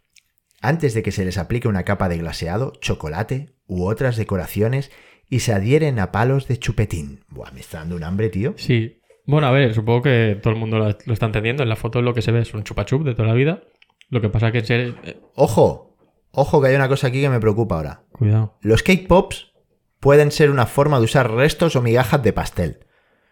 Antes 0.62 0.94
de 0.94 1.04
que 1.04 1.12
se 1.12 1.26
les 1.26 1.38
aplique 1.38 1.68
una 1.68 1.84
capa 1.84 2.10
de 2.10 2.18
glaseado, 2.18 2.74
chocolate 2.82 3.54
u 3.68 3.86
otras 3.86 4.18
decoraciones 4.18 4.92
y 5.30 5.40
se 5.40 5.54
adhieren 5.54 6.00
a 6.00 6.12
palos 6.12 6.48
de 6.48 6.58
chupetín. 6.58 7.24
Buah, 7.30 7.52
me 7.52 7.60
está 7.60 7.80
dando 7.80 7.96
un 7.96 8.04
hambre, 8.04 8.30
tío. 8.30 8.56
Sí. 8.58 9.02
Bueno, 9.26 9.48
a 9.48 9.52
ver, 9.52 9.74
supongo 9.74 10.02
que 10.02 10.40
todo 10.42 10.54
el 10.54 10.60
mundo 10.60 10.80
lo, 10.80 10.86
lo 11.06 11.14
está 11.14 11.28
entendiendo. 11.28 11.64
En 11.64 11.70
la 11.70 11.76
foto 11.76 12.02
lo 12.02 12.14
que 12.14 12.22
se 12.22 12.32
ve 12.32 12.42
es 12.42 12.54
un 12.54 12.64
chupachup 12.64 13.04
de 13.04 13.14
toda 13.14 13.28
la 13.28 13.36
vida. 13.36 13.64
Lo 14.10 14.22
que 14.22 14.30
pasa 14.30 14.52
que 14.52 14.62
ser... 14.64 14.96
Ojo, 15.36 15.96
ojo 16.32 16.62
que 16.62 16.70
hay 16.70 16.76
una 16.76 16.88
cosa 16.90 17.08
aquí 17.08 17.22
que 17.22 17.30
me 17.30 17.40
preocupa 17.40 17.76
ahora. 17.76 18.04
cuidado. 18.12 18.58
Los 18.62 18.82
cake 18.82 19.08
pops 19.08 19.54
pueden 20.00 20.32
ser 20.32 20.50
una 20.50 20.66
forma 20.66 20.98
de 20.98 21.06
usar 21.06 21.32
restos 21.32 21.76
o 21.76 21.82
migajas 21.82 22.24
de 22.24 22.34
pastel. 22.34 22.80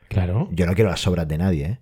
Claro. 0.07 0.47
Yo 0.51 0.65
no 0.65 0.75
quiero 0.75 0.89
las 0.89 1.01
sobras 1.01 1.27
de 1.27 1.37
nadie, 1.37 1.65
¿eh? 1.65 1.79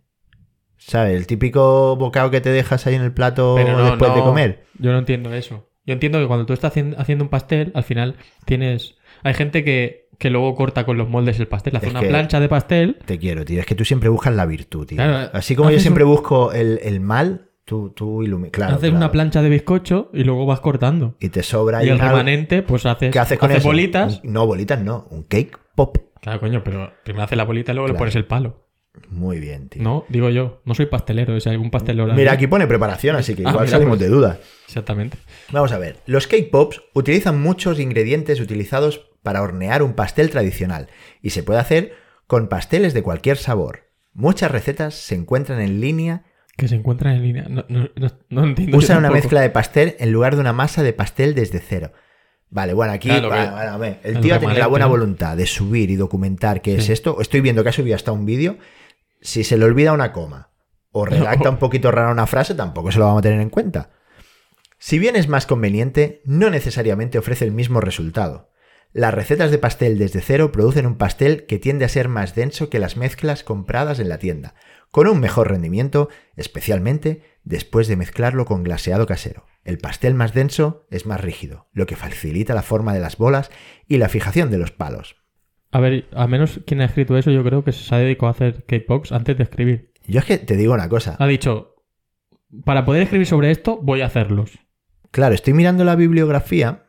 ¿Sabes? 0.77 1.15
El 1.15 1.27
típico 1.27 1.95
bocado 1.95 2.29
que 2.31 2.41
te 2.41 2.49
dejas 2.49 2.85
ahí 2.87 2.95
en 2.95 3.01
el 3.01 3.11
plato 3.13 3.57
no, 3.57 3.85
después 3.85 4.13
de 4.13 4.21
comer. 4.21 4.65
Yo 4.77 4.91
no 4.91 4.99
entiendo 4.99 5.33
eso. 5.33 5.69
Yo 5.85 5.93
entiendo 5.93 6.19
que 6.19 6.27
cuando 6.27 6.45
tú 6.45 6.53
estás 6.53 6.71
hacien- 6.73 6.95
haciendo 6.97 7.23
un 7.25 7.29
pastel, 7.29 7.71
al 7.75 7.83
final 7.83 8.15
tienes... 8.45 8.95
Hay 9.23 9.33
gente 9.35 9.63
que, 9.63 10.09
que 10.19 10.29
luego 10.29 10.55
corta 10.55 10.85
con 10.85 10.97
los 10.97 11.07
moldes 11.09 11.39
el 11.39 11.47
pastel. 11.47 11.75
Hace 11.75 11.87
Es 11.87 11.91
una 11.91 12.01
plancha 12.01 12.39
de 12.39 12.49
pastel. 12.49 12.97
Te 13.05 13.17
quiero, 13.19 13.45
tío. 13.45 13.59
Es 13.59 13.65
que 13.65 13.75
tú 13.75 13.85
siempre 13.85 14.09
buscas 14.09 14.33
la 14.35 14.45
virtud, 14.45 14.85
tío. 14.87 14.97
Claro, 14.97 15.29
Así 15.33 15.55
como 15.55 15.69
yo 15.71 15.79
siempre 15.79 16.03
un- 16.03 16.11
busco 16.11 16.51
el, 16.53 16.79
el 16.83 16.99
mal, 16.99 17.49
tú, 17.65 17.91
tú 17.91 18.23
ilumi- 18.23 18.51
Claro, 18.51 18.73
haces 18.73 18.89
claro. 18.89 18.97
una 18.97 19.11
plancha 19.11 19.41
de 19.41 19.49
bizcocho 19.49 20.09
y 20.13 20.23
luego 20.23 20.45
vas 20.45 20.59
cortando. 20.59 21.15
Y 21.19 21.29
te 21.29 21.43
sobra 21.43 21.83
y 21.83 21.89
el 21.89 21.99
remanente, 21.99 22.61
pues 22.63 22.85
haces, 22.85 23.11
¿Qué 23.11 23.19
haces 23.19 23.37
con 23.39 23.49
haces 23.51 23.59
eso? 23.61 23.69
bolitas. 23.69 24.21
Un- 24.23 24.33
No, 24.33 24.45
bolitas 24.47 24.79
no. 24.81 25.07
Un 25.11 25.23
cake 25.23 25.57
pop. 25.75 25.97
Claro, 26.21 26.39
coño, 26.39 26.63
pero 26.63 26.91
primero 27.03 27.23
haces 27.25 27.37
la 27.37 27.43
bolita 27.43 27.71
y 27.71 27.75
luego 27.75 27.87
le 27.87 27.93
pones 27.93 28.15
el 28.15 28.25
palo. 28.25 28.64
Muy 29.09 29.39
bien, 29.39 29.69
tío. 29.69 29.81
No, 29.83 30.05
digo 30.09 30.29
yo. 30.29 30.61
No 30.65 30.73
soy 30.75 30.85
pastelero, 30.87 31.39
si 31.39 31.49
hay 31.49 31.55
algún 31.55 31.71
pastelero. 31.71 32.13
Mira, 32.13 32.33
aquí 32.33 32.47
pone 32.47 32.67
preparación, 32.67 33.15
así 33.15 33.35
que 33.35 33.43
Ah, 33.45 33.49
igual 33.51 33.65
mira, 33.65 33.71
salimos 33.77 33.97
pues. 33.97 34.09
de 34.09 34.15
dudas. 34.15 34.39
Exactamente. 34.67 35.17
Vamos 35.51 35.71
a 35.71 35.77
ver. 35.77 35.97
Los 36.05 36.27
cake 36.27 36.49
pops 36.51 36.81
utilizan 36.93 37.41
muchos 37.41 37.79
ingredientes 37.79 38.39
utilizados 38.39 39.09
para 39.23 39.41
hornear 39.41 39.83
un 39.83 39.93
pastel 39.93 40.29
tradicional 40.29 40.87
y 41.21 41.31
se 41.31 41.43
puede 41.43 41.59
hacer 41.59 41.93
con 42.27 42.47
pasteles 42.47 42.93
de 42.93 43.03
cualquier 43.03 43.37
sabor. 43.37 43.83
Muchas 44.13 44.51
recetas 44.51 44.93
se 44.95 45.15
encuentran 45.15 45.59
en 45.61 45.81
línea. 45.81 46.23
Que 46.57 46.67
se 46.67 46.75
encuentran 46.75 47.15
en 47.15 47.21
línea. 47.23 47.45
No, 47.49 47.65
no, 47.67 47.89
no, 47.95 48.07
no 48.29 48.43
entiendo. 48.45 48.77
Usan 48.77 48.97
una 48.99 49.11
mezcla 49.11 49.41
de 49.41 49.49
pastel 49.49 49.95
en 49.99 50.11
lugar 50.11 50.35
de 50.35 50.41
una 50.41 50.53
masa 50.53 50.83
de 50.83 50.93
pastel 50.93 51.35
desde 51.35 51.59
cero. 51.59 51.91
Vale, 52.49 52.73
bueno, 52.73 52.93
aquí 52.93 53.09
Claro, 53.09 53.29
que- 53.29 53.97
el 54.03 54.21
tío 54.21 54.35
ha 54.35 54.39
tenido 54.39 54.57
la 54.59 54.67
buena 54.67 54.85
voluntad 54.85 55.35
de 55.35 55.45
subir 55.45 55.89
y 55.91 55.95
documentar 55.97 56.61
qué 56.61 56.75
es 56.75 56.89
esto. 56.89 57.19
Estoy 57.19 57.41
viendo 57.41 57.63
que 57.63 57.69
ha 57.69 57.73
subido 57.73 57.95
hasta 57.95 58.11
un 58.13 58.25
vídeo. 58.25 58.57
Si 59.25 59.43
se 59.43 59.57
le 59.57 59.65
olvida 59.65 59.91
una 59.91 60.13
coma 60.13 60.51
o 60.91 61.03
redacta 61.03 61.49
un 61.55 61.57
poquito 61.57 61.89
rara 61.89 62.11
una 62.11 62.27
frase, 62.27 62.53
tampoco 62.53 62.91
se 62.91 62.99
lo 62.99 63.05
vamos 63.05 63.19
a 63.19 63.23
tener 63.23 63.41
en 63.41 63.49
cuenta. 63.49 63.89
Si 64.77 64.99
bien 64.99 65.15
es 65.15 65.27
más 65.27 65.47
conveniente, 65.47 66.21
no 66.25 66.51
necesariamente 66.51 67.17
ofrece 67.17 67.43
el 67.43 67.51
mismo 67.51 67.81
resultado. 67.81 68.51
Las 68.93 69.15
recetas 69.15 69.49
de 69.49 69.57
pastel 69.57 69.97
desde 69.97 70.21
cero 70.21 70.51
producen 70.51 70.85
un 70.85 70.97
pastel 70.97 71.47
que 71.47 71.57
tiende 71.57 71.85
a 71.85 71.89
ser 71.89 72.07
más 72.07 72.35
denso 72.35 72.69
que 72.69 72.77
las 72.77 72.97
mezclas 72.97 73.43
compradas 73.43 73.99
en 73.99 74.09
la 74.09 74.19
tienda, 74.19 74.53
con 74.91 75.07
un 75.07 75.19
mejor 75.19 75.49
rendimiento, 75.49 76.07
especialmente 76.35 77.23
después 77.43 77.87
de 77.87 77.97
mezclarlo 77.97 78.45
con 78.45 78.63
glaseado 78.63 79.07
casero. 79.07 79.47
El 79.63 79.79
pastel 79.79 80.13
más 80.13 80.35
denso 80.35 80.85
es 80.91 81.07
más 81.07 81.19
rígido, 81.19 81.67
lo 81.73 81.87
que 81.87 81.95
facilita 81.95 82.53
la 82.53 82.61
forma 82.61 82.93
de 82.93 82.99
las 82.99 83.17
bolas 83.17 83.49
y 83.87 83.97
la 83.97 84.07
fijación 84.07 84.51
de 84.51 84.59
los 84.59 84.71
palos. 84.71 85.24
A 85.75 85.79
ver, 85.81 86.05
al 86.13 86.29
menos 86.29 86.61
quien 86.65 86.79
ha 86.79 86.85
escrito 86.85 87.17
eso, 87.17 87.31
yo 87.31 87.43
creo 87.43 87.65
que 87.65 87.73
se 87.73 87.93
ha 87.93 87.97
dedicado 87.97 88.27
a 88.27 88.31
hacer 88.31 88.63
K-Pops 88.63 89.11
antes 89.11 89.35
de 89.35 89.43
escribir. 89.43 89.91
Yo 90.07 90.19
es 90.19 90.25
que 90.25 90.37
te 90.37 90.55
digo 90.55 90.73
una 90.73 90.87
cosa, 90.87 91.17
Ha 91.19 91.27
dicho, 91.27 91.75
para 92.63 92.85
poder 92.85 93.01
escribir 93.01 93.27
sobre 93.27 93.51
esto, 93.51 93.77
voy 93.81 93.99
a 93.99 94.05
hacerlos. 94.05 94.57
claro, 95.11 95.35
estoy 95.35 95.51
mirando 95.51 95.83
la 95.83 95.97
bibliografía 95.97 96.83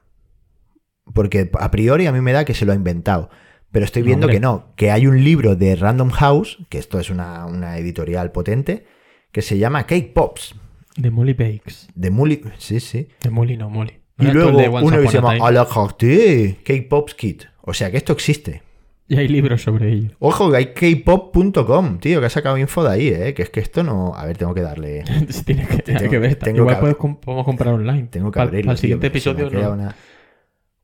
porque 1.13 1.51
a 1.59 1.71
priori 1.73 2.07
a 2.07 2.13
mí 2.13 2.21
me 2.21 2.33
da 2.33 2.45
que 2.45 2.55
se 2.55 2.65
lo 2.65 2.71
ha 2.71 2.77
inventado. 2.77 3.29
Pero 3.73 3.85
estoy 3.85 4.03
viendo 4.03 4.27
hombre. 4.27 4.37
que 4.37 4.41
no, 4.41 4.73
que 4.77 4.93
hay 4.93 5.09
un 5.09 5.25
libro 5.25 5.57
de 5.57 5.75
Random 5.75 6.11
House, 6.11 6.59
que 6.69 6.79
esto 6.79 7.01
es 7.01 7.11
una, 7.11 7.45
una 7.47 7.79
editorial 7.79 8.31
potente, 8.31 8.87
que 9.33 9.43
se 9.43 9.59
llama 9.59 9.85
Cake 9.87 10.13
Pops, 10.15 10.55
De 10.97 11.11
Molly 11.11 11.33
Bakes. 11.35 11.89
de 11.93 12.11
Muli... 12.11 12.41
Sí, 12.59 12.79
sí. 12.79 13.09
De 13.21 13.31
Molly, 13.31 13.57
no 13.57 13.69
Molly. 13.69 13.95
Y 14.21 14.27
¿No 14.27 14.31
eras 14.31 14.47
tú 14.47 14.53
luego 14.53 14.79
uno 14.79 15.01
que 15.01 15.09
se 15.09 15.15
llama? 15.15 15.33
A 15.41 15.51
la 15.51 15.67
carte, 15.67 16.59
Cake 16.65 16.87
Pops 16.89 17.15
Kit. 17.15 17.43
O 17.63 17.75
sea 17.75 17.91
que 17.91 17.97
esto 17.97 18.13
existe. 18.13 18.63
Y 19.09 19.17
hay 19.19 19.29
libros 19.29 19.63
sobre 19.63 19.93
ello. 19.93 20.11
Ojo, 20.19 20.51
que 20.51 20.57
hay 20.57 20.67
kpop.com, 20.75 21.99
tío, 21.99 22.19
que 22.21 22.27
ha 22.27 22.31
sacado 22.31 22.59
info 22.59 22.83
de 22.83 22.91
ahí, 22.91 23.09
¿eh? 23.09 23.35
Que 23.35 23.43
es 23.43 23.51
que 23.51 23.61
esto 23.61 23.83
no... 23.85 24.15
A 24.17 24.25
ver, 24.27 24.37
tengo 24.37 24.53
que 24.53 24.63
darle... 24.63 25.05
Sí, 25.29 25.45
tiene 25.45 25.67
que, 25.67 25.79
tiene 25.79 26.01
Tengo- 26.01 26.11
que 26.11 26.19
ver. 26.19 26.35
tengo 26.37 26.59
Igual 26.59 26.75
que- 26.77 26.81
puedes 26.81 26.97
com- 26.97 27.21
podemos 27.21 27.45
comprar 27.45 27.75
online. 27.75 28.09
Tengo 28.11 28.31
que 28.33 28.39
Para 28.39 28.49
abrirlo. 28.49 28.73
el 28.73 28.79
siguiente 28.79 29.09
tío, 29.09 29.33
episodio 29.33 29.49
no. 29.51 29.73
una- 29.73 29.95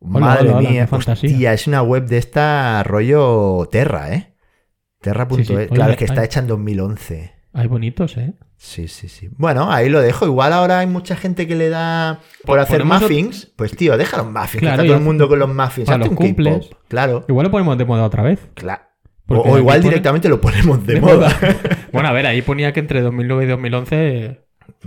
Hola, 0.05 0.21
Madre 0.27 0.49
hola, 0.49 0.57
hola, 0.59 0.69
mía, 0.71 0.87
fantasía. 0.89 1.31
hostia, 1.31 1.53
es 1.53 1.67
una 1.69 1.83
web 1.83 2.07
de 2.07 2.19
esta 2.19 2.83
rollo 2.83 3.69
Terra, 3.71 4.13
¿eh? 4.15 4.35
Terra.es. 5.01 5.37
Sí, 5.39 5.45
sí, 5.45 5.55
oye, 5.55 5.69
claro, 5.69 5.93
es 5.93 5.97
que 5.99 6.05
está 6.05 6.25
hecha 6.25 6.41
en 6.41 6.47
2011. 6.49 7.33
Hay 7.55 7.67
bonitos, 7.67 8.17
¿eh? 8.17 8.33
Sí, 8.57 8.89
sí, 8.89 9.09
sí. 9.09 9.29
Bueno, 9.37 9.71
ahí 9.73 9.89
lo 9.89 10.01
dejo. 10.01 10.25
Igual 10.27 10.53
ahora 10.53 10.79
hay 10.79 10.87
mucha 10.87 11.17
gente 11.17 11.47
que 11.47 11.55
le 11.57 11.69
da 11.69 12.21
por 12.45 12.57
Pon- 12.57 12.61
hacer 12.61 12.85
muffins. 12.85 13.53
Pues 13.57 13.77
tío, 13.77 13.97
deja 13.99 14.17
los 14.19 14.27
muffins. 14.27 14.61
Claro, 14.61 14.75
está 14.83 14.87
todo 14.87 14.97
el 14.97 15.03
mundo 15.05 15.29
con 15.29 15.39
los 15.39 15.49
muffins. 15.49 15.89
Hazte 15.89 15.99
los 15.99 16.09
un 16.09 16.15
K-pop. 16.15 16.27
cumples. 16.27 16.71
Claro, 16.89 17.25
Igual 17.29 17.45
lo 17.45 17.51
ponemos 17.51 17.77
de 17.77 17.85
moda 17.85 18.05
otra 18.05 18.23
vez. 18.23 18.39
claro. 18.55 18.83
O, 19.25 19.35
Porque 19.37 19.49
o 19.49 19.53
aquí 19.53 19.61
igual 19.61 19.79
pone- 19.79 19.89
directamente 19.91 20.29
lo 20.29 20.41
ponemos 20.41 20.87
de, 20.87 20.95
de 20.95 21.01
moda. 21.01 21.39
bueno, 21.93 22.09
a 22.09 22.13
ver, 22.13 22.27
ahí 22.27 22.43
ponía 22.43 22.73
que 22.73 22.81
entre 22.81 23.01
2009 23.01 23.45
y 23.45 23.49
2011 23.49 24.41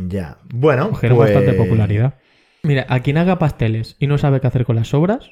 ya. 0.07 0.39
Bueno, 0.53 0.89
cogieron 0.89 1.17
pues... 1.17 1.33
bastante 1.33 1.57
popularidad. 1.57 2.15
Mira, 2.63 2.85
a 2.89 2.99
quien 2.99 3.17
haga 3.17 3.39
pasteles 3.39 3.95
y 3.99 4.07
no 4.07 4.17
sabe 4.17 4.41
qué 4.41 4.47
hacer 4.47 4.65
con 4.65 4.75
las 4.75 4.89
sobras, 4.89 5.31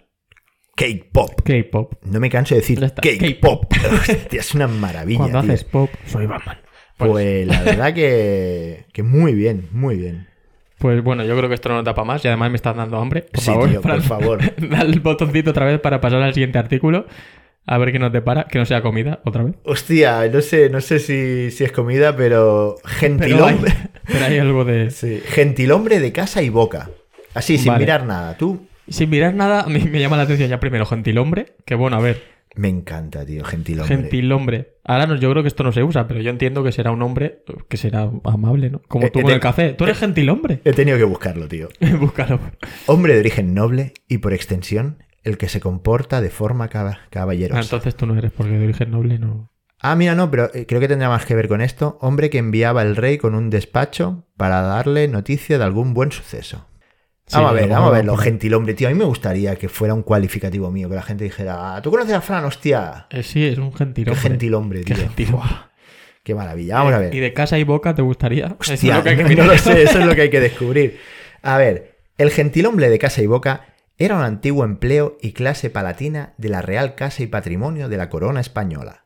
Cake 0.76 1.10
pop. 1.12 1.40
K-pop. 1.44 1.94
No 2.06 2.20
me 2.20 2.30
canso 2.32 2.56
de 2.56 2.62
decir 2.62 2.80
Ya 2.80 2.88
está, 2.88 3.02
cake 3.02 3.40
pop. 3.40 3.66
Hostia, 3.94 4.40
es 4.40 4.56
una 4.56 4.68
maravilla. 4.68 5.20
Cuando 5.20 5.42
tío. 5.42 5.52
haces 5.52 5.64
pop, 5.66 5.90
soy 6.08 6.26
Batman. 6.26 6.58
Pues, 6.98 7.12
Pues 7.12 7.48
la 7.48 7.62
verdad 7.64 7.94
que, 7.94 8.86
que 8.94 9.04
muy 9.04 9.34
bien, 9.34 9.68
muy 9.72 9.96
bien. 9.98 10.28
pues 10.78 11.04
bueno, 11.04 11.24
yo 11.26 11.36
creo 11.38 11.50
que 11.50 11.56
esto 11.56 11.70
no 11.70 11.82
da 11.84 11.96
para 11.96 12.06
más 12.06 12.24
y 12.24 12.28
además 12.28 12.50
me 12.52 12.56
estás 12.58 12.76
dando 12.76 12.98
hambre. 13.00 13.24
Por 13.24 13.42
Sí, 13.42 13.52
favor, 13.52 13.70
tío, 13.70 13.82
por 13.82 14.02
favor. 14.04 14.40
Dale 14.70 14.94
el 14.94 15.00
botoncito 15.00 15.52
otra 15.52 15.66
vez 15.66 15.80
para 15.80 16.00
pasar 16.02 16.22
al 16.22 16.34
siguiente 16.34 16.58
artículo. 16.60 17.06
A 17.66 17.78
ver 17.78 17.92
qué 17.94 18.00
nos 18.00 18.12
depara. 18.12 18.46
Que 18.46 18.60
no 18.60 18.66
sea 18.66 18.82
comida, 18.82 19.22
otra 19.24 19.44
vez. 19.44 19.56
Hostia, 19.64 20.28
no 20.28 20.42
sé, 20.42 20.70
no 20.70 20.82
sé 20.82 21.00
si, 21.00 21.50
si 21.52 21.64
es 21.64 21.72
comida, 21.72 22.16
pero 22.16 22.76
Pero 22.84 22.96
gentilhombre. 22.98 23.74
pero 24.06 24.26
hay 24.26 24.38
algo 24.38 24.66
de... 24.66 24.92
Sí, 24.92 25.22
gentilhombre 25.28 26.00
de 26.02 26.12
casa 26.12 26.42
y 26.42 26.50
boca. 26.50 26.90
Así, 27.34 27.58
sin 27.58 27.70
Vale. 27.70 27.80
mirar 27.86 28.06
nada. 28.06 28.38
Tú 28.38 28.68
Sin 28.90 29.10
mirar 29.10 29.34
nada, 29.34 29.62
a 29.62 29.68
mí 29.68 29.80
me 29.80 30.00
llama 30.02 30.18
la 30.18 30.24
atención 30.24 30.50
ya 30.50 30.60
primero 30.60 30.86
gentilhombre. 30.86 31.54
Que 31.66 31.76
bueno, 31.76 31.96
a 31.96 32.02
ver, 32.02 32.22
me 32.56 32.70
encanta, 32.70 33.26
tío, 33.26 33.44
gentilhombre. 33.44 33.96
gentilhombre. 33.98 34.74
Ahora 34.84 35.08
no, 35.08 35.16
yo 35.16 35.30
creo 35.32 35.44
que 35.44 35.48
esto 35.48 35.64
no 35.64 35.72
se 35.72 35.84
usa, 35.84 36.08
pero 36.08 36.22
yo 36.22 36.30
entiendo 36.30 36.64
que 36.64 36.72
será 36.72 36.92
un 36.92 37.02
hombre 37.02 37.44
que 37.70 37.78
será 37.78 38.10
amable, 38.26 38.70
¿no? 38.70 38.82
Como 38.88 39.08
Eh, 39.08 39.12
tú 39.12 39.20
eh, 39.20 39.24
con 39.24 39.32
el 39.32 39.40
café. 39.40 39.74
Tú 39.74 39.86
eres 39.86 39.98
gentilhombre. 39.98 40.60
He 40.66 40.74
tenido 40.74 40.98
que 40.98 41.04
buscarlo, 41.06 41.48
tío. 41.48 41.70
Búscalo. 42.00 42.40
Hombre 42.88 43.14
de 43.14 43.20
origen 43.22 43.54
noble 43.54 43.94
y 44.08 44.18
por 44.20 44.34
extensión 44.34 44.98
el 45.24 45.38
que 45.38 45.48
se 45.48 45.60
comporta 45.62 46.20
de 46.22 46.30
forma 46.30 46.68
caba- 46.70 47.00
Ah, 47.04 47.08
caballerosa. 47.10 47.62
entonces 47.62 47.96
tú 47.96 48.06
no 48.06 48.18
eres, 48.18 48.32
porque 48.32 48.52
de 48.58 48.64
origen 48.66 48.92
noble 48.92 49.20
no. 49.20 49.50
Ah, 49.80 49.96
mira, 49.96 50.16
no, 50.16 50.30
pero 50.32 50.50
eh, 50.54 50.66
creo 50.66 50.80
que 50.80 50.88
tendrá 50.88 51.10
más 51.10 51.26
que 51.26 51.36
ver 51.36 51.48
con 51.48 51.62
esto. 51.62 51.98
Hombre 52.02 52.30
que 52.30 52.38
enviaba 52.38 52.82
el 52.82 52.96
rey 52.96 53.18
con 53.18 53.36
un 53.36 53.50
despacho 53.50 54.28
para 54.38 54.62
darle 54.62 55.08
noticia 55.08 55.58
de 55.58 55.64
algún 55.64 55.94
buen 55.94 56.12
suceso. 56.12 56.68
Sí, 57.26 57.36
vamos 57.38 57.52
a 57.52 57.54
ver, 57.54 57.70
vamos 57.70 57.88
a 57.88 57.92
ver, 57.92 58.00
vamos 58.02 58.06
lo 58.06 58.14
por- 58.16 58.24
gentilhombre, 58.24 58.74
tío. 58.74 58.88
A 58.88 58.92
mí 58.92 58.98
me 58.98 59.06
gustaría 59.06 59.56
que 59.56 59.70
fuera 59.70 59.94
un 59.94 60.04
cualificativo 60.04 60.70
mío, 60.72 60.90
que 60.90 60.96
la 60.96 61.02
gente 61.02 61.24
dijera, 61.24 61.76
"Ah, 61.76 61.82
¿tú 61.82 61.90
conoces 61.90 62.14
a 62.14 62.22
Fran? 62.22 62.44
Hostia, 62.46 63.08
Eh, 63.10 63.24
sí, 63.24 63.46
es 63.46 63.58
un 63.58 63.72
qué 63.72 63.78
gentilhombre. 63.80 64.22
gentilhombre, 64.22 64.80
Qué 64.84 64.94
tío. 64.94 65.04
gentilhombre. 65.04 65.48
Buah, 65.50 65.72
qué 66.24 66.36
maravilla. 66.36 66.76
Vamos 66.76 66.94
a 66.94 67.00
ver. 67.00 67.16
¿Y 67.16 67.20
de 67.20 67.34
casa 67.34 67.58
y 67.58 67.64
boca 67.64 67.96
te 67.96 68.02
gustaría? 68.02 68.48
Eso 68.48 68.56
es 68.60 68.70
Hostia, 68.72 68.98
lo 68.98 69.04
que 69.04 69.10
hay 69.12 69.16
que 69.18 69.36
no, 69.36 69.46
lo 69.46 69.58
sé, 69.58 69.84
eso 69.84 70.00
es 70.00 70.06
lo 70.06 70.14
que 70.16 70.22
hay 70.22 70.30
que 70.30 70.40
descubrir. 70.42 71.00
A 71.42 71.58
ver, 71.58 71.98
el 72.18 72.30
gentilhombre 72.30 72.90
de 72.90 73.00
casa 73.00 73.22
y 73.22 73.28
boca 73.28 73.66
era 73.98 74.16
un 74.18 74.24
antiguo 74.24 74.66
empleo 74.66 75.18
y 75.22 75.32
clase 75.32 75.70
palatina 75.70 76.34
de 76.38 76.50
la 76.50 76.62
Real 76.62 76.96
Casa 76.96 77.24
y 77.24 77.28
Patrimonio 77.28 77.88
de 77.90 77.98
la 77.98 78.10
Corona 78.10 78.42
Española. 78.42 79.06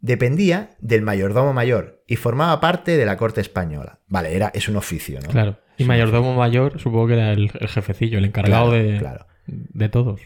Dependía 0.00 0.70
del 0.80 1.02
mayordomo 1.02 1.52
mayor 1.52 2.02
y 2.08 2.16
formaba 2.16 2.60
parte 2.60 2.96
de 2.96 3.06
la 3.06 3.16
corte 3.16 3.40
española. 3.40 4.00
Vale, 4.08 4.34
era, 4.34 4.50
es 4.52 4.68
un 4.68 4.76
oficio, 4.76 5.20
¿no? 5.20 5.28
Claro. 5.28 5.58
Y 5.82 5.86
mayordomo 5.86 6.34
mayor, 6.34 6.78
supongo 6.80 7.08
que 7.08 7.14
era 7.14 7.32
el, 7.32 7.50
el 7.58 7.68
jefecillo, 7.68 8.18
el 8.18 8.24
encargado 8.24 8.70
Claro, 8.70 8.84
de, 8.84 8.98
claro. 8.98 9.26
de 9.46 9.88
todos. 9.88 10.20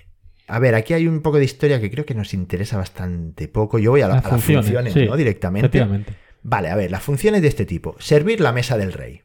A 0.48 0.58
ver, 0.60 0.74
aquí 0.76 0.94
hay 0.94 1.08
un 1.08 1.22
poco 1.22 1.38
de 1.38 1.44
historia 1.44 1.80
que 1.80 1.90
creo 1.90 2.04
que 2.06 2.14
nos 2.14 2.32
interesa 2.34 2.76
bastante 2.76 3.48
poco. 3.48 3.78
Yo 3.78 3.90
voy 3.90 4.02
a, 4.02 4.08
la- 4.08 4.16
Las 4.16 4.26
a 4.26 4.28
las 4.28 4.34
funciones, 4.40 4.64
funciones, 4.66 4.92
sí, 4.92 5.06
¿no? 5.06 5.16
Directamente. 5.16 5.66
Efectivamente. 5.66 6.12
Vale, 6.42 6.68
a 6.68 6.76
ver, 6.76 6.90
las 6.92 7.02
funciones 7.02 7.42
de 7.42 7.48
este 7.48 7.66
tipo. 7.66 7.96
Servir 7.98 8.40
la 8.40 8.52
mesa 8.52 8.78
del 8.78 8.92
rey. 8.92 9.22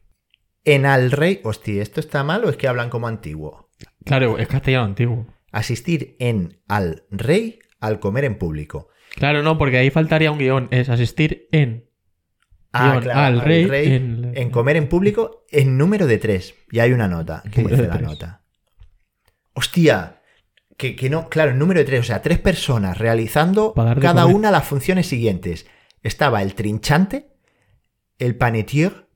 En 0.64 0.86
al 0.86 1.10
rey... 1.12 1.40
Hostia, 1.44 1.80
¿esto 1.82 2.00
está 2.00 2.24
mal 2.24 2.44
o 2.44 2.50
es 2.50 2.56
que 2.56 2.66
hablan 2.68 2.90
como 2.90 3.06
antiguo? 3.06 3.68
Claro, 4.04 4.38
es 4.38 4.48
castellano 4.48 4.84
antiguo. 4.84 5.26
Asistir 5.52 6.16
en 6.18 6.58
al 6.66 7.04
rey 7.10 7.58
al 7.78 8.00
comer 8.00 8.24
en 8.24 8.36
público. 8.36 8.88
Claro, 9.14 9.42
no, 9.42 9.58
porque 9.58 9.76
ahí 9.76 9.90
faltaría 9.90 10.32
un 10.32 10.38
guion. 10.38 10.68
Es 10.70 10.88
asistir 10.88 11.46
en. 11.52 11.84
Ah, 12.72 12.98
claro, 13.02 13.20
al 13.20 13.40
rey, 13.42 13.66
rey 13.66 13.94
en, 13.94 14.32
En 14.34 14.50
comer 14.50 14.76
en 14.76 14.88
público 14.88 15.44
en 15.50 15.76
número 15.76 16.06
de 16.06 16.18
tres. 16.18 16.54
Y 16.70 16.78
hay 16.78 16.92
una 16.92 17.06
nota. 17.08 17.42
¿Qué 17.50 17.62
dice 17.62 17.86
la 17.86 17.98
nota? 17.98 18.42
Hostia. 19.54 20.18
Que, 20.76 20.96
que 20.96 21.10
no, 21.10 21.28
claro, 21.28 21.52
en 21.52 21.58
número 21.58 21.80
de 21.80 21.84
tres, 21.84 22.00
o 22.00 22.04
sea, 22.04 22.22
tres 22.22 22.38
personas 22.38 22.98
realizando 22.98 23.74
cada 23.74 24.22
comer. 24.22 24.36
una 24.36 24.50
las 24.50 24.64
funciones 24.64 25.06
siguientes. 25.06 25.66
estaba 26.02 26.42
el 26.42 26.54
trinchante, 26.54 27.28
el 28.18 28.36
panetier 28.36 29.06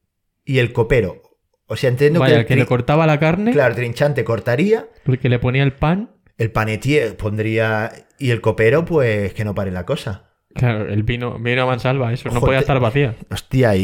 y 0.44 0.58
el 0.58 0.72
copero. 0.72 1.22
O 1.66 1.76
sea, 1.76 1.90
entiendo 1.90 2.20
Vaya, 2.20 2.34
que 2.34 2.34
el 2.34 2.40
el, 2.42 2.46
que 2.46 2.56
le 2.56 2.66
cortaba 2.66 3.06
la 3.06 3.18
carne, 3.18 3.52
claro, 3.52 3.70
el 3.70 3.76
trinchante 3.76 4.22
cortaría, 4.22 4.88
el 5.06 5.18
que 5.18 5.28
le 5.28 5.40
ponía 5.40 5.64
el 5.64 5.72
pan, 5.72 6.10
el 6.38 6.52
panetier 6.52 7.16
pondría 7.16 7.90
y 8.18 8.30
el 8.30 8.40
copero, 8.40 8.84
pues 8.84 9.34
que 9.34 9.44
no 9.44 9.54
pare 9.54 9.72
la 9.72 9.84
cosa. 9.84 10.25
Claro, 10.56 10.88
el 10.88 11.02
vino, 11.02 11.38
vino 11.38 11.62
a 11.62 11.66
mansalva, 11.66 12.12
eso, 12.12 12.28
no 12.28 12.34
Joder. 12.40 12.44
podía 12.46 12.58
estar 12.60 12.80
vacía. 12.80 13.14
Hostia, 13.30 13.76
y, 13.76 13.82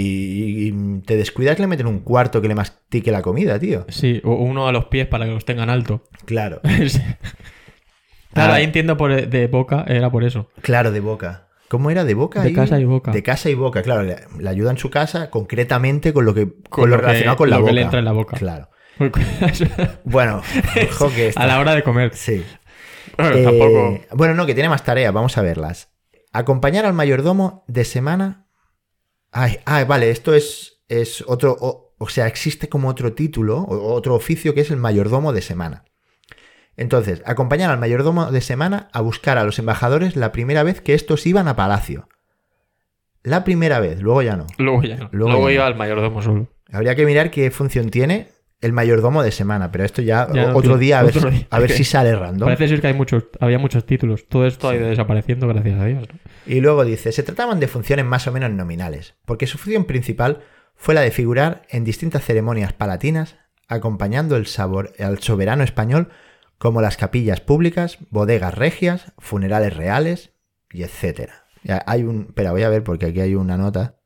y 0.69 1.01
te 1.07 1.17
descuidas 1.17 1.59
le 1.59 1.67
meten 1.67 1.87
un 1.87 2.01
cuarto 2.01 2.41
que 2.43 2.49
le 2.49 2.55
mastique 2.55 3.11
la 3.13 3.23
comida, 3.23 3.59
tío. 3.59 3.87
Sí, 3.89 4.21
o 4.25 4.35
uno 4.35 4.67
a 4.67 4.73
los 4.73 4.87
pies 4.87 5.07
para 5.07 5.25
que 5.27 5.31
los 5.33 5.45
tengan 5.45 5.71
alto. 5.71 6.03
Claro, 6.25 6.61
Sí. 6.87 7.01
Claro, 8.35 8.53
Ah. 8.53 8.57
ahí 8.57 8.65
entiendo 8.65 8.97
por, 8.97 9.15
de 9.29 9.47
boca, 9.47 9.85
era 9.87 10.11
por 10.11 10.25
eso. 10.25 10.49
claro, 10.63 10.91
de 10.91 11.01
boca. 11.01 11.49
¿Cómo 11.69 11.91
era? 11.91 12.05
¿De 12.05 12.15
boca? 12.15 12.43
De 12.43 12.51
y- 12.51 12.55
casa 12.55 12.79
y 12.81 12.85
boca. 12.85 13.13
De 13.13 13.23
casa 13.23 13.49
y 13.51 13.55
boca, 13.55 13.83
claro. 13.83 14.03
Le, 14.03 14.17
le 14.39 14.49
ayuda 14.49 14.71
en 14.71 14.77
su 14.79 14.91
casa 14.91 15.31
concretamente 15.31 16.13
con 16.13 16.25
lo 16.27 16.35
que 16.35 16.49
con, 16.69 16.91
lo, 16.91 16.97
lo 16.97 17.01
que- 17.03 17.07
relacionado 17.07 17.37
con 17.39 17.49
la 17.51 17.57
lo 17.57 17.63
boca. 17.63 17.71
que 17.71 17.75
le 17.75 17.83
entra 17.83 17.99
en 17.99 18.05
la 18.05 18.13
boca. 18.13 18.37
Claro. 18.37 18.69
Bueno, 20.05 20.43
ojo 20.93 21.11
que 21.15 21.33
a 21.35 21.47
la 21.47 21.59
hora 21.61 21.75
de 21.75 21.83
comer. 21.83 22.15
Sí. 22.15 22.43
Bueno, 23.17 23.37
Eh, 23.37 23.43
tampoco. 23.45 24.01
Bueno, 24.17 24.35
no, 24.35 24.47
que 24.47 24.55
tiene 24.55 24.69
más 24.69 24.85
tareas, 24.85 25.13
vamos 25.13 25.37
a 25.39 25.43
verlas. 25.43 25.91
Acompañar 26.33 26.87
al 26.87 26.95
mayordomo 26.95 27.65
de 27.69 27.85
semana. 27.85 28.47
Ay, 29.31 29.59
ay, 29.65 29.85
vale, 29.85 30.11
esto 30.11 30.35
es, 30.35 30.83
es 30.89 31.23
otro. 31.27 31.57
O, 31.61 31.95
o 31.99 32.09
sea, 32.09 32.27
existe 32.27 32.69
como 32.69 32.89
otro 32.89 33.13
título, 33.13 33.59
o 33.59 33.93
otro 33.95 34.15
oficio 34.15 34.55
que 34.55 34.63
es 34.63 34.71
el 34.71 34.79
mayordomo 34.79 35.33
de 35.33 35.43
semana. 35.43 35.85
Entonces, 36.77 37.23
acompañar 37.27 37.71
al 37.71 37.79
mayordomo 37.79 38.31
de 38.33 38.41
semana 38.41 38.89
a 38.93 39.01
buscar 39.03 39.39
a 39.39 39.45
los 39.45 39.59
embajadores 39.59 40.17
la 40.17 40.33
primera 40.33 40.63
vez 40.63 40.81
que 40.81 40.95
estos 40.95 41.27
iban 41.27 41.49
a 41.49 41.55
palacio. 41.55 42.09
La 43.23 43.45
primera 43.45 43.79
vez, 43.79 44.01
luego 44.01 44.23
ya 44.23 44.37
no. 44.37 44.47
Luego 44.59 44.83
ya 44.83 44.97
no. 44.97 45.09
luego 45.13 45.33
Luego, 45.33 45.49
ya 45.51 45.55
iba 45.55 45.65
no. 45.65 45.69
al 45.69 45.77
mayordomo 45.77 46.23
solo. 46.23 46.49
Habría 46.73 46.97
que 46.97 47.07
mirar 47.07 47.31
qué 47.31 47.51
función 47.51 47.91
tiene 47.91 48.32
el 48.63 48.73
mayordomo 48.73 49.23
de 49.23 49.31
semana, 49.33 49.71
pero 49.71 49.85
esto 49.85 50.01
ya, 50.01 50.27
Ya 50.33 50.47
no 50.53 50.57
otro 50.57 50.79
día 50.79 51.01
a 51.01 51.03
ver, 51.03 51.17
otro 51.17 51.31
si- 51.31 51.37
día. 51.37 51.47
a 51.51 51.59
ver 51.59 51.71
Es 51.71 51.77
si 51.77 51.83
que 51.83 51.89
sale 51.91 52.17
random. 52.17 52.47
Parece 52.47 52.69
ser 52.69 52.81
que 52.81 52.87
hay 52.87 52.95
muchos, 52.95 53.25
había 53.41 53.59
muchos 53.59 53.85
títulos. 53.85 54.27
Todo 54.29 54.47
esto 54.47 54.69
ha 54.71 54.75
ido 54.77 54.89
desapareciendo, 54.89 55.47
gracias 55.49 55.79
a 55.81 55.85
Dios. 55.85 56.09
¿no? 56.11 56.19
Y 56.47 56.61
luego 56.61 56.85
dice, 56.85 57.13
se 57.13 57.23
trataban 57.23 57.61
de 57.61 57.69
funciones 57.69 58.07
más 58.07 58.27
o 58.27 58.33
menos 58.33 58.51
nominales, 58.51 59.15
porque 59.27 59.47
su 59.47 59.59
función 59.59 59.85
principal 59.85 60.41
fue 60.75 60.95
la 60.95 61.03
de 61.03 61.11
figurar 61.11 61.63
en 61.69 61.85
distintas 61.85 62.25
ceremonias 62.25 62.73
palatinas, 62.73 63.37
acompañando 63.69 64.37
el 64.37 64.47
sabor 64.47 64.93
al 64.99 65.19
soberano 65.19 65.63
español, 65.65 66.09
como 66.59 66.81
las 66.81 66.97
capillas 66.97 67.41
públicas, 67.41 67.99
bodegas 68.11 68.55
regias, 68.55 69.13
funerales 69.19 69.77
reales, 69.77 70.33
y 70.71 70.85
etcétera. 70.85 71.47
Ya 71.65 71.83
hay 71.87 72.05
un... 72.05 72.27
Espera, 72.29 72.53
voy 72.53 72.63
a 72.63 72.69
ver 72.69 72.83
porque 72.85 73.07
aquí 73.07 73.21
hay 73.21 73.35
una 73.35 73.57
nota. 73.57 73.97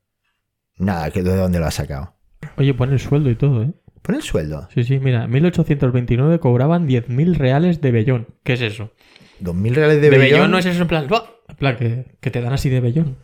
Nada, 0.77 1.09
que 1.11 1.23
de 1.23 1.35
dónde 1.35 1.59
lo 1.59 1.65
ha 1.65 1.71
sacado. 1.71 2.15
Oye, 2.57 2.73
pone 2.73 2.93
el 2.93 2.99
sueldo 2.99 3.29
y 3.29 3.35
todo, 3.35 3.63
¿eh? 3.63 3.73
Pon 4.07 4.15
el 4.15 4.23
sueldo. 4.23 4.67
Sí, 4.73 4.83
sí, 4.83 4.99
mira, 4.99 5.25
en 5.25 5.29
1829 5.31 6.39
cobraban 6.39 6.87
10.000 6.87 7.35
reales 7.35 7.81
de 7.81 7.91
vellón. 7.91 8.27
¿Qué 8.43 8.53
es 8.53 8.61
eso? 8.61 8.91
2.000 9.41 9.73
reales 9.75 10.01
De, 10.01 10.09
de, 10.09 10.17
vellón 10.17 10.31
bellón. 10.37 10.51
no 10.51 10.57
es 10.57 10.65
eso 10.65 10.81
en 10.81 10.87
plan, 10.87 11.07
¡buah! 11.07 11.23
en 11.49 11.55
plan 11.57 11.75
que, 11.75 12.05
que 12.21 12.31
te 12.31 12.41
dan 12.41 12.53
así 12.53 12.69
de 12.69 12.79
vellón. 12.79 13.17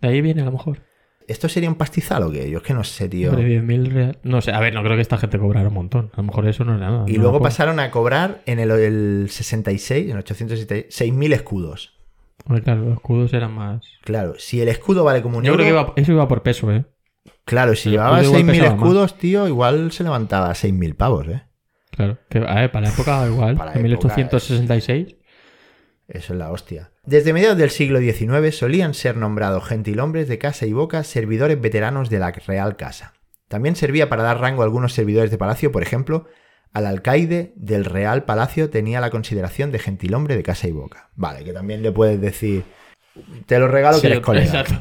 De 0.00 0.08
ahí 0.08 0.20
viene 0.20 0.42
a 0.42 0.44
lo 0.44 0.52
mejor. 0.52 0.82
¿Esto 1.26 1.48
sería 1.48 1.68
un 1.68 1.74
pastizal 1.74 2.22
o 2.22 2.30
qué? 2.30 2.48
Yo 2.50 2.58
es 2.58 2.64
que 2.64 2.72
no 2.74 2.84
sé, 2.84 3.08
tío. 3.08 3.30
Hombre, 3.30 3.46
10.000 3.62 3.86
reales. 3.90 4.16
No 4.22 4.40
sé, 4.40 4.52
a 4.52 4.60
ver, 4.60 4.72
no 4.74 4.82
creo 4.82 4.96
que 4.96 5.02
esta 5.02 5.18
gente 5.18 5.38
cobrara 5.38 5.68
un 5.68 5.74
montón. 5.74 6.10
A 6.14 6.18
lo 6.18 6.22
mejor 6.24 6.46
eso 6.46 6.64
no 6.64 6.76
era 6.76 6.88
nada. 6.90 7.04
Y 7.08 7.14
no 7.14 7.22
luego 7.22 7.40
pasaron 7.42 7.80
a 7.80 7.90
cobrar 7.90 8.42
en 8.46 8.58
el, 8.60 8.70
el 8.70 9.26
66, 9.30 10.10
en 10.10 10.16
866, 10.18 10.86
6.000 11.12 11.32
escudos. 11.34 11.94
Hombre, 12.46 12.62
claro, 12.62 12.82
los 12.84 12.92
escudos 12.94 13.34
eran 13.34 13.52
más. 13.52 13.82
Claro, 14.04 14.34
si 14.38 14.60
el 14.60 14.68
escudo 14.68 15.04
vale 15.04 15.20
como 15.22 15.38
un 15.38 15.44
Yo 15.44 15.52
euro, 15.52 15.64
creo 15.64 15.74
que 15.74 15.82
iba- 15.82 15.92
eso 15.96 16.12
iba 16.12 16.28
por 16.28 16.42
peso, 16.42 16.72
¿eh? 16.72 16.84
Claro, 17.44 17.74
si 17.74 17.90
llevaba 17.90 18.20
escudo 18.20 18.38
igual 18.38 18.46
6.000 18.46 18.50
pesaba 18.50 18.70
más. 18.70 18.78
escudos, 18.78 19.18
tío, 19.18 19.48
igual 19.48 19.92
se 19.92 20.04
levantaba 20.04 20.50
6.000 20.50 20.94
pavos, 20.94 21.28
¿eh? 21.28 21.42
Claro. 21.90 22.18
Que, 22.28 22.38
a 22.38 22.54
ver, 22.54 22.70
para 22.70 22.86
la 22.86 22.92
época 22.92 23.26
igual, 23.30 23.56
Para 23.56 23.72
en 23.72 23.86
época, 23.86 24.14
1866. 24.14 25.16
Eso 26.08 26.32
es 26.32 26.38
la 26.38 26.50
hostia. 26.50 26.90
Desde 27.04 27.32
mediados 27.32 27.58
del 27.58 27.70
siglo 27.70 28.00
XIX 28.00 28.56
solían 28.56 28.94
ser 28.94 29.16
nombrados 29.16 29.64
gentilhombres 29.64 30.26
de 30.28 30.38
casa 30.38 30.64
y 30.66 30.72
boca 30.72 31.04
servidores 31.04 31.60
veteranos 31.60 32.08
de 32.08 32.18
la 32.18 32.30
Real 32.30 32.76
Casa. 32.76 33.12
También 33.48 33.76
servía 33.76 34.08
para 34.08 34.22
dar 34.22 34.40
rango 34.40 34.62
a 34.62 34.64
algunos 34.64 34.94
servidores 34.94 35.30
de 35.30 35.38
palacio, 35.38 35.72
por 35.72 35.82
ejemplo, 35.82 36.26
al 36.72 36.86
alcaide 36.86 37.52
del 37.56 37.84
Real 37.84 38.24
Palacio 38.24 38.70
tenía 38.70 39.00
la 39.00 39.10
consideración 39.10 39.72
de 39.72 39.78
gentilhombre 39.78 40.36
de 40.36 40.42
casa 40.42 40.68
y 40.68 40.72
boca. 40.72 41.10
Vale, 41.14 41.44
que 41.44 41.52
también 41.52 41.82
le 41.82 41.92
puedes 41.92 42.20
decir, 42.20 42.64
te 43.46 43.58
lo 43.58 43.68
regalo 43.68 44.00
que 44.00 44.08
eres 44.08 44.20
colega. 44.20 44.60
exacto. 44.60 44.76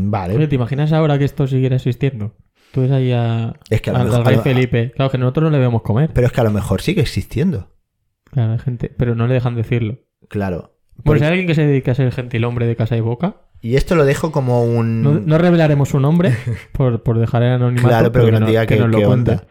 Oye, 0.00 0.08
Vale. 0.10 0.46
¿te 0.48 0.54
imaginas 0.54 0.92
ahora 0.92 1.18
que 1.18 1.24
esto 1.24 1.46
siguiera 1.46 1.76
existiendo? 1.76 2.34
Tú 2.72 2.82
ves 2.82 2.90
ahí 2.90 3.12
a, 3.12 3.54
Es 3.70 3.80
que 3.80 3.90
a 3.90 3.94
al, 3.96 4.04
mejor- 4.08 4.26
rey 4.26 4.36
a 4.36 4.42
Felipe. 4.42 4.92
Claro, 4.94 5.10
que 5.10 5.18
nosotros 5.18 5.44
no 5.44 5.50
le 5.50 5.58
debemos 5.58 5.82
comer. 5.82 6.10
Pero 6.12 6.26
es 6.26 6.32
que 6.32 6.40
a 6.40 6.44
lo 6.44 6.50
mejor 6.50 6.82
sigue 6.82 7.00
existiendo. 7.00 7.70
Claro, 8.30 8.52
hay 8.52 8.58
gente, 8.58 8.92
pero 8.96 9.14
no 9.14 9.26
le 9.26 9.34
dejan 9.34 9.54
decirlo. 9.54 9.98
Claro. 10.28 10.72
Bueno, 11.04 11.18
si 11.20 11.24
hay 11.24 11.30
alguien 11.30 11.46
que 11.46 11.54
se 11.54 11.66
dedique 11.66 11.90
a 11.90 11.94
ser 11.94 12.10
gentilhombre 12.12 12.66
de 12.66 12.74
casa 12.76 12.96
y 12.96 13.00
boca, 13.00 13.36
Y 13.62 13.76
esto 13.76 13.94
lo 13.94 14.04
dejo 14.04 14.32
como 14.32 14.64
un... 14.64 15.02
no, 15.02 15.12
no 15.14 15.38
revelaremos 15.38 15.88
su 15.90 16.00
nombre 16.00 16.34
por, 16.72 17.02
por 17.02 17.18
dejar 17.18 17.42
el 17.42 17.52
anonimato. 17.52 17.88
Claro, 17.88 18.12
pero 18.12 18.24
que 18.26 18.32
nos 18.32 18.40
no- 18.40 18.46
diga 18.46 18.66
que, 18.66 18.76
nos 18.76 18.90
lo 18.90 18.98
cuente. 19.02 19.30
onda. 19.32 19.46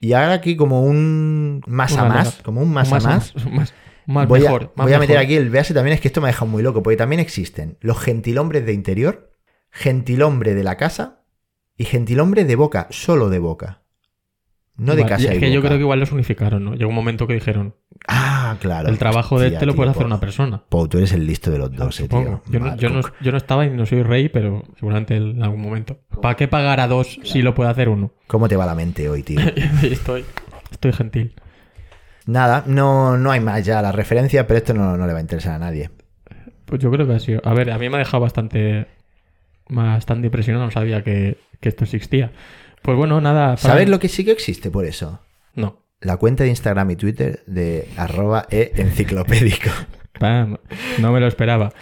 Y 0.00 0.12
ahora 0.14 0.32
aquí 0.34 0.56
como 0.56 0.82
un 0.82 1.60
más 1.66 1.96
a 1.98 2.06
más, 2.06 2.40
como 2.42 2.62
un 2.62 2.72
más, 2.72 2.90
Un 2.90 2.96
a 2.96 3.00
más, 3.00 3.34
un 3.34 3.54
más, 3.56 3.74
más 4.06 4.28
voy, 4.28 4.40
mejor. 4.40 4.72
a, 4.76 4.82
voy 4.84 4.92
a 4.94 4.98
meter 4.98 5.18
aquí 5.18 5.34
el 5.34 5.50
vease 5.50 5.74
también, 5.74 5.94
es 5.94 6.00
que 6.00 6.08
esto 6.08 6.22
me 6.22 6.28
ha 6.28 6.32
dejado 6.32 6.50
muy 6.50 6.62
loco, 6.62 6.82
porque 6.82 6.96
también 6.96 7.20
existen 7.20 7.76
los 7.80 7.98
gentilhombres 7.98 8.64
de 8.64 8.72
interior, 8.72 9.29
gentilhombre 9.70 10.54
de 10.54 10.64
la 10.64 10.76
casa 10.76 11.22
y 11.76 11.84
gentilhombre 11.84 12.44
de 12.44 12.56
boca, 12.56 12.86
solo 12.90 13.28
de 13.30 13.38
boca. 13.38 13.82
No 14.76 14.94
de 14.96 15.02
Vale, 15.02 15.10
casa 15.14 15.24
y 15.24 15.26
es 15.26 15.36
y 15.36 15.40
que 15.40 15.52
yo 15.52 15.60
creo 15.60 15.76
que 15.76 15.82
igual 15.82 16.00
los 16.00 16.10
unificaron, 16.10 16.64
¿no? 16.64 16.74
Llegó 16.74 16.88
un 16.88 16.94
momento 16.94 17.26
que 17.26 17.34
dijeron, 17.34 17.74
Ah, 18.08 18.56
claro. 18.60 18.88
el 18.88 18.96
trabajo 18.96 19.38
de 19.38 19.48
este 19.48 19.66
lo 19.66 19.74
puede 19.74 19.90
hacer 19.90 20.06
una 20.06 20.20
persona. 20.20 20.62
Pau, 20.70 20.88
tú 20.88 20.96
eres 20.96 21.12
el 21.12 21.26
listo 21.26 21.50
de 21.50 21.58
los 21.58 21.70
dos, 21.70 22.00
eh, 22.00 22.04
Supongo. 22.04 22.40
tío. 22.46 22.52
Yo, 22.52 22.60
no, 22.60 22.76
yo, 22.76 22.88
no, 22.88 23.00
yo 23.20 23.30
no 23.30 23.36
estaba 23.36 23.66
y 23.66 23.70
no 23.70 23.84
soy 23.84 24.02
rey, 24.02 24.30
pero 24.30 24.62
seguramente 24.76 25.16
en 25.16 25.42
algún 25.42 25.60
momento. 25.60 25.98
¿Para 26.22 26.34
qué 26.36 26.48
pagar 26.48 26.80
a 26.80 26.88
dos 26.88 27.20
si 27.24 27.42
lo 27.42 27.54
puede 27.54 27.68
hacer 27.68 27.90
uno? 27.90 28.12
¿Cómo 28.26 28.48
te 28.48 28.56
va 28.56 28.64
la 28.64 28.74
mente 28.74 29.06
hoy, 29.10 29.22
tío? 29.22 29.38
estoy, 29.82 30.24
estoy 30.70 30.92
gentil. 30.94 31.34
Nada, 32.24 32.64
no, 32.66 33.18
no 33.18 33.30
hay 33.32 33.40
más 33.40 33.62
ya 33.66 33.82
la 33.82 33.92
referencia, 33.92 34.46
pero 34.46 34.58
esto 34.58 34.72
no, 34.72 34.96
no 34.96 35.06
le 35.06 35.12
va 35.12 35.18
a 35.18 35.22
interesar 35.22 35.56
a 35.56 35.58
nadie. 35.58 35.90
Pues 36.64 36.80
yo 36.80 36.90
creo 36.90 37.06
que 37.06 37.14
ha 37.14 37.18
sido. 37.18 37.42
A 37.44 37.52
ver, 37.52 37.70
a 37.70 37.76
mí 37.78 37.90
me 37.90 37.96
ha 37.96 37.98
dejado 37.98 38.22
bastante. 38.22 38.86
Bastante 39.70 40.26
impresionado, 40.26 40.64
no 40.66 40.70
sabía 40.70 41.02
que, 41.02 41.38
que 41.60 41.68
esto 41.68 41.84
existía. 41.84 42.32
Pues 42.82 42.96
bueno, 42.96 43.20
nada. 43.20 43.56
para- 43.56 43.56
¿Sabes 43.56 43.88
lo 43.88 43.98
que 43.98 44.08
sí 44.08 44.24
que 44.24 44.32
existe 44.32 44.70
por 44.70 44.84
eso? 44.84 45.20
No. 45.54 45.82
La 46.00 46.16
cuenta 46.16 46.44
de 46.44 46.50
Instagram 46.50 46.90
y 46.92 46.96
Twitter 46.96 47.42
de 47.46 47.88
arroba 47.96 48.46
e 48.50 48.72
enciclopédico. 48.76 49.70
Pam, 50.18 50.58
no 50.98 51.12
me 51.12 51.20
lo 51.20 51.26
esperaba. 51.26 51.72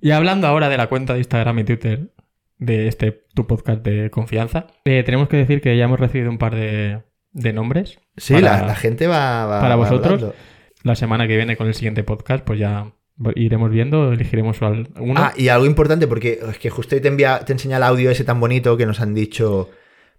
Y 0.00 0.10
hablando 0.10 0.46
ahora 0.46 0.68
de 0.68 0.76
la 0.76 0.86
cuenta 0.88 1.14
de 1.14 1.20
Instagram 1.20 1.58
y 1.60 1.64
Twitter 1.64 2.10
de 2.58 2.88
este 2.88 3.24
tu 3.34 3.46
podcast 3.46 3.82
de 3.82 4.10
confianza, 4.10 4.66
eh, 4.84 5.02
tenemos 5.04 5.28
que 5.28 5.36
decir 5.38 5.60
que 5.60 5.76
ya 5.76 5.84
hemos 5.84 5.98
recibido 5.98 6.30
un 6.30 6.38
par 6.38 6.54
de, 6.54 7.02
de 7.32 7.52
nombres. 7.52 7.98
Sí, 8.16 8.34
para- 8.34 8.60
la, 8.60 8.66
la 8.68 8.74
gente 8.74 9.06
va, 9.06 9.46
va- 9.46 9.60
para 9.60 9.76
va 9.76 9.84
vosotros. 9.84 10.12
hablando. 10.22 10.34
La 10.82 10.94
semana 10.94 11.26
que 11.26 11.36
viene 11.36 11.56
con 11.56 11.66
el 11.66 11.74
siguiente 11.74 12.04
podcast, 12.04 12.44
pues 12.44 12.58
ya 12.58 12.92
iremos 13.36 13.70
viendo, 13.70 14.12
elegiremos 14.12 14.60
al- 14.62 14.88
uno. 14.98 15.14
Ah, 15.20 15.32
y 15.36 15.48
algo 15.48 15.66
importante, 15.66 16.06
porque 16.06 16.40
es 16.50 16.58
que 16.58 16.70
justo 16.70 16.94
hoy 16.96 17.00
te, 17.00 17.08
envía, 17.08 17.40
te 17.40 17.52
enseña 17.52 17.76
el 17.76 17.82
audio 17.84 18.10
ese 18.10 18.24
tan 18.24 18.40
bonito 18.40 18.76
que 18.76 18.86
nos 18.86 19.00
han 19.00 19.14
dicho, 19.14 19.70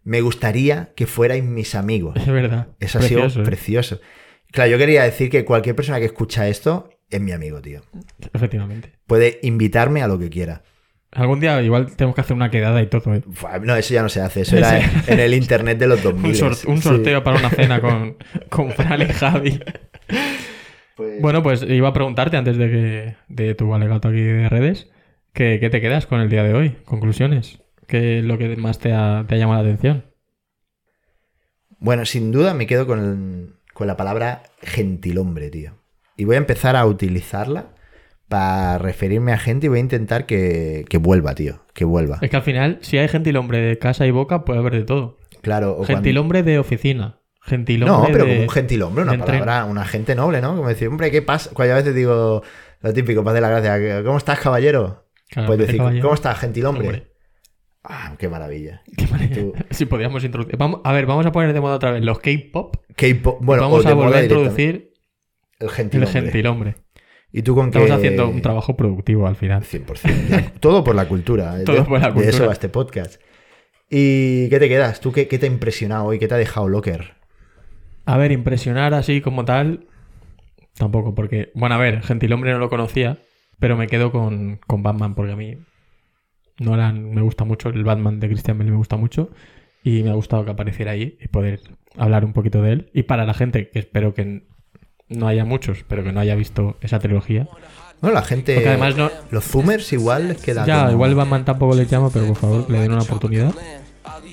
me 0.03 0.21
gustaría 0.21 0.93
que 0.95 1.05
fuerais 1.07 1.43
mis 1.43 1.75
amigos. 1.75 2.15
es 2.17 2.27
verdad. 2.27 2.67
Eso 2.79 2.97
ha 2.97 3.01
Precioso, 3.01 3.29
sido 3.29 3.41
¿eh? 3.43 3.45
precioso. 3.45 3.99
Claro, 4.51 4.71
yo 4.71 4.77
quería 4.77 5.03
decir 5.03 5.29
que 5.29 5.43
cualquier 5.43 5.75
persona 5.75 5.99
que 5.99 6.05
escucha 6.05 6.47
esto 6.47 6.89
es 7.09 7.19
mi 7.19 7.31
amigo, 7.33 7.61
tío. 7.61 7.81
Efectivamente. 8.33 8.93
Puede 9.07 9.39
invitarme 9.43 10.01
a 10.01 10.07
lo 10.07 10.17
que 10.17 10.29
quiera. 10.29 10.63
Algún 11.11 11.39
día 11.39 11.61
igual 11.61 11.95
tenemos 11.95 12.13
que 12.15 12.21
hacer 12.21 12.35
una 12.35 12.49
quedada 12.51 12.81
y 12.81 12.87
todo, 12.87 13.13
¿eh? 13.13 13.23
No, 13.61 13.75
eso 13.75 13.93
ya 13.93 14.01
no 14.01 14.09
se 14.09 14.19
hace. 14.21 14.41
Eso 14.41 14.57
era 14.57 14.79
en, 14.79 14.89
en 15.07 15.19
el 15.19 15.33
internet 15.33 15.77
de 15.77 15.87
los 15.87 16.03
2000. 16.03 16.25
Un, 16.31 16.35
sor- 16.35 16.69
un 16.69 16.77
Sí. 16.77 16.83
sorteo 16.83 17.23
para 17.23 17.39
una 17.39 17.49
cena 17.49 17.79
con, 17.81 18.17
con 18.49 18.71
Fran 18.71 19.01
y 19.01 19.05
Javi. 19.05 19.59
Pues- 20.95 21.21
Bueno, 21.21 21.43
pues 21.43 21.63
iba 21.63 21.89
a 21.89 21.93
preguntarte 21.93 22.37
antes 22.37 22.57
de 22.57 22.69
que 22.71 23.15
de 23.27 23.55
tu 23.55 23.73
alegato 23.73 24.07
aquí 24.07 24.21
de 24.21 24.49
redes, 24.49 24.89
que, 25.33 25.59
¿qué 25.59 25.69
te 25.69 25.81
quedas 25.81 26.05
con 26.07 26.21
el 26.21 26.29
día 26.29 26.43
de 26.43 26.53
hoy? 26.53 26.77
Conclusiones. 26.85 27.61
¿Qué 27.87 28.19
es 28.19 28.25
lo 28.25 28.37
que 28.37 28.55
más 28.55 28.79
te 28.79 28.93
ha, 28.93 29.25
te 29.27 29.35
ha 29.35 29.37
llamado 29.37 29.61
la 29.63 29.69
atención? 29.69 30.05
Bueno, 31.79 32.05
sin 32.05 32.31
duda 32.31 32.53
me 32.53 32.67
quedo 32.67 32.87
con, 32.87 32.99
el- 32.99 33.53
con 33.73 33.87
la 33.87 33.97
palabra 33.97 34.43
gentilhombre, 34.61 35.49
tío. 35.49 35.73
Y 36.17 36.23
voy 36.23 36.35
a 36.35 36.39
empezar 36.39 36.75
a 36.75 36.85
utilizarla 36.85 37.73
para 38.29 38.77
referirme 38.77 39.33
a 39.33 39.37
gente 39.37 39.65
y 39.67 39.69
voy 39.69 39.79
a 39.79 39.81
intentar 39.81 40.25
que, 40.25 40.85
que 40.89 40.97
vuelva, 40.97 41.35
tío. 41.35 41.59
Que 41.73 41.85
vuelva. 41.85 42.17
Es 42.21 42.29
que 42.29 42.37
al 42.37 42.41
final, 42.41 42.79
si 42.81 42.97
hay 42.97 43.07
gentilhombre 43.07 43.59
de 43.59 43.77
casa 43.77 44.07
y 44.07 44.11
boca, 44.11 44.45
puede 44.45 44.59
haber 44.59 44.73
de 44.73 44.83
todo. 44.83 45.19
Claro. 45.41 45.71
o 45.73 45.75
cuando- 45.77 45.95
Gentilhombre 45.95 46.41
de 46.41 46.57
oficina. 46.57 47.19
Gentilhombre 47.45 47.95
No, 47.95 48.07
pero 48.11 48.25
de... 48.25 48.31
como 48.31 48.41
un 48.43 48.49
gentilhombre, 48.49 49.03
una 49.03 49.11
de 49.13 49.17
tren. 49.19 49.39
palabra, 49.39 49.65
una 49.65 49.85
gente 49.85 50.15
noble, 50.15 50.41
¿no? 50.41 50.55
Como 50.55 50.67
decir, 50.67 50.87
hombre, 50.87 51.11
¿qué 51.11 51.21
pasa? 51.21 51.51
Cuando 51.53 51.73
a 51.75 51.77
veces 51.77 51.93
digo 51.95 52.41
lo 52.81 52.93
típico, 52.93 53.23
para 53.23 53.37
hacer 53.37 53.41
la 53.43 53.61
gracia, 53.61 54.03
¿cómo 54.03 54.17
estás, 54.17 54.39
caballero? 54.39 55.05
Claro, 55.29 55.47
Puedes 55.47 55.59
de 55.59 55.65
decir, 55.67 55.77
caballero. 55.79 56.01
¿cómo 56.03 56.13
está, 56.15 56.33
gentilhombre? 56.35 56.87
Hombre. 56.87 57.11
Ah, 57.83 58.15
qué 58.17 58.27
maravilla. 58.29 58.81
Qué 58.97 59.05
maravilla. 59.07 59.35
Tú- 59.35 59.53
Si 59.69 59.85
podíamos 59.85 60.23
introducir. 60.23 60.57
Vamos, 60.57 60.81
a 60.83 60.91
ver, 60.91 61.05
vamos 61.05 61.25
a 61.25 61.31
poner 61.31 61.53
de 61.53 61.61
moda 61.61 61.75
otra 61.75 61.91
vez 61.91 62.03
los 62.03 62.17
K-pop. 62.19 62.77
K-pop, 62.95 63.39
bueno, 63.41 63.63
vamos 63.63 63.85
a 63.85 63.89
de 63.89 63.95
volver 63.95 64.15
a 64.15 64.23
introducir 64.23 64.93
el 65.59 65.67
el 65.67 65.69
gentilhombre. 65.69 66.21
gentilhombre. 66.21 66.75
¿Y 67.31 67.41
tú 67.43 67.53
con 67.53 67.69
qué? 67.69 67.77
Estamos 67.79 67.97
haciendo 67.99 68.27
un 68.29 68.41
trabajo 68.41 68.75
productivo 68.75 69.27
al 69.27 69.35
final. 69.35 69.61
100%. 69.63 70.27
Ya, 70.29 70.51
Todo 70.59 70.83
por 70.83 70.95
la 70.95 71.07
cultura. 71.07 71.63
Todo 71.63 71.75
de, 71.75 71.81
por 71.83 71.99
la 71.99 72.07
De 72.07 72.13
cultura. 72.13 72.29
eso 72.35 72.47
va 72.47 72.53
este 72.53 72.69
podcast. 72.69 73.21
¿Y 73.89 74.49
qué 74.49 74.57
te 74.59 74.67
quedas? 74.67 74.99
¿Tú 74.99 75.11
qué, 75.11 75.27
qué 75.27 75.37
te 75.37 75.45
ha 75.45 75.49
impresionado 75.49 76.05
hoy? 76.05 76.17
¿Qué 76.17 76.27
te 76.27 76.33
ha 76.33 76.37
dejado 76.37 76.67
Locker? 76.69 77.13
A 78.05 78.17
ver, 78.17 78.31
impresionar 78.31 78.93
así 78.93 79.21
como 79.21 79.45
tal. 79.45 79.85
Tampoco, 80.77 81.15
porque. 81.15 81.51
Bueno, 81.55 81.75
a 81.75 81.77
ver, 81.77 82.01
Gentilhombre 82.03 82.51
no 82.51 82.59
lo 82.59 82.69
conocía, 82.69 83.17
pero 83.59 83.75
me 83.77 83.87
quedo 83.87 84.11
con, 84.11 84.59
con 84.67 84.83
Batman, 84.83 85.15
porque 85.15 85.31
a 85.33 85.35
mí. 85.35 85.57
Nolan 86.57 87.13
me 87.13 87.21
gusta 87.21 87.43
mucho, 87.43 87.69
el 87.69 87.83
Batman 87.83 88.19
de 88.21 88.27
Christian 88.29 88.57
Bale 88.57 88.71
me 88.71 88.77
gusta 88.77 88.95
mucho. 88.95 89.29
Y 89.83 90.01
me 90.03 90.09
ha 90.09 90.13
gustado 90.13 90.45
que 90.45 90.51
apareciera 90.51 90.91
ahí 90.91 91.17
y 91.21 91.27
poder 91.27 91.59
hablar 91.97 92.25
un 92.25 92.33
poquito 92.33 92.61
de 92.61 92.71
él. 92.71 92.89
Y 92.93 93.03
para 93.03 93.25
la 93.25 93.33
gente, 93.35 93.69
que 93.69 93.77
espero 93.79 94.13
que 94.15 94.47
no 95.09 95.27
haya 95.27 95.45
muchos, 95.45 95.83
pero 95.87 96.03
que 96.03 96.11
no 96.11 96.19
haya 96.19 96.33
visto 96.35 96.77
esa 96.81 96.97
trilogía. 96.99 97.47
Bueno, 98.01 98.15
la 98.15 98.23
gente. 98.23 98.55
Porque 98.55 98.69
además 98.69 98.97
no- 98.97 99.11
Los 99.31 99.43
Zoomers 99.45 99.91
igual 99.93 100.29
les 100.29 100.41
queda. 100.41 100.65
Ya, 100.65 100.79
como- 100.81 100.91
igual 100.93 101.15
Batman 101.15 101.45
tampoco 101.45 101.75
les 101.75 101.89
llama, 101.89 102.09
pero 102.11 102.25
por 102.27 102.35
favor 102.37 102.69
le 102.69 102.79
den 102.79 102.91
una 102.93 103.01
oportunidad. 103.03 103.53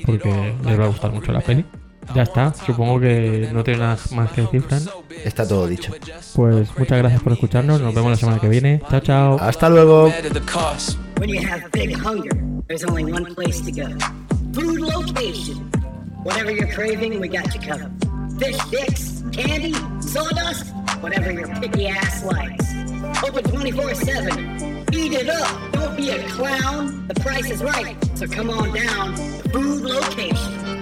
Porque 0.07 0.55
les 0.65 0.79
va 0.81 0.85
a 0.85 0.89
gustar 0.89 1.13
mucho 1.13 1.33
la 1.33 1.41
peli. 1.41 1.65
Ya 2.15 2.23
está, 2.23 2.53
supongo 2.53 3.01
que 3.01 3.49
no 3.53 3.65
tiene 3.65 3.81
nada 3.81 3.99
más 4.13 4.33
que 4.33 4.43
decir, 4.43 4.63
Fran. 4.63 4.83
Está 5.25 5.47
todo 5.47 5.67
dicho. 5.67 5.93
Pues 6.35 6.69
muchas 6.77 6.99
gracias 6.99 7.23
por 7.23 7.33
escucharnos. 7.33 7.81
Nos 7.81 7.95
vemos 7.95 8.11
la 8.11 8.17
semana 8.17 8.39
que 8.39 8.49
viene. 8.49 8.83
Chao, 8.91 9.01
chao. 9.01 9.39
Hasta 9.41 9.69
luego. 9.69 10.07
Better 10.07 10.33
the 10.33 10.41
cost. 10.41 10.99
When 11.19 11.31
you 11.31 11.41
have 11.41 11.71
big 11.73 11.97
hunger, 11.97 12.37
there's 12.67 12.85
only 12.85 13.05
one 13.05 13.35
place 13.35 13.61
to 13.63 13.71
go. 13.71 13.89
Food 14.53 14.81
location. 14.81 15.71
Whatever 16.25 16.51
you're 16.51 16.73
craving, 16.73 17.21
we 17.21 17.29
got 17.29 17.55
you 17.55 17.61
covered. 17.61 17.93
Fish 18.39 18.59
sticks, 18.59 19.23
candy, 19.33 19.75
sawdust, 20.01 20.67
whatever 21.01 21.31
your 21.31 21.49
picky 21.61 21.89
ass 21.89 22.25
likes. 22.25 22.67
Open 23.23 23.45
24-7. 23.45 24.93
Eat 24.93 25.13
it 25.13 25.29
up. 25.29 25.73
Don't 25.73 25.97
be 25.97 26.11
a 26.11 26.23
clown. 26.29 27.07
The 27.09 27.15
price 27.21 27.51
is 27.51 27.63
right. 27.63 27.97
So 28.15 28.27
come 28.27 28.51
on 28.51 28.73
down 28.73 29.15
Food 29.53 29.83
Location. 29.83 30.82